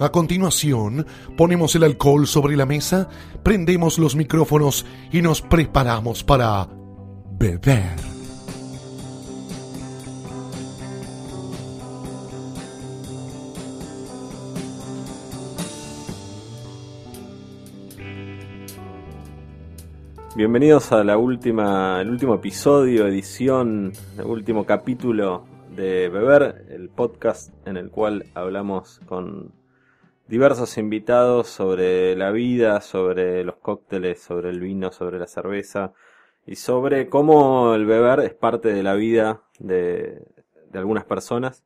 A 0.00 0.10
continuación, 0.10 1.04
ponemos 1.36 1.74
el 1.74 1.82
alcohol 1.82 2.28
sobre 2.28 2.56
la 2.56 2.66
mesa, 2.66 3.08
prendemos 3.42 3.98
los 3.98 4.14
micrófonos 4.14 4.86
y 5.10 5.22
nos 5.22 5.42
preparamos 5.42 6.22
para 6.22 6.68
beber. 7.32 7.96
Bienvenidos 20.36 20.92
a 20.92 21.02
la 21.02 21.18
última, 21.18 22.00
el 22.00 22.10
último 22.10 22.34
episodio, 22.34 23.08
edición, 23.08 23.92
el 24.16 24.26
último 24.26 24.64
capítulo 24.64 25.44
de 25.74 26.08
Beber, 26.08 26.66
el 26.70 26.88
podcast 26.88 27.52
en 27.66 27.76
el 27.76 27.90
cual 27.90 28.26
hablamos 28.34 29.00
con 29.06 29.57
diversos 30.28 30.76
invitados 30.76 31.48
sobre 31.48 32.14
la 32.14 32.30
vida, 32.30 32.80
sobre 32.80 33.44
los 33.44 33.56
cócteles, 33.56 34.20
sobre 34.20 34.50
el 34.50 34.60
vino, 34.60 34.92
sobre 34.92 35.18
la 35.18 35.26
cerveza 35.26 35.92
y 36.46 36.56
sobre 36.56 37.08
cómo 37.08 37.74
el 37.74 37.86
beber 37.86 38.20
es 38.20 38.34
parte 38.34 38.68
de 38.72 38.82
la 38.82 38.94
vida 38.94 39.42
de, 39.58 40.22
de 40.70 40.78
algunas 40.78 41.04
personas. 41.04 41.64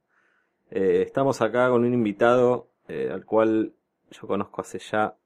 Eh, 0.70 1.02
estamos 1.04 1.42
acá 1.42 1.68
con 1.68 1.84
un 1.84 1.92
invitado 1.92 2.68
eh, 2.88 3.10
al 3.12 3.24
cual 3.24 3.74
yo 4.10 4.26
conozco 4.26 4.60
hace 4.60 4.78
ya 4.78 5.16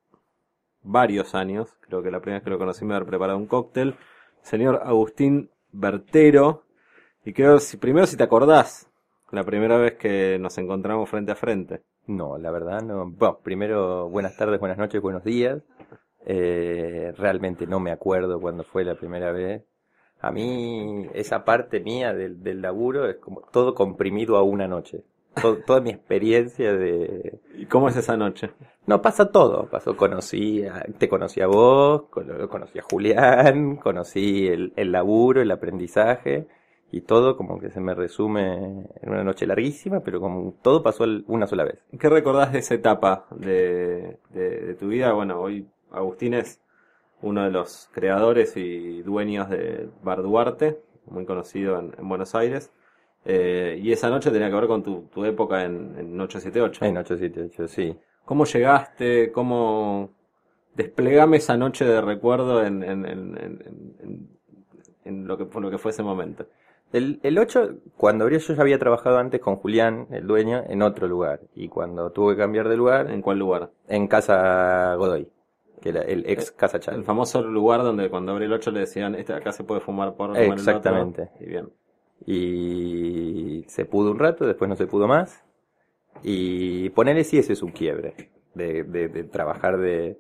varios 0.83 1.35
años, 1.35 1.77
creo 1.81 2.03
que 2.03 2.11
la 2.11 2.21
primera 2.21 2.39
vez 2.39 2.45
que 2.45 2.51
lo 2.51 2.59
conocí 2.59 2.85
me 2.85 2.95
había 2.95 3.07
preparado 3.07 3.39
un 3.39 3.47
cóctel, 3.47 3.97
señor 4.43 4.81
Agustín 4.85 5.51
Bertero, 5.73 6.65
y 7.25 7.33
creo, 7.33 7.59
si, 7.59 7.77
primero 7.77 8.07
si 8.07 8.17
te 8.17 8.23
acordás, 8.23 8.89
la 9.33 9.43
primera 9.45 9.77
vez 9.79 9.95
que 9.95 10.39
nos 10.39 10.57
encontramos 10.59 11.11
frente 11.11 11.33
a 11.33 11.35
frente. 11.35 11.83
No, 12.07 12.39
la 12.39 12.51
verdad 12.51 12.83
no. 12.83 13.11
Bueno, 13.11 13.39
primero, 13.43 14.09
buenas 14.09 14.37
tardes, 14.37 14.61
buenas 14.61 14.79
noches, 14.79 15.01
buenos 15.03 15.25
días. 15.25 15.61
Eh, 16.25 17.13
realmente 17.17 17.67
no 17.67 17.81
me 17.81 17.91
acuerdo 17.91 18.41
cuándo 18.41 18.65
fue 18.65 18.85
la 18.85 18.95
primera 18.95 19.33
vez. 19.33 19.63
A 20.21 20.31
mí, 20.31 21.09
esa 21.15 21.45
parte 21.45 21.81
mía 21.81 22.15
del, 22.15 22.43
del 22.43 22.63
laburo 22.63 23.09
es 23.09 23.17
como 23.17 23.41
todo 23.53 23.75
comprimido 23.75 24.37
a 24.37 24.43
una 24.43 24.67
noche. 24.69 25.03
Todo- 25.41 25.59
toda 25.67 25.81
mi 25.83 25.91
experiencia 25.91 26.73
de... 26.73 27.41
¿Y 27.59 27.67
cómo 27.67 27.89
es 27.89 27.97
esa 27.97 28.17
noche? 28.17 28.51
No, 28.87 29.03
pasa 29.03 29.31
todo. 29.31 29.69
Pasó, 29.69 29.95
conocí, 29.97 30.65
a- 30.65 30.87
te 30.99 31.09
conocí 31.09 31.41
a 31.43 31.47
vos, 31.49 32.05
cono- 32.09 32.49
conocí 32.49 32.79
a 32.79 32.83
Julián, 32.83 33.77
conocí 33.77 34.47
el, 34.47 34.73
el 34.77 34.93
laburo, 34.93 35.43
el 35.43 35.51
aprendizaje 35.51 36.47
y 36.93 37.01
todo 37.03 37.37
como 37.37 37.59
que 37.59 37.71
se 37.71 37.81
me 37.81 37.95
resume 37.95 38.55
en 39.03 39.11
una 39.11 39.25
noche 39.25 39.47
larguísima, 39.47 40.01
pero 40.01 40.21
como 40.21 40.55
todo 40.63 40.83
pasó 40.83 41.05
una 41.27 41.47
sola 41.47 41.65
vez. 41.65 41.79
¿Qué 41.99 42.09
recordás 42.09 42.53
de 42.53 42.61
esa 42.61 42.75
etapa 42.75 43.27
de, 43.33 44.19
de- 44.31 44.61
de 44.67 44.75
tu 44.75 44.89
vida? 44.89 45.13
Bueno, 45.13 45.41
hoy 45.41 45.67
Agustín 45.91 46.35
es 46.35 46.61
uno 47.23 47.45
de 47.45 47.51
los 47.51 47.89
creadores 47.93 48.57
y 48.57 49.03
dueños 49.03 49.49
de 49.51 49.89
Bar 50.03 50.23
Duarte, 50.23 50.81
muy 51.07 51.25
conocido 51.25 51.79
en, 51.79 51.95
en 51.99 52.09
Buenos 52.09 52.35
Aires. 52.35 52.71
Eh, 53.25 53.81
y 53.83 53.93
esa 53.93 54.09
noche 54.11 54.31
tenía 54.31 54.49
que 54.49 54.55
ver 54.55 54.67
con 54.69 54.83
tu, 54.85 55.03
tu 55.13 55.25
época 55.25 55.65
en, 55.65 55.97
en 55.99 56.21
878. 56.21 56.85
En 56.85 56.97
878, 56.97 57.69
sí. 57.69 57.97
¿Cómo 58.25 58.45
llegaste? 58.45 59.33
¿Cómo 59.33 60.11
desplegame 60.75 61.39
esa 61.39 61.57
noche 61.57 61.85
de 61.85 62.01
recuerdo 62.01 62.65
en, 62.65 62.83
en, 62.83 63.07
en, 63.07 63.39
en- 63.39 63.95
en- 64.01 64.29
en 65.05 65.27
lo, 65.27 65.39
que, 65.39 65.61
lo 65.61 65.71
que 65.71 65.79
fue 65.79 65.91
ese 65.93 66.03
momento? 66.03 66.47
El, 66.97 67.21
el 67.23 67.39
8, 67.39 67.75
cuando 67.97 68.25
abrió 68.25 68.39
yo 68.39 68.55
ya 68.55 68.63
había 68.63 68.79
trabajado 68.79 69.19
antes 69.19 69.41
con 69.41 69.57
Julián, 69.57 70.07
el 70.11 70.27
dueño, 70.27 70.63
en 70.69 70.83
otro 70.83 71.07
lugar. 71.07 71.41
Y 71.55 71.69
cuando 71.69 72.11
tuve 72.11 72.35
que 72.35 72.41
cambiar 72.43 72.69
de 72.69 72.77
lugar, 72.77 73.07
¿En 73.07 73.15
en, 73.15 73.23
cuál 73.23 73.39
lugar? 73.39 73.71
Casa 74.09 74.95
Godoy, 74.95 75.29
que 75.81 75.91
era 75.91 76.03
el 76.03 76.25
ex 76.29 76.51
Casa 76.53 76.79
El 76.79 76.83
Chal. 76.83 77.05
famoso 77.05 77.43
lugar 77.43 77.83
donde 77.83 78.09
cuando 78.11 78.33
abrió 78.33 78.47
el 78.47 78.53
8 78.55 78.71
le 78.71 78.81
decían, 78.81 79.15
este 79.15 79.33
acá 79.35 79.53
se 79.53 79.65
puede 79.65 79.81
fumar 79.81 80.15
por 80.15 80.31
en 80.31 80.37
el 80.37 80.43
otro". 80.53 80.55
Exactamente. 80.55 81.31
Y 81.41 81.47
bien. 81.47 81.69
Y 82.27 83.65
se 83.69 83.85
pudo 83.85 84.11
un 84.11 84.19
rato, 84.19 84.47
después 84.47 84.69
no 84.69 84.77
se 84.77 84.87
pudo 84.87 85.07
más. 85.07 85.45
Y 86.23 86.89
ponerle 86.91 87.25
si 87.25 87.39
ese 87.39 87.53
es 87.53 87.63
un 87.63 87.73
quiebre. 87.73 88.15
De, 88.55 88.85
de, 88.85 89.09
de 89.09 89.25
trabajar 89.25 89.77
de, 89.77 90.19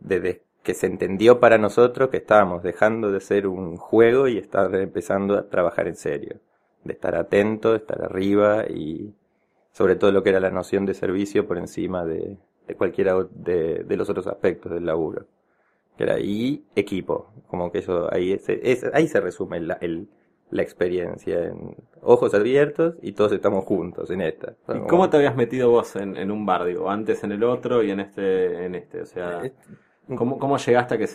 de, 0.00 0.20
de- 0.20 0.42
que 0.64 0.74
se 0.74 0.86
entendió 0.88 1.40
para 1.40 1.58
nosotros 1.58 2.10
que 2.10 2.16
estábamos 2.18 2.64
dejando 2.64 3.12
de 3.12 3.20
ser 3.20 3.46
un 3.46 3.76
juego 3.76 4.28
y 4.28 4.38
estar 4.38 4.74
empezando 4.76 5.36
a 5.38 5.48
trabajar 5.50 5.88
en 5.88 5.96
serio. 5.96 6.40
De 6.84 6.94
estar 6.94 7.14
atento, 7.16 7.72
de 7.72 7.78
estar 7.78 8.02
arriba 8.02 8.64
y 8.68 9.14
sobre 9.72 9.96
todo 9.96 10.12
lo 10.12 10.22
que 10.24 10.30
era 10.30 10.40
la 10.40 10.50
noción 10.50 10.86
de 10.86 10.94
servicio 10.94 11.46
por 11.46 11.58
encima 11.58 12.04
de, 12.04 12.38
de 12.68 12.74
cualquiera 12.76 13.16
o- 13.16 13.24
de, 13.24 13.84
de 13.84 13.96
los 13.96 14.10
otros 14.10 14.26
aspectos 14.26 14.72
del 14.72 14.86
laburo. 14.86 15.26
Que 15.96 16.04
era, 16.04 16.18
y 16.20 16.64
equipo, 16.74 17.32
como 17.48 17.70
que 17.72 17.78
eso 17.78 18.12
ahí 18.12 18.38
se, 18.38 18.60
es- 18.72 18.84
ahí 18.94 19.06
se 19.08 19.20
resume 19.20 19.60
la, 19.60 19.74
el- 19.80 20.08
la 20.50 20.62
experiencia 20.62 21.46
en 21.46 21.76
ojos 22.02 22.34
abiertos 22.34 22.96
y 23.02 23.12
todos 23.12 23.32
estamos 23.32 23.64
juntos 23.64 24.10
en 24.10 24.20
esta. 24.20 24.56
¿Y 24.72 24.80
cómo 24.88 25.10
te 25.10 25.16
habías 25.16 25.36
metido 25.36 25.70
vos 25.70 25.96
en, 25.96 26.16
en 26.16 26.30
un 26.30 26.46
bar? 26.46 26.64
Digo, 26.64 26.90
antes 26.90 27.24
en 27.24 27.32
el 27.32 27.44
otro 27.44 27.82
y 27.82 27.90
en 27.90 28.00
este, 28.00 28.66
en 28.66 28.74
este. 28.74 29.02
O 29.02 29.06
sea, 29.06 29.40
¿cómo, 30.16 30.38
cómo 30.38 30.56
llegaste 30.58 30.94
a 30.94 30.98
que, 30.98 31.08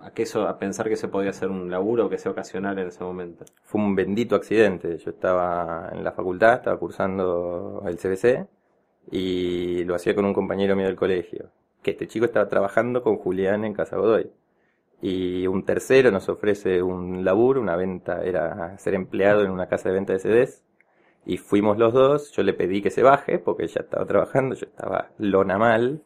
a, 0.00 0.10
que 0.10 0.22
eso, 0.22 0.46
a 0.46 0.58
pensar 0.58 0.88
que 0.88 0.96
se 0.96 1.08
podía 1.08 1.30
hacer 1.30 1.50
un 1.50 1.70
laburo 1.70 2.08
que 2.08 2.18
sea 2.18 2.32
ocasional 2.32 2.78
en 2.78 2.88
ese 2.88 3.02
momento? 3.04 3.44
Fue 3.62 3.80
un 3.80 3.94
bendito 3.94 4.34
accidente. 4.36 4.98
Yo 4.98 5.10
estaba 5.10 5.90
en 5.92 6.04
la 6.04 6.12
facultad, 6.12 6.54
estaba 6.54 6.78
cursando 6.78 7.82
el 7.86 7.96
CBC 7.98 8.46
y 9.10 9.84
lo 9.84 9.94
hacía 9.94 10.14
con 10.14 10.24
un 10.24 10.34
compañero 10.34 10.76
mío 10.76 10.86
del 10.86 10.96
colegio. 10.96 11.50
Que 11.82 11.92
este 11.92 12.06
chico 12.08 12.24
estaba 12.26 12.48
trabajando 12.48 13.02
con 13.02 13.16
Julián 13.16 13.64
en 13.64 13.74
Casa 13.74 13.96
Godoy. 13.96 14.30
Y 15.00 15.46
un 15.46 15.64
tercero 15.64 16.10
nos 16.10 16.28
ofrece 16.28 16.82
un 16.82 17.24
laburo, 17.24 17.60
una 17.60 17.76
venta, 17.76 18.24
era 18.24 18.76
ser 18.78 18.94
empleado 18.94 19.42
en 19.44 19.50
una 19.50 19.68
casa 19.68 19.88
de 19.90 19.94
venta 19.94 20.12
de 20.12 20.18
CDs. 20.18 20.64
Y 21.26 21.38
fuimos 21.38 21.76
los 21.78 21.92
dos, 21.92 22.32
yo 22.32 22.42
le 22.42 22.54
pedí 22.54 22.82
que 22.82 22.90
se 22.90 23.02
baje 23.02 23.38
porque 23.38 23.64
ella 23.64 23.82
estaba 23.82 24.06
trabajando, 24.06 24.54
yo 24.54 24.66
estaba 24.66 25.10
lona 25.18 25.58
mal. 25.58 26.02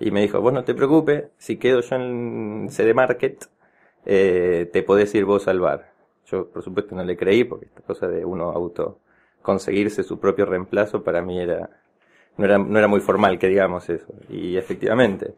Y 0.00 0.10
me 0.10 0.22
dijo, 0.22 0.40
vos 0.40 0.52
no 0.52 0.64
te 0.64 0.74
preocupes, 0.74 1.24
si 1.38 1.56
quedo 1.58 1.80
yo 1.80 1.96
en 1.96 2.68
CD 2.70 2.94
Market, 2.94 3.44
eh, 4.06 4.68
te 4.72 4.82
podés 4.82 5.14
ir 5.14 5.24
vos 5.24 5.48
al 5.48 5.60
bar. 5.60 5.92
Yo, 6.26 6.48
por 6.50 6.62
supuesto, 6.62 6.94
no 6.94 7.04
le 7.04 7.16
creí 7.16 7.44
porque 7.44 7.66
esta 7.66 7.82
cosa 7.82 8.08
de 8.08 8.24
uno 8.24 8.50
auto 8.50 8.98
conseguirse 9.42 10.02
su 10.02 10.18
propio 10.20 10.46
reemplazo 10.46 11.02
para 11.02 11.22
mí 11.22 11.40
era 11.40 11.70
no 12.38 12.44
era, 12.46 12.58
no 12.58 12.78
era 12.78 12.88
muy 12.88 13.00
formal 13.00 13.38
que 13.38 13.48
digamos 13.48 13.88
eso. 13.90 14.06
Y 14.30 14.56
efectivamente, 14.56 15.34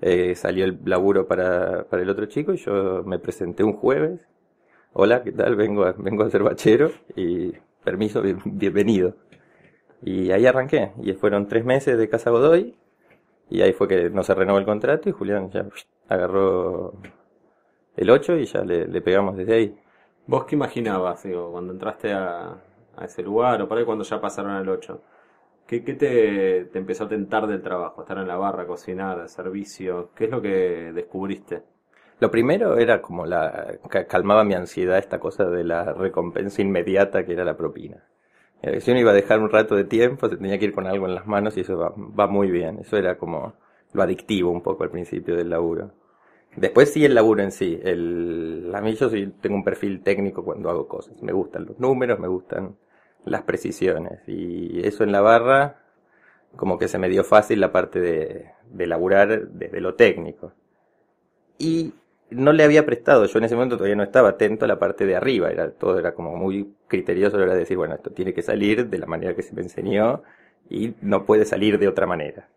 eh, 0.00 0.34
salió 0.34 0.64
el 0.64 0.78
laburo 0.84 1.26
para, 1.26 1.84
para 1.84 2.02
el 2.02 2.10
otro 2.10 2.26
chico 2.26 2.52
y 2.52 2.58
yo 2.58 3.02
me 3.04 3.18
presenté 3.18 3.64
un 3.64 3.72
jueves. 3.74 4.20
Hola, 4.94 5.22
¿qué 5.24 5.32
tal? 5.32 5.56
Vengo 5.56 5.84
a, 5.84 5.92
vengo 5.92 6.24
a 6.24 6.30
ser 6.30 6.42
bachero 6.44 6.92
y 7.16 7.52
permiso, 7.84 8.22
bien- 8.22 8.40
bienvenido. 8.44 9.16
Y 10.02 10.30
ahí 10.32 10.46
arranqué. 10.46 10.92
Y 11.02 11.12
fueron 11.14 11.48
tres 11.48 11.64
meses 11.64 11.98
de 11.98 12.08
Casa 12.08 12.30
Godoy. 12.30 12.76
Y 13.50 13.62
ahí 13.62 13.72
fue 13.72 13.88
que 13.88 14.10
no 14.10 14.22
se 14.22 14.34
renovó 14.34 14.58
el 14.58 14.64
contrato 14.64 15.08
y 15.08 15.12
Julián 15.12 15.50
ya 15.50 15.66
agarró 16.08 16.94
el 17.96 18.10
8 18.10 18.36
y 18.36 18.44
ya 18.44 18.62
le, 18.62 18.86
le 18.86 19.00
pegamos 19.00 19.36
desde 19.36 19.54
ahí. 19.54 19.78
¿Vos 20.26 20.44
qué 20.44 20.54
imaginabas, 20.56 21.22
digo, 21.22 21.50
cuando 21.50 21.72
entraste 21.72 22.12
a, 22.12 22.56
a 22.96 23.04
ese 23.04 23.22
lugar 23.22 23.62
o 23.62 23.68
por 23.68 23.78
ahí 23.78 23.84
cuando 23.84 24.04
ya 24.04 24.20
pasaron 24.20 24.52
al 24.52 24.68
8? 24.68 25.02
¿Qué, 25.66 25.84
qué 25.84 25.94
te, 25.94 26.64
te 26.66 26.78
empezó 26.78 27.04
a 27.04 27.08
tentar 27.08 27.46
del 27.46 27.62
trabajo? 27.62 28.02
Estar 28.02 28.18
en 28.18 28.28
la 28.28 28.36
barra, 28.36 28.66
cocinar, 28.66 29.28
servicio. 29.28 30.10
¿Qué 30.14 30.24
es 30.24 30.30
lo 30.30 30.40
que 30.40 30.92
descubriste? 30.94 31.62
Lo 32.20 32.30
primero 32.30 32.78
era 32.78 33.00
como 33.00 33.26
la, 33.26 33.78
calmaba 34.08 34.44
mi 34.44 34.54
ansiedad 34.54 34.98
esta 34.98 35.20
cosa 35.20 35.44
de 35.44 35.64
la 35.64 35.92
recompensa 35.92 36.62
inmediata 36.62 37.24
que 37.24 37.32
era 37.32 37.44
la 37.44 37.56
propina. 37.56 38.02
Eh, 38.62 38.80
si 38.80 38.90
uno 38.90 39.00
iba 39.00 39.12
a 39.12 39.14
dejar 39.14 39.40
un 39.40 39.50
rato 39.50 39.76
de 39.76 39.84
tiempo, 39.84 40.28
se 40.28 40.36
tenía 40.36 40.58
que 40.58 40.66
ir 40.66 40.72
con 40.72 40.86
algo 40.86 41.06
en 41.06 41.14
las 41.14 41.26
manos 41.26 41.56
y 41.56 41.60
eso 41.60 41.76
va, 41.78 41.94
va 41.96 42.26
muy 42.26 42.50
bien. 42.50 42.78
Eso 42.80 42.96
era 42.96 43.16
como 43.18 43.54
lo 43.92 44.02
adictivo 44.02 44.50
un 44.50 44.62
poco 44.62 44.84
al 44.84 44.90
principio 44.90 45.36
del 45.36 45.50
laburo. 45.50 45.92
Después 46.56 46.92
sí 46.92 47.04
el 47.04 47.14
laburo 47.14 47.42
en 47.42 47.52
sí. 47.52 47.78
El, 47.82 48.72
a 48.74 48.80
mí 48.80 48.94
yo 48.94 49.08
sí 49.10 49.32
tengo 49.40 49.56
un 49.56 49.64
perfil 49.64 50.02
técnico 50.02 50.44
cuando 50.44 50.70
hago 50.70 50.88
cosas. 50.88 51.22
Me 51.22 51.32
gustan 51.32 51.66
los 51.66 51.78
números, 51.78 52.18
me 52.18 52.28
gustan 52.28 52.76
las 53.24 53.42
precisiones. 53.42 54.20
Y 54.26 54.86
eso 54.86 55.04
en 55.04 55.12
la 55.12 55.20
barra, 55.20 55.82
como 56.56 56.78
que 56.78 56.88
se 56.88 56.98
me 56.98 57.08
dio 57.08 57.24
fácil 57.24 57.60
la 57.60 57.72
parte 57.72 58.00
de, 58.00 58.50
de 58.70 58.86
laburar 58.86 59.48
desde 59.48 59.80
lo 59.80 59.94
técnico. 59.94 60.52
Y 61.58 61.94
no 62.30 62.52
le 62.52 62.64
había 62.64 62.84
prestado, 62.84 63.24
yo 63.24 63.38
en 63.38 63.44
ese 63.44 63.54
momento 63.54 63.76
todavía 63.76 63.96
no 63.96 64.02
estaba 64.02 64.30
atento 64.30 64.64
a 64.64 64.68
la 64.68 64.78
parte 64.78 65.06
de 65.06 65.16
arriba, 65.16 65.50
era, 65.50 65.70
todo 65.70 65.98
era 65.98 66.14
como 66.14 66.36
muy 66.36 66.74
criterioso 66.86 67.36
a 67.36 67.38
la 67.38 67.46
hora 67.46 67.54
de 67.54 67.60
decir, 67.60 67.76
bueno, 67.76 67.94
esto 67.94 68.10
tiene 68.10 68.34
que 68.34 68.42
salir 68.42 68.88
de 68.88 68.98
la 68.98 69.06
manera 69.06 69.34
que 69.34 69.42
se 69.42 69.54
me 69.54 69.62
enseñó 69.62 70.22
y 70.68 70.94
no 71.00 71.24
puede 71.24 71.44
salir 71.44 71.78
de 71.78 71.88
otra 71.88 72.06
manera. 72.06 72.48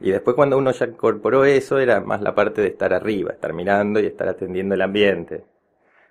Y 0.00 0.10
después 0.10 0.34
cuando 0.36 0.58
uno 0.58 0.72
ya 0.72 0.86
incorporó 0.86 1.44
eso, 1.44 1.78
era 1.78 2.00
más 2.00 2.20
la 2.22 2.34
parte 2.34 2.60
de 2.60 2.68
estar 2.68 2.92
arriba, 2.92 3.32
estar 3.32 3.52
mirando 3.52 4.00
y 4.00 4.06
estar 4.06 4.28
atendiendo 4.28 4.74
el 4.74 4.82
ambiente. 4.82 5.44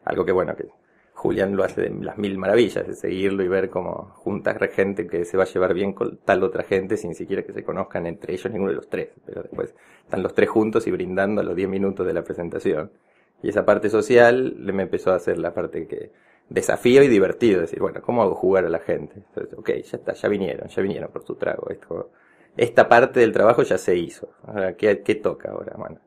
Algo 0.06 0.26
que 0.26 0.32
bueno, 0.32 0.56
que 0.56 0.66
Julián 1.14 1.56
lo 1.56 1.66
hace 1.66 1.82
de 1.82 1.90
las 1.90 2.18
mil 2.18 2.38
maravillas, 2.38 2.88
de 2.88 2.96
seguirlo 2.96 3.44
y 3.44 3.48
ver 3.50 3.70
cómo 3.70 4.14
juntas 4.16 4.58
gente 4.72 5.06
que 5.06 5.26
se 5.26 5.38
va 5.38 5.44
a 5.44 5.48
llevar 5.48 5.74
bien 5.74 5.94
con 5.94 6.18
tal 6.18 6.44
otra 6.44 6.64
gente 6.64 6.96
sin 6.98 7.14
siquiera 7.14 7.44
que 7.44 7.52
se 7.52 7.64
conozcan 7.64 8.06
entre 8.06 8.34
ellos 8.34 8.52
ninguno 8.52 8.72
de 8.72 8.78
los 8.78 8.90
tres. 8.90 9.10
Pero 9.26 9.44
después 9.44 9.76
están 10.04 10.24
los 10.24 10.34
tres 10.34 10.50
juntos 10.50 10.88
y 10.88 10.92
brindando 10.92 11.42
a 11.42 11.44
los 11.44 11.56
diez 11.56 11.68
minutos 11.68 12.08
de 12.08 12.14
la 12.14 12.24
presentación. 12.24 12.92
Y 13.42 13.50
esa 13.50 13.66
parte 13.66 13.90
social 13.90 14.56
me 14.58 14.84
empezó 14.84 15.12
a 15.12 15.16
hacer 15.16 15.38
la 15.38 15.54
parte 15.54 15.88
que 15.88 16.12
desafío 16.50 17.04
y 17.04 17.08
divertido, 17.08 17.62
decir, 17.62 17.80
bueno, 17.80 18.02
¿cómo 18.02 18.22
hago 18.24 18.36
jugar 18.36 18.66
a 18.66 18.70
la 18.70 18.80
gente? 18.80 19.16
Entonces, 19.16 19.58
ok, 19.58 19.70
ya 19.70 19.98
está, 19.98 20.14
ya 20.14 20.30
vinieron, 20.30 20.68
ya 20.68 20.82
vinieron 20.82 21.12
por 21.12 21.24
su 21.24 21.36
trago. 21.36 21.70
Esto, 21.70 22.10
esta 22.58 22.90
parte 22.90 23.20
del 23.20 23.32
trabajo 23.32 23.64
ya 23.64 23.78
se 23.78 23.96
hizo. 23.96 24.30
Ahora, 24.46 24.76
¿qué, 24.76 25.02
¿qué, 25.02 25.16
toca 25.16 25.52
ahora? 25.52 25.76
Bueno, 25.78 26.00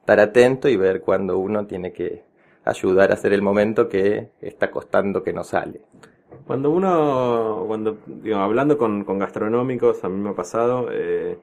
estar 0.00 0.20
atento 0.20 0.68
y 0.68 0.76
ver 0.76 1.00
cuando 1.00 1.38
uno 1.38 1.66
tiene 1.66 1.92
que 1.92 2.22
ayudar 2.64 3.10
a 3.10 3.14
hacer 3.14 3.32
el 3.32 3.42
momento 3.42 3.88
que 3.88 4.30
está 4.40 4.70
costando 4.70 5.22
que 5.22 5.32
no 5.32 5.44
sale. 5.44 5.80
Cuando 6.46 6.70
uno, 6.70 7.64
cuando, 7.66 7.98
digo, 8.06 8.38
hablando 8.38 8.78
con, 8.78 9.04
con 9.04 9.18
gastronómicos, 9.18 10.04
a 10.04 10.08
mí 10.08 10.20
me 10.20 10.30
ha 10.30 10.34
pasado, 10.34 10.88
eh, 10.90 11.38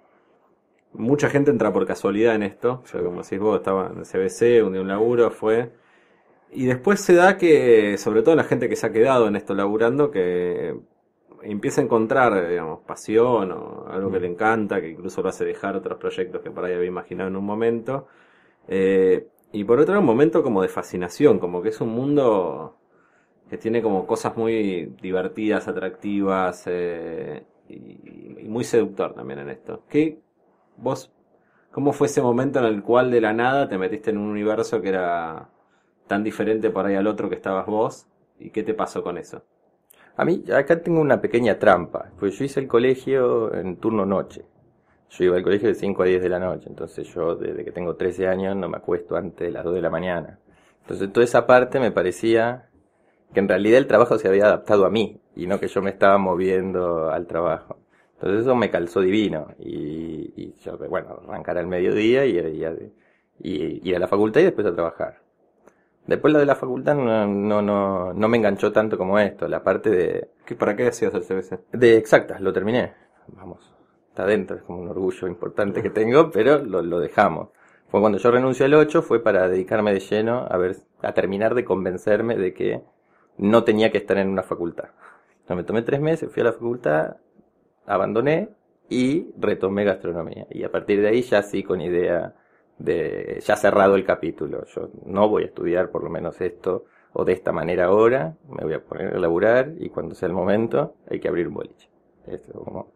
mucha 0.98 1.30
gente 1.30 1.52
entra 1.52 1.74
por 1.74 1.86
casualidad 1.86 2.36
en 2.36 2.44
esto. 2.44 2.82
O 2.84 2.88
sea, 2.88 3.02
como 3.02 3.22
decís 3.24 3.40
vos, 3.40 3.58
estaba 3.58 3.92
en 3.92 4.00
el 4.00 4.06
CBC, 4.06 4.66
un 4.66 4.74
día 4.74 4.82
un 4.82 4.88
laburo, 4.88 5.32
fue. 5.32 5.72
Y 6.52 6.66
después 6.66 7.02
se 7.02 7.16
da 7.16 7.38
que, 7.38 7.98
sobre 7.98 8.22
todo 8.24 8.36
la 8.36 8.44
gente 8.46 8.70
que 8.70 8.76
se 8.76 8.88
ha 8.88 8.92
quedado 8.92 9.28
en 9.28 9.36
esto 9.36 9.54
laburando, 9.56 10.12
que 10.12 10.76
empieza 11.44 11.82
a 11.82 11.84
encontrar, 11.84 12.48
digamos, 12.50 12.82
pasión 12.82 13.52
o 13.52 13.86
algo 13.90 14.12
que 14.12 14.20
le 14.20 14.28
encanta, 14.28 14.82
que 14.82 14.90
incluso 14.90 15.22
lo 15.22 15.30
hace 15.30 15.46
dejar 15.46 15.76
otros 15.76 15.98
proyectos 16.00 16.42
que 16.42 16.52
por 16.52 16.66
ahí 16.66 16.74
había 16.74 16.88
imaginado 16.88 17.30
en 17.30 17.36
un 17.36 17.46
momento. 17.46 18.08
Eh, 18.68 19.28
y 19.52 19.64
por 19.64 19.80
otro 19.80 19.94
lado, 19.94 20.02
un 20.02 20.08
momento 20.08 20.44
como 20.44 20.62
de 20.62 20.68
fascinación, 20.70 21.40
como 21.40 21.62
que 21.62 21.70
es 21.70 21.82
un 21.82 21.90
mundo 21.90 22.78
que 23.50 23.58
tiene 23.58 23.82
como 23.82 24.08
cosas 24.08 24.36
muy 24.38 24.94
divertidas, 25.02 25.68
atractivas 25.68 26.64
eh, 26.68 27.44
y, 27.70 27.76
y, 28.44 28.48
muy 28.50 28.64
seductor 28.64 29.14
también 29.14 29.40
en 29.40 29.50
esto. 29.50 29.84
¿Qué, 29.90 30.20
vos, 30.78 31.12
cómo 31.72 31.94
fue 31.94 32.08
ese 32.08 32.22
momento 32.22 32.60
en 32.60 32.66
el 32.66 32.84
cual 32.84 33.12
de 33.12 33.22
la 33.22 33.34
nada 33.34 33.68
te 33.68 33.78
metiste 33.78 34.12
en 34.12 34.18
un 34.18 34.30
universo 34.30 34.82
que 34.82 34.90
era 34.90 35.50
tan 36.08 36.24
diferente 36.24 36.70
por 36.70 36.86
ahí 36.86 36.96
al 36.96 37.08
otro 37.08 37.30
que 37.30 37.36
estabas 37.36 37.66
vos? 37.66 38.08
¿Y 38.40 38.50
qué 38.50 38.64
te 38.64 38.74
pasó 38.74 39.04
con 39.04 39.18
eso? 39.18 39.44
A 40.18 40.24
mí, 40.24 40.44
acá 40.54 40.82
tengo 40.82 41.02
una 41.02 41.20
pequeña 41.20 41.60
trampa, 41.60 42.12
pues 42.18 42.38
yo 42.38 42.46
hice 42.46 42.62
el 42.62 42.68
colegio 42.68 43.54
en 43.54 43.78
turno 43.78 44.06
noche. 44.06 44.46
Yo 45.10 45.26
iba 45.26 45.38
al 45.38 45.44
colegio 45.44 45.68
de 45.68 45.76
5 45.76 46.04
a 46.04 46.06
10 46.06 46.24
de 46.24 46.30
la 46.30 46.40
noche, 46.40 46.70
entonces 46.70 47.08
yo 47.14 47.36
desde 47.36 47.64
que 47.64 47.72
tengo 47.72 47.96
13 47.96 48.28
años 48.28 48.56
no 48.56 48.70
me 48.70 48.78
acuesto 48.78 49.16
antes 49.16 49.48
de 49.48 49.52
las 49.52 49.64
2 49.64 49.76
de 49.76 49.82
la 49.82 49.90
mañana. 49.90 50.40
Entonces 50.82 51.12
toda 51.12 51.24
esa 51.24 51.46
parte 51.46 51.80
me 51.80 51.92
parecía 51.92 52.70
que 53.34 53.40
en 53.40 53.50
realidad 53.50 53.78
el 53.78 53.88
trabajo 53.88 54.18
se 54.18 54.28
había 54.28 54.46
adaptado 54.46 54.86
a 54.86 54.90
mí 54.90 55.20
y 55.36 55.48
no 55.48 55.60
que 55.60 55.68
yo 55.68 55.82
me 55.82 55.90
estaba 55.90 56.18
moviendo 56.18 57.10
al 57.10 57.28
trabajo. 57.28 57.78
Entonces 58.26 58.48
eso 58.48 58.56
me 58.56 58.72
calzó 58.72 59.02
divino. 59.02 59.50
Y, 59.60 60.34
y 60.36 60.56
yo, 60.64 60.80
bueno, 60.90 61.20
arrancar 61.28 61.60
al 61.60 61.68
mediodía 61.68 62.26
y, 62.26 62.40
y, 63.40 63.88
ir 63.88 63.96
a 63.96 64.00
la 64.00 64.08
facultad 64.08 64.42
y 64.42 64.46
después 64.46 64.66
a 64.66 64.74
trabajar. 64.74 65.20
Después 66.08 66.34
lo 66.34 66.40
de 66.40 66.48
la 66.48 66.56
facultad 66.56 66.96
no, 66.96 67.28
no, 67.28 67.62
no, 67.62 68.14
no 68.14 68.28
me 68.28 68.38
enganchó 68.38 68.72
tanto 68.72 68.98
como 68.98 69.20
esto, 69.20 69.48
la 69.48 69.62
parte 69.62 69.92
de... 69.92 70.30
¿Qué, 70.44 70.56
¿Para 70.56 70.76
qué 70.76 70.88
hacías 70.88 71.14
el 71.14 71.22
CBC? 71.22 71.72
De 71.72 71.98
exactas, 71.98 72.42
lo 72.42 72.52
terminé. 72.52 72.94
Vamos, 73.28 73.72
está 74.10 74.26
dentro, 74.26 74.58
es 74.58 74.64
como 74.64 74.82
un 74.82 74.90
orgullo 74.90 75.28
importante 75.28 75.84
que 75.84 75.92
tengo, 75.92 76.32
pero 76.32 76.58
lo, 76.58 76.82
lo 76.82 77.00
dejamos. 77.00 77.50
Fue 77.90 78.00
cuando 78.00 78.18
yo 78.18 78.32
renuncio 78.32 78.66
al 78.66 78.74
8, 78.74 79.04
fue 79.04 79.22
para 79.22 79.48
dedicarme 79.48 79.94
de 79.94 80.00
lleno 80.00 80.48
a 80.50 80.58
ver, 80.58 80.78
a 81.04 81.14
terminar 81.14 81.54
de 81.54 81.64
convencerme 81.64 82.38
de 82.38 82.56
que 82.56 82.82
no 83.38 83.64
tenía 83.64 83.92
que 83.92 84.00
estar 84.00 84.18
en 84.18 84.30
una 84.30 84.42
facultad. 84.42 84.90
me 85.48 85.64
tomé 85.64 85.84
tres 85.84 86.02
meses, 86.02 86.32
fui 86.32 86.42
a 86.42 86.46
la 86.46 86.54
facultad, 86.54 87.18
abandoné 87.86 88.50
y 88.90 89.32
retomé 89.38 89.84
gastronomía. 89.84 90.48
Y 90.50 90.64
a 90.64 90.72
partir 90.72 91.02
de 91.02 91.08
ahí 91.08 91.22
ya 91.22 91.42
sí 91.42 91.64
con 91.64 91.82
idea 91.82 92.36
de 92.78 93.42
ya 93.46 93.56
cerrado 93.56 93.96
el 93.96 94.06
capítulo. 94.06 94.66
Yo 94.66 94.90
no 95.06 95.30
voy 95.30 95.44
a 95.44 95.48
estudiar 95.48 95.90
por 95.90 96.04
lo 96.04 96.10
menos 96.10 96.42
esto 96.42 96.86
o 97.14 97.24
de 97.24 97.34
esta 97.34 97.54
manera 97.54 97.86
ahora, 97.86 98.36
me 98.50 98.66
voy 98.66 98.74
a 98.74 98.84
poner 98.84 99.16
a 99.16 99.20
laburar 99.20 99.72
y 99.80 99.90
cuando 99.90 100.16
sea 100.16 100.28
el 100.28 100.34
momento 100.34 100.96
hay 101.10 101.20
que 101.20 101.30
abrir 101.30 101.48
un 101.48 101.54
boliche. 101.54 101.90
Esto, 102.28 102.92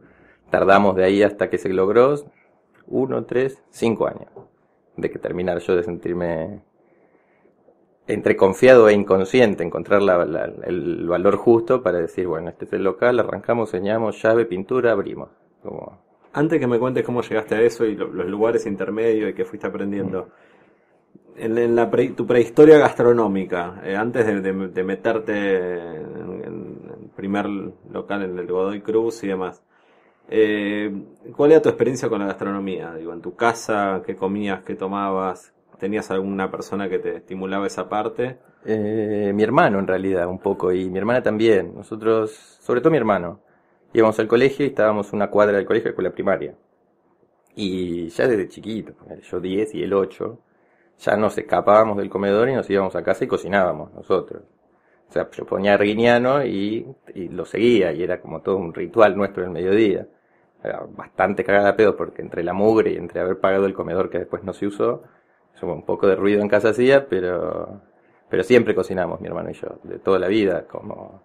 tardamos 0.50 0.96
de 0.96 1.06
ahí 1.06 1.24
hasta 1.24 1.50
que 1.50 1.58
se 1.58 1.70
logró 1.70 2.16
uno, 2.88 3.24
tres, 3.26 3.64
cinco 3.70 4.08
años 4.08 4.30
de 4.98 5.10
que 5.10 5.20
terminar 5.20 5.60
yo 5.60 5.76
de 5.76 5.84
sentirme 5.84 6.62
entre 8.10 8.36
confiado 8.36 8.90
e 8.90 8.94
inconsciente, 8.94 9.64
encontrar 9.64 10.02
la, 10.02 10.24
el 10.64 11.08
valor 11.08 11.36
justo 11.38 11.84
para 11.84 12.00
decir, 12.00 12.26
bueno, 12.26 12.50
este 12.50 12.66
es 12.66 12.74
el 12.74 12.84
local, 12.84 13.20
arrancamos, 13.20 13.70
señamos, 13.70 14.20
llave, 14.22 14.46
pintura, 14.46 14.94
abrimos. 14.94 15.30
Como... 15.62 16.00
Antes 16.34 16.60
que 16.60 16.66
me 16.66 16.80
cuentes 16.80 17.06
cómo 17.06 17.22
llegaste 17.22 17.56
a 17.56 17.62
eso 17.62 17.86
y 17.86 17.96
los 17.96 18.26
lugares 18.26 18.66
intermedios 18.66 19.30
y 19.30 19.34
que 19.34 19.46
fuiste 19.46 19.68
aprendiendo, 19.68 20.30
en, 21.38 21.76
la 21.76 21.90
tu 22.16 22.26
prehistoria 22.26 22.80
gastronómica, 22.80 23.80
eh, 23.84 23.96
antes 23.96 24.26
de, 24.26 24.84
meterte 24.84 25.68
en, 25.68 26.42
el 26.44 27.10
primer 27.16 27.46
local 27.92 28.24
en 28.24 28.40
el 28.40 28.48
Godoy 28.48 28.82
Cruz 28.82 29.24
y 29.24 29.28
demás, 29.28 29.64
eh, 30.30 30.92
¿cuál 31.36 31.52
era 31.52 31.62
tu 31.62 31.70
experiencia 31.70 32.10
con 32.10 32.20
la 32.20 32.26
gastronomía? 32.26 32.96
Digo, 32.96 33.14
en 33.14 33.22
tu 33.22 33.36
casa, 33.36 34.02
¿qué 34.04 34.16
comías, 34.16 34.64
qué 34.64 34.74
tomabas? 34.74 35.54
¿Tenías 35.80 36.12
alguna 36.12 36.52
persona 36.52 36.90
que 36.90 37.00
te 37.00 37.16
estimulaba 37.16 37.66
esa 37.66 37.88
parte? 37.88 38.38
Eh, 38.66 39.32
mi 39.34 39.44
hermano 39.44 39.80
en 39.80 39.88
realidad, 39.88 40.28
un 40.28 40.40
poco, 40.40 40.74
y 40.74 40.90
mi 40.90 41.00
hermana 41.00 41.24
también. 41.24 41.74
Nosotros, 41.74 42.32
sobre 42.62 42.82
todo 42.82 42.92
mi 42.92 42.98
hermano, 42.98 43.40
íbamos 43.94 44.20
al 44.20 44.28
colegio 44.28 44.66
y 44.66 44.70
estábamos 44.70 45.14
una 45.14 45.30
cuadra 45.30 45.56
del 45.58 45.66
colegio, 45.66 45.96
con 45.96 46.04
la 46.04 46.12
primaria. 46.12 46.54
Y 47.56 48.10
ya 48.10 48.28
desde 48.28 48.50
chiquito, 48.50 48.94
yo 49.22 49.40
10 49.40 49.76
y 49.76 49.84
él 49.84 49.94
8, 49.94 50.40
ya 51.00 51.16
nos 51.16 51.38
escapábamos 51.38 51.98
del 51.98 52.10
comedor 52.10 52.50
y 52.50 52.54
nos 52.56 52.70
íbamos 52.70 52.96
a 52.96 53.04
casa 53.04 53.24
y 53.24 53.28
cocinábamos 53.28 53.94
nosotros. 53.94 54.44
O 55.10 55.12
sea, 55.12 55.30
yo 55.32 55.46
ponía 55.46 55.74
Arguiniano 55.74 56.46
y, 56.46 56.86
lo 57.32 57.46
seguía, 57.46 57.92
y 57.94 58.04
era 58.04 58.22
como 58.22 58.42
todo 58.42 58.58
un 58.58 58.74
ritual 58.74 59.16
nuestro 59.16 59.44
el 59.44 59.50
mediodía. 59.50 60.08
Era 60.64 60.86
bastante 60.90 61.44
cagada 61.44 61.70
a 61.70 61.76
pedo 61.76 61.96
porque 61.96 62.22
entre 62.22 62.44
la 62.44 62.54
mugre 62.54 62.92
y 62.92 62.98
entre 62.98 63.22
haber 63.22 63.40
pagado 63.40 63.66
el 63.66 63.74
comedor 63.74 64.10
que 64.10 64.20
después 64.20 64.44
no 64.44 64.54
se 64.54 64.68
usó, 64.68 65.04
un 65.62 65.84
poco 65.84 66.08
de 66.08 66.16
ruido 66.16 66.42
en 66.42 66.50
casa 66.50 66.70
hacía, 66.70 67.08
pero, 67.08 67.82
pero 68.30 68.44
siempre 68.44 68.76
cocinamos 68.76 69.22
mi 69.22 69.28
hermano 69.28 69.50
y 69.50 69.54
yo, 69.54 69.80
de 69.84 70.00
toda 70.00 70.20
la 70.20 70.28
vida, 70.28 70.66
como 70.68 71.22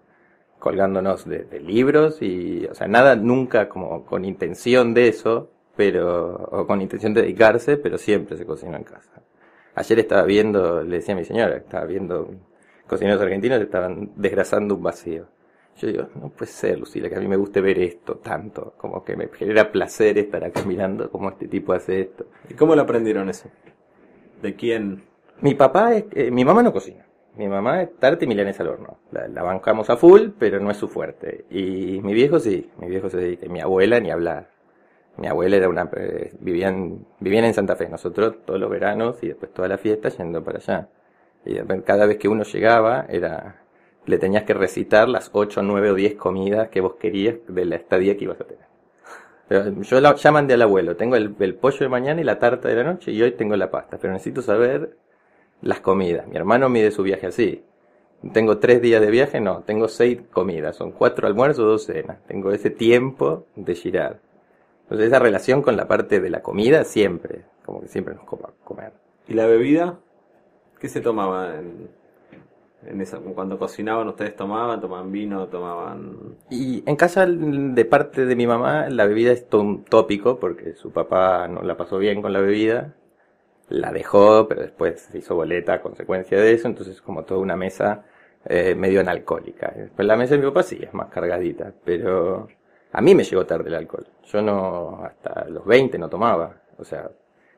colgándonos 0.59 1.29
de, 1.29 1.61
libros 1.61 2.23
y, 2.23 2.67
o 2.67 2.75
sea, 2.75 2.89
nada 2.89 3.17
nunca 3.17 3.69
como 3.69 4.07
con 4.07 4.25
intención 4.25 4.95
de 4.95 5.09
eso, 5.09 5.51
pero, 5.77 6.37
o 6.53 6.67
con 6.67 6.81
intención 6.81 7.13
de 7.13 7.23
dedicarse, 7.23 7.77
pero 7.77 7.99
siempre 7.99 8.37
se 8.37 8.47
cocinó 8.47 8.77
en 8.77 8.85
casa. 8.85 9.23
Ayer 9.75 9.99
estaba 9.99 10.23
viendo, 10.23 10.83
le 10.83 10.97
decía 10.97 11.15
a 11.15 11.19
mi 11.19 11.25
señora, 11.25 11.57
estaba 11.57 11.85
viendo 11.85 12.31
cocineros 12.87 13.21
argentinos 13.21 13.59
que 13.59 13.65
estaban 13.65 14.13
desgrasando 14.17 14.77
un 14.77 14.83
vacío. 14.83 15.27
Yo 15.77 15.89
digo, 15.89 16.09
no 16.15 16.29
puede 16.31 16.51
ser, 16.51 16.79
Lucila, 16.79 17.09
que 17.09 17.17
a 17.17 17.21
mí 17.21 17.27
me 17.27 17.37
guste 17.37 17.61
ver 17.61 17.79
esto 17.81 18.17
tanto, 18.17 18.75
como 18.79 19.05
que 19.05 19.17
me 19.17 19.29
genera 19.29 19.71
placer 19.73 20.17
estar 20.19 20.45
acá 20.45 20.63
mirando 20.67 21.11
cómo 21.11 21.31
este 21.31 21.49
tipo 21.49 21.73
hace 21.73 22.01
esto. 22.01 22.27
¿Y 22.49 22.55
cómo 22.55 22.75
lo 22.75 22.83
aprendieron 22.83 23.29
eso? 23.29 23.51
¿De 24.45 24.55
quién? 24.57 25.03
Mi 25.41 25.55
papá, 25.55 25.95
es, 25.95 26.05
eh, 26.13 26.31
mi 26.31 26.45
mamá 26.45 26.63
no 26.63 26.71
cocina. 26.71 27.07
Mi 27.35 27.49
mamá 27.49 27.81
es 27.81 27.97
tarte 27.99 28.27
y 28.27 28.29
milanesa 28.29 28.63
al 28.63 28.69
horno. 28.69 28.99
La, 29.11 29.43
bancamos 29.43 29.89
a 29.89 29.97
full, 29.97 30.33
pero 30.39 30.61
no 30.61 30.71
es 30.71 30.77
su 30.77 30.87
fuerte. 30.87 31.47
Y 31.49 31.99
mi 32.03 32.13
viejo 32.13 32.39
sí, 32.39 32.71
mi 32.77 32.89
viejo 32.89 33.09
se 33.09 33.17
dedica. 33.17 33.49
Mi 33.49 33.63
abuela 33.63 34.01
ni 34.01 34.11
hablar. 34.11 34.51
Mi 35.17 35.29
abuela 35.29 35.57
era 35.57 35.71
una, 35.71 35.89
eh, 35.97 36.31
vivían, 36.41 37.07
vivían 37.21 37.47
en 37.47 37.55
Santa 37.55 37.75
Fe, 37.75 37.89
nosotros 37.89 38.45
todos 38.45 38.61
los 38.61 38.69
veranos 38.69 39.23
y 39.23 39.29
después 39.29 39.51
toda 39.55 39.67
la 39.67 39.79
fiesta 39.79 40.11
yendo 40.11 40.45
para 40.45 40.59
allá. 40.59 40.89
Y 41.47 41.55
cada 41.83 42.05
vez 42.05 42.19
que 42.19 42.29
uno 42.29 42.45
llegaba, 42.45 43.07
era, 43.09 43.63
le 44.05 44.19
tenías 44.19 44.45
que 44.45 44.53
recitar 44.53 45.09
las 45.09 45.31
8, 45.33 45.63
9 45.63 45.91
o 45.91 45.95
10 45.95 46.17
comidas 46.17 46.69
que 46.69 46.83
vos 46.83 46.97
querías 46.97 47.37
de 47.49 47.65
la 47.65 47.77
estadía 47.77 48.15
que 48.19 48.25
ibas 48.25 48.43
a 48.43 48.45
tener. 48.45 48.74
Yo 49.83 50.01
la, 50.01 50.15
ya 50.15 50.33
mandé 50.33 50.55
al 50.55 50.63
abuelo, 50.63 50.97
tengo 50.97 51.17
el, 51.17 51.35
el 51.39 51.55
pollo 51.55 51.79
de 51.79 51.89
mañana 51.89 52.21
y 52.21 52.25
la 52.25 52.39
tarta 52.39 52.69
de 52.69 52.75
la 52.77 52.85
noche 52.85 53.13
y 53.13 53.23
hoy 53.23 53.33
tengo 53.33 53.57
la 53.57 53.71
pasta, 53.71 53.99
pero 54.01 54.13
necesito 54.13 54.43
saber 54.43 54.97
las 55.63 55.81
comidas. 55.81 56.27
Mi 56.27 56.37
hermano 56.37 56.69
mide 56.69 56.91
su 56.91 57.03
viaje 57.03 57.27
así. 57.27 57.65
Tengo 58.33 58.59
tres 58.59 58.81
días 58.81 59.01
de 59.03 59.11
viaje, 59.11 59.41
no, 59.41 59.63
tengo 59.63 59.89
seis 59.89 60.21
comidas, 60.33 60.77
son 60.77 60.93
cuatro 60.93 61.27
almuerzos, 61.27 61.65
dos 61.65 61.85
cenas. 61.85 62.19
Tengo 62.27 62.53
ese 62.53 62.71
tiempo 62.71 63.47
de 63.55 63.75
girar. 63.75 64.21
Entonces 64.85 65.09
esa 65.09 65.19
relación 65.19 65.63
con 65.63 65.77
la 65.77 65.89
parte 65.89 66.21
de 66.21 66.31
la 66.31 66.43
comida 66.43 66.85
siempre, 66.85 67.43
como 67.65 67.81
que 67.81 67.89
siempre 67.89 68.15
nos 68.15 68.25
copa 68.25 68.51
comer. 68.65 68.93
¿Y 69.29 69.35
la 69.35 69.47
bebida? 69.47 69.99
¿Qué 70.79 70.89
se 70.89 71.01
tomaba 71.01 71.55
en, 71.57 71.89
en 72.87 73.01
esa, 73.01 73.19
cuando 73.19 73.59
cocinaban 73.59 74.09
ustedes 74.09 74.37
tomaban, 74.37 74.81
tomaban 74.81 75.11
vino, 75.13 75.47
tomaban... 75.49 76.37
Y 76.51 76.83
en 76.87 76.97
casa 76.97 77.27
de 77.27 77.85
parte 77.85 78.27
de 78.27 78.37
mi 78.37 78.47
mamá 78.47 78.89
la 78.89 79.07
bebida 79.07 79.33
es 79.33 79.47
un 79.53 79.85
tópico 79.85 80.39
porque 80.39 80.75
su 80.75 80.93
papá 80.93 81.49
no 81.49 81.63
la 81.63 81.77
pasó 81.77 81.99
bien 81.99 82.23
con 82.23 82.33
la 82.33 82.41
bebida, 82.41 82.95
la 83.69 83.93
dejó, 83.93 84.47
pero 84.49 84.63
después 84.63 85.01
se 85.01 85.19
hizo 85.19 85.35
boleta 85.35 85.75
a 85.75 85.81
consecuencia 85.81 86.39
de 86.39 86.53
eso, 86.53 86.69
entonces 86.69 87.01
como 87.01 87.25
toda 87.25 87.41
una 87.41 87.57
mesa 87.57 88.05
eh, 88.45 88.75
medio 88.75 89.01
analcohólica. 89.01 89.73
Después 89.75 90.07
la 90.07 90.17
mesa 90.17 90.35
de 90.35 90.41
mi 90.43 90.47
papá 90.47 90.63
sí 90.63 90.79
es 90.83 90.93
más 90.93 91.09
cargadita, 91.09 91.73
pero 91.85 92.49
a 92.93 93.01
mí 93.01 93.15
me 93.15 93.25
llegó 93.25 93.47
tarde 93.47 93.69
el 93.69 93.75
alcohol. 93.75 94.07
Yo 94.25 94.43
no, 94.43 95.01
hasta 95.05 95.49
los 95.49 95.65
20 95.65 95.99
no 95.99 96.09
tomaba, 96.09 96.63
o 96.79 96.85
sea, 96.85 97.11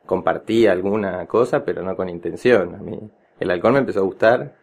compartía 0.05 0.73
alguna 0.73 1.27
cosa, 1.27 1.65
pero 1.65 1.83
no 1.83 1.97
con 1.97 2.09
intención. 2.09 2.75
A 2.75 2.79
mí 2.79 2.99
el 3.41 3.51
alcohol 3.51 3.75
me 3.75 3.81
empezó 3.81 4.01
a 4.01 4.05
gustar 4.05 4.55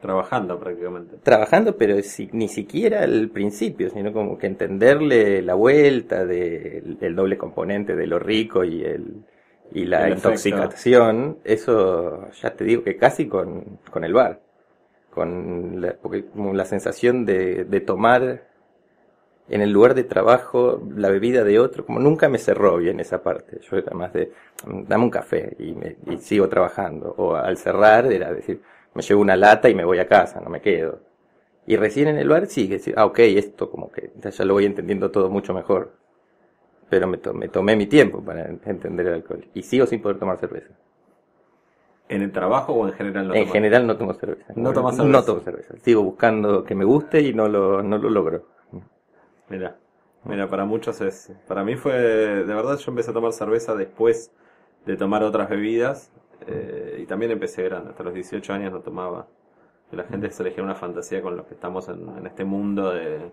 Trabajando 0.00 0.58
prácticamente. 0.58 1.16
Trabajando, 1.22 1.76
pero 1.76 1.96
ni 2.32 2.48
siquiera 2.48 3.02
al 3.02 3.28
principio, 3.30 3.90
sino 3.90 4.12
como 4.12 4.38
que 4.38 4.46
entenderle 4.46 5.42
la 5.42 5.54
vuelta 5.54 6.24
del 6.24 6.98
el 7.00 7.16
doble 7.16 7.38
componente 7.38 7.96
de 7.96 8.06
lo 8.06 8.18
rico 8.18 8.62
y 8.62 8.84
el 8.84 9.24
y 9.72 9.84
la 9.84 10.08
intoxicación, 10.10 11.38
eso 11.44 12.30
ya 12.40 12.54
te 12.54 12.64
digo 12.64 12.84
que 12.84 12.96
casi 12.96 13.26
con, 13.26 13.80
con 13.90 14.04
el 14.04 14.12
bar. 14.12 14.40
Con 15.10 15.80
la, 15.80 15.94
porque 15.94 16.26
como 16.26 16.52
la 16.52 16.66
sensación 16.66 17.24
de, 17.24 17.64
de 17.64 17.80
tomar 17.80 18.46
en 19.48 19.60
el 19.62 19.70
lugar 19.70 19.94
de 19.94 20.04
trabajo 20.04 20.82
la 20.94 21.08
bebida 21.08 21.42
de 21.42 21.58
otro, 21.58 21.86
como 21.86 22.00
nunca 22.00 22.28
me 22.28 22.38
cerró 22.38 22.76
bien 22.78 23.00
esa 23.00 23.22
parte. 23.22 23.60
Yo 23.62 23.76
era 23.76 23.94
más 23.94 24.12
de, 24.12 24.32
dame 24.64 25.04
un 25.04 25.10
café 25.10 25.56
y, 25.58 25.72
me, 25.72 25.96
y 26.06 26.18
sigo 26.18 26.48
trabajando. 26.48 27.14
O 27.16 27.34
al 27.34 27.56
cerrar 27.56 28.12
era 28.12 28.32
decir, 28.32 28.60
me 28.96 29.02
llevo 29.02 29.20
una 29.20 29.36
lata 29.36 29.68
y 29.68 29.74
me 29.74 29.84
voy 29.84 29.98
a 29.98 30.08
casa, 30.08 30.40
no 30.40 30.50
me 30.50 30.60
quedo. 30.60 31.00
Y 31.66 31.76
recién 31.76 32.08
en 32.08 32.18
el 32.18 32.28
bar 32.28 32.46
sí, 32.46 32.66
decir, 32.68 32.94
ah, 32.96 33.06
ok, 33.06 33.18
esto 33.20 33.70
como 33.70 33.90
que 33.90 34.10
ya 34.16 34.44
lo 34.44 34.54
voy 34.54 34.66
entendiendo 34.66 35.10
todo 35.10 35.28
mucho 35.28 35.52
mejor. 35.52 35.92
Pero 36.88 37.06
me, 37.08 37.18
me 37.34 37.48
tomé 37.48 37.76
mi 37.76 37.86
tiempo 37.86 38.22
para 38.24 38.46
entender 38.46 39.06
el 39.08 39.14
alcohol. 39.14 39.44
Y 39.54 39.62
sigo 39.62 39.86
sin 39.86 40.00
poder 40.00 40.18
tomar 40.18 40.38
cerveza. 40.38 40.72
¿En 42.08 42.22
el 42.22 42.30
trabajo 42.30 42.72
o 42.72 42.86
en 42.86 42.92
general 42.92 43.28
no 43.28 43.34
En 43.34 43.48
general 43.48 43.86
no 43.86 43.96
tomo 43.96 44.14
cerveza. 44.14 44.52
No 44.54 44.72
tomo 44.72 44.92
cerveza. 44.92 45.18
No 45.18 45.24
tomo 45.24 45.40
cerveza. 45.40 45.74
Sigo 45.82 46.02
buscando 46.02 46.64
que 46.64 46.74
me 46.76 46.84
guste 46.84 47.20
y 47.20 47.34
no 47.34 47.48
lo, 47.48 47.82
no 47.82 47.98
lo 47.98 48.10
logro. 48.10 48.44
Mira, 49.48 49.76
mira, 50.24 50.48
para 50.48 50.64
muchos 50.64 51.00
es. 51.00 51.32
Para 51.48 51.64
mí 51.64 51.74
fue. 51.76 51.94
De 51.94 52.54
verdad, 52.54 52.78
yo 52.78 52.90
empecé 52.90 53.10
a 53.10 53.14
tomar 53.14 53.32
cerveza 53.32 53.74
después 53.74 54.30
de 54.84 54.96
tomar 54.96 55.24
otras 55.24 55.48
bebidas. 55.48 56.12
Eh, 56.46 57.00
y 57.02 57.06
también 57.06 57.32
empecé 57.32 57.62
grande, 57.64 57.90
hasta 57.90 58.02
los 58.02 58.14
18 58.14 58.52
años 58.52 58.72
no 58.72 58.80
tomaba. 58.80 59.26
la 59.92 60.04
gente 60.04 60.30
se 60.30 60.42
elegía 60.42 60.62
una 60.62 60.74
fantasía 60.74 61.22
con 61.22 61.36
los 61.36 61.46
que 61.46 61.54
estamos 61.54 61.88
en, 61.88 62.26
este 62.26 62.44
mundo 62.44 62.92
de... 62.92 63.30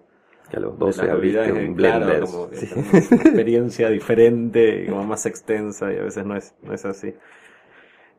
Que 0.49 0.57
a 0.57 0.59
los 0.59 0.77
12 0.77 1.09
abriste 1.09 1.53
un 1.53 1.73
blender. 1.73 2.21
como 2.21 2.43
una 2.43 2.99
experiencia 2.99 3.89
diferente 3.89 4.83
y 4.83 4.87
como 4.87 5.03
más 5.05 5.25
extensa 5.25 5.91
y 5.93 5.97
a 5.97 6.03
veces 6.03 6.25
no 6.25 6.35
es, 6.35 6.53
no 6.61 6.73
es 6.73 6.83
así. 6.85 7.13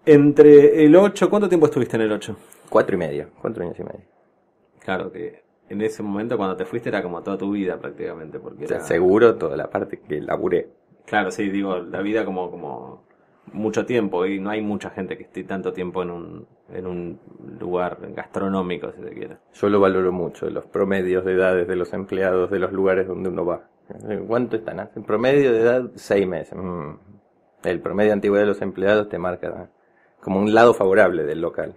Entre 0.07 0.85
el 0.85 0.97
8, 0.97 1.29
¿cuánto 1.29 1.49
tiempo 1.49 1.67
estuviste 1.67 1.97
en 1.97 2.03
el 2.03 2.13
8? 2.13 2.37
Cuatro 2.71 2.95
y 2.95 2.99
medio, 2.99 3.29
cuatro 3.41 3.63
años 3.63 3.79
y 3.79 3.83
medio. 3.85 4.05
Claro 4.81 5.13
que 5.13 5.45
en 5.69 5.81
ese 5.81 6.03
momento 6.03 6.37
cuando 6.37 6.57
te 6.57 6.65
fuiste 6.65 6.89
era 6.89 7.03
como 7.03 7.23
toda 7.23 7.39
tu 7.39 7.51
vida 7.53 7.79
prácticamente. 7.79 8.39
Porque 8.39 8.67
seguro 8.81 9.37
toda 9.37 9.57
la 9.57 9.71
parte 9.71 10.01
que 10.01 10.21
laburé. 10.21 10.69
Claro, 11.07 11.31
sí, 11.31 11.51
digo, 11.51 11.79
la 11.79 12.01
vida 12.01 12.25
como, 12.25 12.51
como 12.51 13.05
mucho 13.53 13.87
tiempo 13.87 14.27
y 14.27 14.41
no 14.41 14.51
hay 14.51 14.61
mucha 14.61 14.91
gente 14.91 15.17
que 15.17 15.25
esté 15.25 15.45
tanto 15.45 15.73
tiempo 15.73 16.03
en 16.03 16.11
un, 16.11 16.47
en 16.73 16.87
un 16.87 17.21
lugar 17.59 17.99
gastronómico, 18.15 18.93
si 18.93 19.03
se 19.03 19.11
quiere. 19.11 19.37
Yo 19.53 19.69
lo 19.69 19.81
valoro 19.81 20.13
mucho, 20.13 20.49
los 20.51 20.65
promedios 20.67 21.25
de 21.25 21.35
edades 21.35 21.69
de 21.69 21.77
los 21.77 21.93
empleados 21.93 22.51
de 22.51 22.59
los 22.59 22.73
lugares 22.73 23.07
donde 23.07 23.29
uno 23.29 23.45
va. 23.45 23.69
¿Cuánto 24.27 24.57
están? 24.57 24.89
En 24.95 25.05
promedio 25.05 25.53
de 25.53 25.61
edad, 25.61 25.91
seis 25.95 26.27
meses. 26.27 26.57
Mm. 26.57 26.95
El 27.65 27.81
promedio 27.81 28.09
de 28.09 28.15
antigüedad 28.15 28.43
de 28.43 28.49
los 28.49 28.63
empleados 28.63 29.09
te 29.09 29.19
marca 29.19 29.71
como 30.21 30.41
un 30.41 30.55
lado 30.55 30.75
favorable 30.75 31.25
del 31.25 31.41
local. 31.41 31.75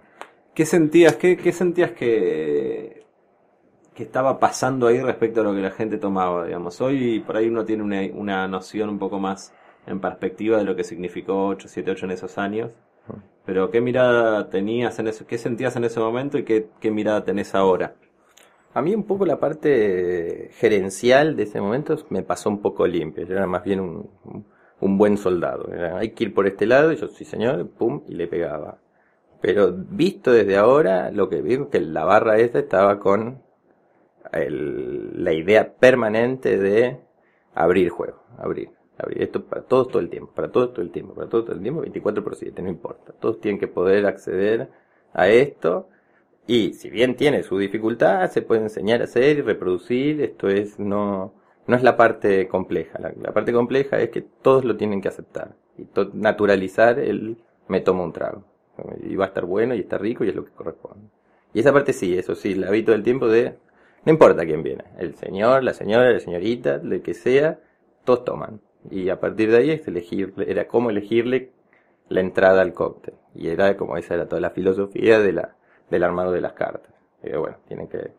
¿Qué 0.54 0.66
sentías, 0.66 1.16
qué, 1.16 1.36
qué 1.36 1.52
sentías 1.52 1.92
que, 1.92 3.06
que 3.94 4.02
estaba 4.02 4.40
pasando 4.40 4.86
ahí 4.86 5.00
respecto 5.00 5.40
a 5.40 5.44
lo 5.44 5.54
que 5.54 5.60
la 5.60 5.70
gente 5.70 5.98
tomaba, 5.98 6.46
digamos? 6.46 6.80
Hoy 6.80 7.20
por 7.20 7.36
ahí 7.36 7.48
uno 7.48 7.64
tiene 7.64 7.82
una, 7.82 8.00
una 8.14 8.48
noción 8.48 8.88
un 8.88 8.98
poco 8.98 9.18
más 9.18 9.54
en 9.88 10.00
perspectiva 10.00 10.58
de 10.58 10.64
lo 10.64 10.76
que 10.76 10.84
significó 10.84 11.48
878 11.48 12.06
en 12.06 12.10
esos 12.12 12.38
años. 12.38 12.72
Pero 13.44 13.70
¿qué 13.70 13.80
mirada 13.80 14.50
tenías 14.50 14.98
en 14.98 15.08
eso? 15.08 15.26
¿Qué 15.26 15.38
sentías 15.38 15.74
en 15.76 15.84
ese 15.84 15.98
momento 16.00 16.36
y 16.38 16.44
qué, 16.44 16.68
qué 16.80 16.90
mirada 16.90 17.24
tenés 17.24 17.54
ahora? 17.54 17.94
A 18.74 18.82
mí 18.82 18.94
un 18.94 19.04
poco 19.04 19.24
la 19.24 19.40
parte 19.40 20.50
gerencial 20.52 21.34
de 21.36 21.44
ese 21.44 21.60
momento 21.60 21.96
me 22.10 22.22
pasó 22.22 22.50
un 22.50 22.60
poco 22.60 22.86
limpia. 22.86 23.24
Yo 23.24 23.34
era 23.34 23.46
más 23.46 23.64
bien 23.64 23.80
un, 23.80 24.10
un 24.80 24.98
buen 24.98 25.16
soldado. 25.16 25.70
hay 25.96 26.10
que 26.10 26.24
ir 26.24 26.34
por 26.34 26.46
este 26.46 26.66
lado 26.66 26.92
y 26.92 26.96
yo, 26.96 27.08
sí 27.08 27.24
señor, 27.24 27.68
pum, 27.70 28.02
y 28.06 28.14
le 28.14 28.28
pegaba. 28.28 28.78
Pero 29.40 29.72
visto 29.72 30.32
desde 30.32 30.56
ahora, 30.56 31.10
lo 31.10 31.28
que 31.28 31.40
vi 31.42 31.54
es 31.54 31.66
que 31.70 31.80
la 31.80 32.04
barra 32.04 32.38
esta 32.38 32.58
estaba 32.58 32.98
con 32.98 33.42
el, 34.32 35.24
la 35.24 35.32
idea 35.32 35.74
permanente 35.74 36.58
de 36.58 37.00
abrir 37.54 37.88
juego, 37.88 38.22
abrir 38.36 38.77
esto 39.10 39.44
para 39.44 39.62
todos 39.62 39.88
todo 39.88 40.00
el 40.00 40.10
tiempo, 40.10 40.32
para 40.34 40.50
todos 40.50 40.72
todo 40.72 40.82
el 40.82 40.90
tiempo, 40.90 41.14
para 41.14 41.28
todos 41.28 41.46
todo 41.46 41.56
el 41.56 41.62
tiempo, 41.62 41.80
24 41.80 42.24
por 42.24 42.34
7, 42.36 42.62
no 42.62 42.68
importa. 42.68 43.12
Todos 43.18 43.40
tienen 43.40 43.58
que 43.58 43.68
poder 43.68 44.06
acceder 44.06 44.68
a 45.12 45.28
esto 45.28 45.88
y 46.46 46.72
si 46.74 46.90
bien 46.90 47.16
tiene 47.16 47.42
su 47.42 47.58
dificultad, 47.58 48.30
se 48.30 48.42
puede 48.42 48.62
enseñar 48.62 49.00
a 49.00 49.04
hacer 49.04 49.38
y 49.38 49.42
reproducir, 49.42 50.20
esto 50.22 50.48
es 50.48 50.78
no 50.78 51.34
no 51.66 51.76
es 51.76 51.82
la 51.82 51.96
parte 51.98 52.48
compleja, 52.48 52.98
la, 52.98 53.32
parte 53.32 53.52
compleja 53.52 53.98
es 54.00 54.08
que 54.08 54.22
todos 54.22 54.64
lo 54.64 54.76
tienen 54.76 55.02
que 55.02 55.08
aceptar 55.08 55.54
y 55.76 55.86
naturalizar 56.14 56.98
el 56.98 57.36
me 57.68 57.82
tomo 57.82 58.02
un 58.04 58.12
trago. 58.12 58.44
Y 59.02 59.16
va 59.16 59.26
a 59.26 59.28
estar 59.28 59.44
bueno 59.44 59.74
y 59.74 59.80
está 59.80 59.98
rico 59.98 60.24
y 60.24 60.30
es 60.30 60.34
lo 60.34 60.44
que 60.44 60.52
corresponde. 60.52 61.08
Y 61.52 61.60
esa 61.60 61.72
parte 61.72 61.92
sí, 61.92 62.16
eso 62.16 62.34
sí, 62.34 62.54
la 62.54 62.70
vi 62.70 62.82
todo 62.82 62.96
el 62.96 63.02
tiempo 63.02 63.28
de 63.28 63.56
no 64.04 64.12
importa 64.12 64.46
quién 64.46 64.62
viene, 64.62 64.84
el 64.98 65.14
señor, 65.16 65.62
la 65.62 65.74
señora, 65.74 66.10
la 66.10 66.20
señorita, 66.20 66.76
el 66.76 67.02
que 67.02 67.12
sea, 67.12 67.58
todos 68.04 68.24
toman. 68.24 68.60
Y 68.90 69.08
a 69.10 69.20
partir 69.20 69.50
de 69.50 69.58
ahí 69.58 69.70
es 69.70 69.86
elegir, 69.86 70.34
era 70.46 70.66
cómo 70.66 70.90
elegirle 70.90 71.50
la 72.08 72.20
entrada 72.20 72.62
al 72.62 72.72
cóctel. 72.72 73.14
Y 73.34 73.48
era 73.48 73.76
como 73.76 73.96
esa 73.96 74.14
era 74.14 74.28
toda 74.28 74.40
la 74.40 74.50
filosofía 74.50 75.18
de 75.20 75.32
la, 75.32 75.56
del 75.90 76.02
armado 76.02 76.32
de 76.32 76.40
las 76.40 76.52
cartas. 76.52 76.92
Y 77.22 77.30
bueno, 77.32 77.56
tienen 77.66 77.88
que 77.88 78.12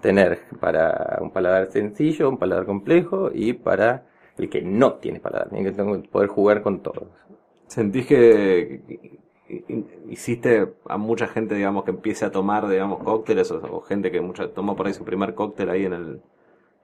tener 0.00 0.40
para 0.60 1.18
un 1.20 1.30
paladar 1.30 1.70
sencillo, 1.70 2.28
un 2.28 2.38
paladar 2.38 2.66
complejo 2.66 3.30
y 3.32 3.54
para 3.54 4.04
el 4.38 4.48
que 4.48 4.62
no 4.62 4.94
tiene 4.94 5.20
paladar. 5.20 5.48
Tienen 5.50 5.74
que 5.74 6.08
poder 6.08 6.28
jugar 6.28 6.62
con 6.62 6.82
todos. 6.82 7.08
¿Sentís 7.66 8.06
que 8.06 8.82
hiciste 10.08 10.74
a 10.88 10.96
mucha 10.96 11.28
gente, 11.28 11.54
digamos, 11.54 11.84
que 11.84 11.90
empiece 11.90 12.24
a 12.24 12.30
tomar, 12.30 12.68
digamos, 12.68 13.02
cócteles 13.02 13.50
o, 13.50 13.80
gente 13.82 14.10
que 14.10 14.20
mucha, 14.20 14.48
tomó 14.52 14.76
por 14.76 14.86
ahí 14.86 14.94
su 14.94 15.04
primer 15.04 15.34
cóctel 15.34 15.70
ahí 15.70 15.84
en 15.84 15.92
el, 15.92 16.20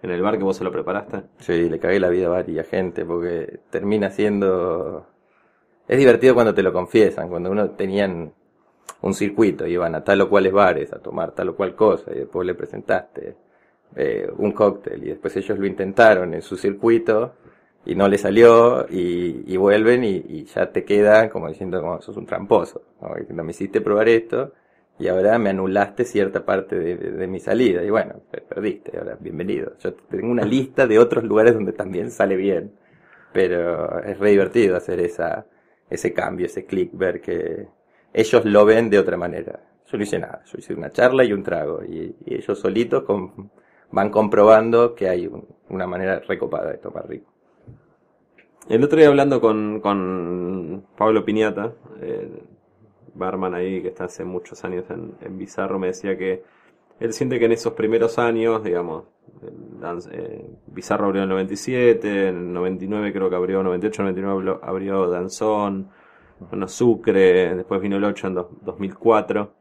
en 0.03 0.11
el 0.11 0.23
bar 0.23 0.37
que 0.37 0.45
vos 0.45 0.57
se 0.57 0.65
lo 0.65 0.73
preparaste. 0.73 1.23
Sí, 1.39 1.69
le 1.69 1.79
cagué 1.79 2.01
la 2.01 2.09
vida 2.09 2.27
a 2.27 2.31
varias 2.31 2.69
gente 2.69 3.05
porque 3.05 3.61
termina 3.71 4.11
siendo... 4.11 5.07
Es 5.87 5.99
divertido 5.99 6.35
cuando 6.35 6.55
te 6.55 6.63
lo 6.63 6.73
confiesan, 6.73 7.29
cuando 7.29 7.51
uno 7.51 7.71
tenían 7.71 8.33
un 9.03 9.15
circuito, 9.15 9.67
iban 9.67 9.95
a 9.95 10.05
tal 10.05 10.21
o 10.23 10.29
cuales 10.29 10.53
bares 10.53 10.93
a 10.93 10.99
tomar 10.99 11.33
tal 11.33 11.51
o 11.51 11.57
cual 11.57 11.75
cosa 11.75 12.11
y 12.13 12.21
después 12.21 12.47
le 12.47 12.55
presentaste 12.55 13.37
eh, 13.97 14.31
un 14.39 14.53
cóctel 14.53 15.05
y 15.05 15.09
después 15.09 15.37
ellos 15.37 15.59
lo 15.59 15.67
intentaron 15.67 16.35
en 16.35 16.43
su 16.43 16.57
circuito 16.57 17.35
y 17.85 17.95
no 17.97 18.09
le 18.09 18.17
salió 18.17 18.87
y, 18.89 19.57
vuelven 19.57 20.05
y, 20.05 20.45
ya 20.45 20.71
te 20.71 20.85
quedan 20.85 21.29
como 21.29 21.49
diciendo 21.49 21.81
como 21.81 22.01
sos 22.01 22.17
un 22.17 22.27
tramposo, 22.27 22.83
¿no? 23.01 23.43
me 23.43 23.51
hiciste 23.51 23.81
probar 23.81 24.09
esto 24.09 24.53
y 24.99 25.09
ahora 25.09 25.39
me 25.39 25.51
anulaste 25.51 26.05
cierta 26.05 26.45
parte 26.45 26.79
de, 26.79 27.27
mi 27.27 27.41
salida. 27.41 27.83
Y 27.83 27.91
bueno, 27.91 28.21
perdiste, 28.49 28.99
ahora 28.99 29.17
bienvenido. 29.21 29.73
Yo 29.81 29.95
tengo 29.95 30.31
una 30.31 30.45
lista 30.45 30.87
de 30.87 30.99
otros 30.99 31.25
lugares 31.25 31.55
donde 31.55 31.73
también 31.73 32.11
sale 32.11 32.37
bien. 32.37 32.73
pero 33.33 34.01
es 34.05 34.19
re 34.19 34.31
divertido 34.31 34.77
hacer 34.77 35.01
esa, 35.01 35.47
ese 35.91 36.13
cambio, 36.15 36.47
ese 36.47 36.67
clic, 36.67 36.91
ver 36.95 37.21
que 37.21 37.69
ellos 38.13 38.45
lo 38.45 38.65
ven 38.65 38.91
de 38.91 38.99
otra 38.99 39.17
manera. 39.17 39.61
Yo 39.87 39.99
no 39.99 40.05
hice 40.05 40.19
nada, 40.19 40.43
yo 40.47 40.59
hice 40.59 40.75
una 40.75 40.91
charla 40.91 41.25
y 41.25 41.33
un 41.33 41.43
trago, 41.43 41.83
y, 41.85 42.15
ellos 42.27 42.59
solitos 42.59 43.05
con, 43.05 43.51
van 43.91 44.11
comprobando 44.11 44.95
que 44.95 45.09
hay 45.09 45.27
un- 45.27 45.47
una 45.71 45.87
manera 45.87 46.21
recopada 46.21 46.71
de 46.73 46.79
tomar 46.79 47.09
rico. 47.09 47.31
El 48.69 48.83
otro 48.85 48.99
día 48.99 49.09
hablando 49.09 49.41
con, 49.41 49.81
con 49.81 50.87
Pablo 50.97 51.25
Piñata, 51.25 51.73
el 52.01 52.43
barman 53.15 53.55
ahí 53.55 53.83
que 53.83 53.89
está 53.89 54.05
hace 54.05 54.25
muchos 54.25 54.65
años 54.65 54.85
en, 54.91 55.15
en 55.21 55.39
Bizarro, 55.39 55.79
me 55.79 55.89
decía 55.89 56.17
que 56.17 56.43
él 57.01 57.13
siente 57.13 57.39
que 57.39 57.47
en 57.47 57.53
esos 57.53 57.73
primeros 57.75 58.19
años, 58.19 58.63
digamos, 58.65 59.05
eh, 60.11 60.51
Bizarro 60.67 61.07
abrió 61.07 61.21
en 61.23 61.25
el 61.25 61.31
97, 61.31 62.29
en 62.29 62.37
el 62.37 62.53
99 62.53 63.13
creo 63.13 63.29
que 63.31 63.37
abrió, 63.37 63.63
98, 63.63 64.03
99 64.03 64.33
abrió- 64.35 64.61
abrió 64.63 65.09
Danzón, 65.09 65.89
bueno, 66.51 66.69
Sucre, 66.69 67.55
después 67.55 67.81
vino 67.81 67.97
el 67.97 68.05
8 68.05 68.27
en 68.29 68.35
dos- 68.35 68.47
2004. 68.63 69.53